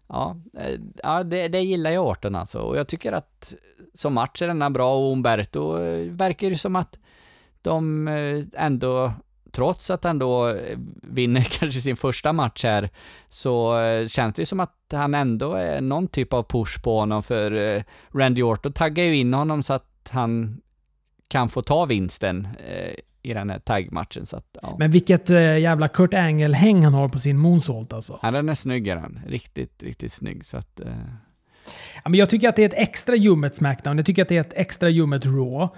Ja, 0.07 0.37
eh, 0.57 0.79
ja 1.03 1.23
det, 1.23 1.47
det 1.47 1.59
gillar 1.59 1.91
jag 1.91 2.07
Orton 2.07 2.35
alltså. 2.35 2.59
Och 2.59 2.77
jag 2.77 2.87
tycker 2.87 3.11
att 3.11 3.53
som 3.93 4.13
match 4.13 4.41
är 4.41 4.47
denna 4.47 4.69
bra 4.69 4.95
och 4.95 5.11
Umberto 5.11 5.81
eh, 5.81 6.11
verkar 6.11 6.49
ju 6.49 6.57
som 6.57 6.75
att 6.75 6.97
de 7.61 8.07
eh, 8.07 8.63
ändå 8.65 9.13
trots 9.51 9.89
att 9.89 10.03
han 10.03 10.19
då 10.19 10.57
vinner 11.01 11.41
kanske 11.59 11.81
sin 11.81 11.97
första 11.97 12.33
match 12.33 12.63
här, 12.63 12.89
så 13.29 13.75
känns 14.07 14.35
det 14.35 14.41
ju 14.41 14.45
som 14.45 14.59
att 14.59 14.75
han 14.91 15.13
ändå 15.13 15.53
är 15.53 15.81
någon 15.81 16.07
typ 16.07 16.33
av 16.33 16.43
push 16.43 16.81
på 16.83 16.99
honom, 16.99 17.23
för 17.23 17.83
Randy 18.11 18.43
Orton 18.43 18.73
taggar 18.73 19.03
ju 19.03 19.15
in 19.15 19.33
honom 19.33 19.63
så 19.63 19.73
att 19.73 20.09
han 20.09 20.61
kan 21.27 21.49
få 21.49 21.61
ta 21.61 21.85
vinsten 21.85 22.47
i 23.27 23.33
den 23.33 23.49
här 23.49 23.59
taggmatchen. 23.59 24.25
Så 24.25 24.37
att, 24.37 24.57
ja. 24.61 24.75
Men 24.79 24.91
vilket 24.91 25.29
jävla 25.29 25.87
Kurt 25.87 26.13
Angle-häng 26.13 26.83
han 26.83 26.93
har 26.93 27.09
på 27.09 27.19
sin 27.19 27.37
moonsault 27.37 27.93
alltså. 27.93 28.19
Ja, 28.21 28.31
den 28.31 28.49
är 28.49 28.53
snygg 28.53 28.85
den. 28.85 29.19
Riktigt, 29.27 29.83
riktigt 29.83 30.11
snygg. 30.11 30.45
Så 30.45 30.57
att, 30.57 30.79
ja, 32.03 32.09
men 32.09 32.13
jag 32.13 32.29
tycker 32.29 32.49
att 32.49 32.55
det 32.55 32.61
är 32.61 32.69
ett 32.69 32.87
extra 32.89 33.15
ljummet 33.15 33.55
Smackdown. 33.55 33.97
Jag 33.97 34.05
tycker 34.05 34.21
att 34.21 34.29
det 34.29 34.37
är 34.37 34.41
ett 34.41 34.53
extra 34.55 34.89
ljummet 34.89 35.25
Raw. 35.25 35.69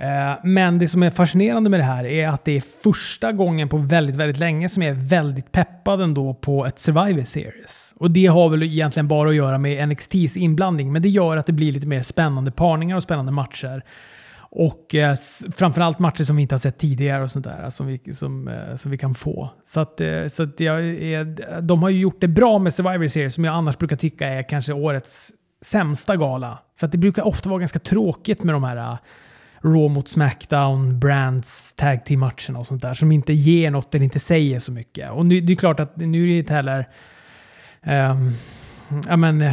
Eh, 0.00 0.38
men 0.42 0.78
det 0.78 0.88
som 0.88 1.02
är 1.02 1.10
fascinerande 1.10 1.70
med 1.70 1.80
det 1.80 1.84
här 1.84 2.04
är 2.04 2.28
att 2.28 2.44
det 2.44 2.56
är 2.56 2.60
första 2.82 3.32
gången 3.32 3.68
på 3.68 3.76
väldigt, 3.76 4.16
väldigt 4.16 4.38
länge 4.38 4.68
som 4.68 4.82
jag 4.82 4.90
är 4.90 5.08
väldigt 5.08 5.52
peppad 5.52 6.00
ändå 6.00 6.34
på 6.34 6.66
ett 6.66 6.78
Survivor 6.78 7.24
Series. 7.24 7.94
Och 7.96 8.10
det 8.10 8.26
har 8.26 8.48
väl 8.48 8.62
egentligen 8.62 9.08
bara 9.08 9.28
att 9.28 9.34
göra 9.34 9.58
med 9.58 9.88
NXTs 9.88 10.36
inblandning, 10.36 10.92
men 10.92 11.02
det 11.02 11.08
gör 11.08 11.36
att 11.36 11.46
det 11.46 11.52
blir 11.52 11.72
lite 11.72 11.86
mer 11.86 12.02
spännande 12.02 12.50
parningar 12.50 12.96
och 12.96 13.02
spännande 13.02 13.32
matcher. 13.32 13.82
Och 14.58 14.94
eh, 14.94 15.16
framförallt 15.54 15.98
matcher 15.98 16.24
som 16.24 16.36
vi 16.36 16.42
inte 16.42 16.54
har 16.54 16.60
sett 16.60 16.78
tidigare 16.78 17.22
och 17.22 17.30
sånt 17.30 17.44
där, 17.44 17.62
eh, 17.62 17.68
som 17.68 17.86
vi, 17.86 18.14
som, 18.14 18.48
eh, 18.48 18.76
som 18.76 18.90
vi 18.90 18.98
kan 18.98 19.14
få. 19.14 19.50
Så, 19.64 19.80
att, 19.80 20.00
eh, 20.00 20.28
så 20.28 20.42
att 20.42 20.60
jag 20.60 20.84
är, 20.84 21.60
de 21.60 21.82
har 21.82 21.90
ju 21.90 22.00
gjort 22.00 22.20
det 22.20 22.28
bra 22.28 22.58
med 22.58 22.74
Survivor 22.74 23.08
Series, 23.08 23.34
som 23.34 23.44
jag 23.44 23.54
annars 23.54 23.78
brukar 23.78 23.96
tycka 23.96 24.28
är 24.28 24.42
kanske 24.42 24.72
årets 24.72 25.32
sämsta 25.64 26.16
gala. 26.16 26.58
För 26.78 26.86
att 26.86 26.92
det 26.92 26.98
brukar 26.98 27.22
ofta 27.22 27.48
vara 27.48 27.58
ganska 27.58 27.78
tråkigt 27.78 28.42
med 28.42 28.54
de 28.54 28.64
här 28.64 28.76
eh, 28.76 28.98
Raw 29.62 29.88
mot 29.88 30.08
Smackdown, 30.08 31.00
Brands, 31.00 31.72
Tag 31.72 32.04
Team-matcherna 32.04 32.58
och 32.58 32.66
sånt 32.66 32.82
där 32.82 32.94
som 32.94 33.12
inte 33.12 33.32
ger 33.32 33.70
något 33.70 33.94
eller 33.94 34.04
inte 34.04 34.20
säger 34.20 34.60
så 34.60 34.72
mycket. 34.72 35.10
Och 35.10 35.26
nu, 35.26 35.40
det 35.40 35.52
är 35.52 35.56
klart 35.56 35.80
att 35.80 35.96
nu 35.96 36.22
är 36.22 36.26
det 36.26 36.38
inte 36.38 36.54
heller... 36.54 36.88
Um, 37.82 38.34
ja, 39.08 39.16
men, 39.16 39.40
eh, 39.40 39.52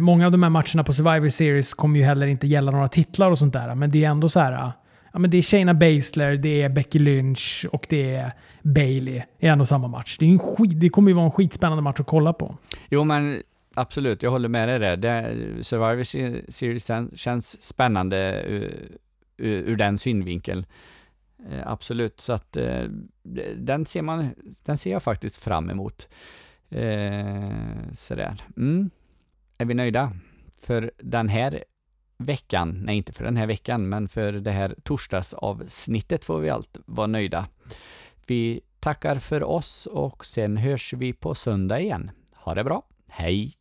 många 0.00 0.26
av 0.26 0.32
de 0.32 0.42
här 0.42 0.50
matcherna 0.50 0.84
på 0.84 0.94
Survivor 0.94 1.28
Series 1.28 1.74
kommer 1.74 1.98
ju 1.98 2.04
heller 2.04 2.26
inte 2.26 2.46
gälla 2.46 2.70
några 2.70 2.88
titlar 2.88 3.30
och 3.30 3.38
sånt 3.38 3.52
där. 3.52 3.74
Men 3.74 3.90
det 3.90 4.04
är 4.04 4.08
ändå 4.10 4.28
så 4.28 4.40
här... 4.40 4.72
Ja, 5.12 5.18
men 5.18 5.30
det 5.30 5.36
är 5.36 5.42
Shayna 5.42 5.74
Baszler, 5.74 6.36
det 6.36 6.62
är 6.62 6.68
Becky 6.68 6.98
Lynch 6.98 7.66
och 7.72 7.86
det 7.88 8.14
är 8.14 8.32
Bailey 8.62 9.22
i 9.38 9.46
en 9.46 9.60
och 9.60 9.68
samma 9.68 9.88
match. 9.88 10.16
Det, 10.18 10.26
är 10.26 10.30
en 10.30 10.38
skit, 10.38 10.80
det 10.80 10.88
kommer 10.88 11.10
ju 11.10 11.14
vara 11.14 11.24
en 11.24 11.30
skitspännande 11.30 11.82
match 11.82 12.00
att 12.00 12.06
kolla 12.06 12.32
på. 12.32 12.56
Jo, 12.90 13.04
men 13.04 13.42
absolut, 13.74 14.22
jag 14.22 14.30
håller 14.30 14.48
med 14.48 14.68
dig 14.68 14.78
där. 14.78 14.96
Det, 14.96 15.64
Survivor 15.64 16.02
Series 16.50 16.90
känns 17.20 17.62
spännande 17.62 18.32
eh, 18.40 18.54
ur, 19.36 19.70
ur 19.70 19.76
den 19.76 19.98
synvinkeln. 19.98 20.66
Eh, 21.50 21.62
absolut, 21.66 22.20
så 22.20 22.32
att 22.32 22.56
den 23.56 23.86
ser 23.86 24.02
man, 24.02 24.28
den 24.64 24.76
ser 24.76 24.90
jag 24.90 25.02
faktiskt 25.02 25.36
fram 25.36 25.70
emot. 25.70 26.08
Eh, 26.70 27.92
sådär. 27.92 28.44
Mm. 28.56 28.90
Är 29.58 29.64
vi 29.64 29.74
nöjda? 29.74 30.12
För 30.60 30.90
den 30.98 31.28
här 31.28 31.64
veckan, 32.18 32.82
nej 32.84 32.96
inte 32.96 33.12
för 33.12 33.24
den 33.24 33.36
här 33.36 33.46
veckan, 33.46 33.88
men 33.88 34.08
för 34.08 34.32
det 34.32 34.50
här 34.50 34.74
torsdagsavsnittet 34.82 36.24
får 36.24 36.40
vi 36.40 36.50
allt 36.50 36.78
vara 36.86 37.06
nöjda. 37.06 37.46
Vi 38.26 38.60
tackar 38.80 39.18
för 39.18 39.42
oss 39.42 39.86
och 39.86 40.26
sen 40.26 40.56
hörs 40.56 40.92
vi 40.92 41.12
på 41.12 41.34
söndag 41.34 41.80
igen. 41.80 42.10
Ha 42.34 42.54
det 42.54 42.64
bra. 42.64 42.82
Hej! 43.10 43.56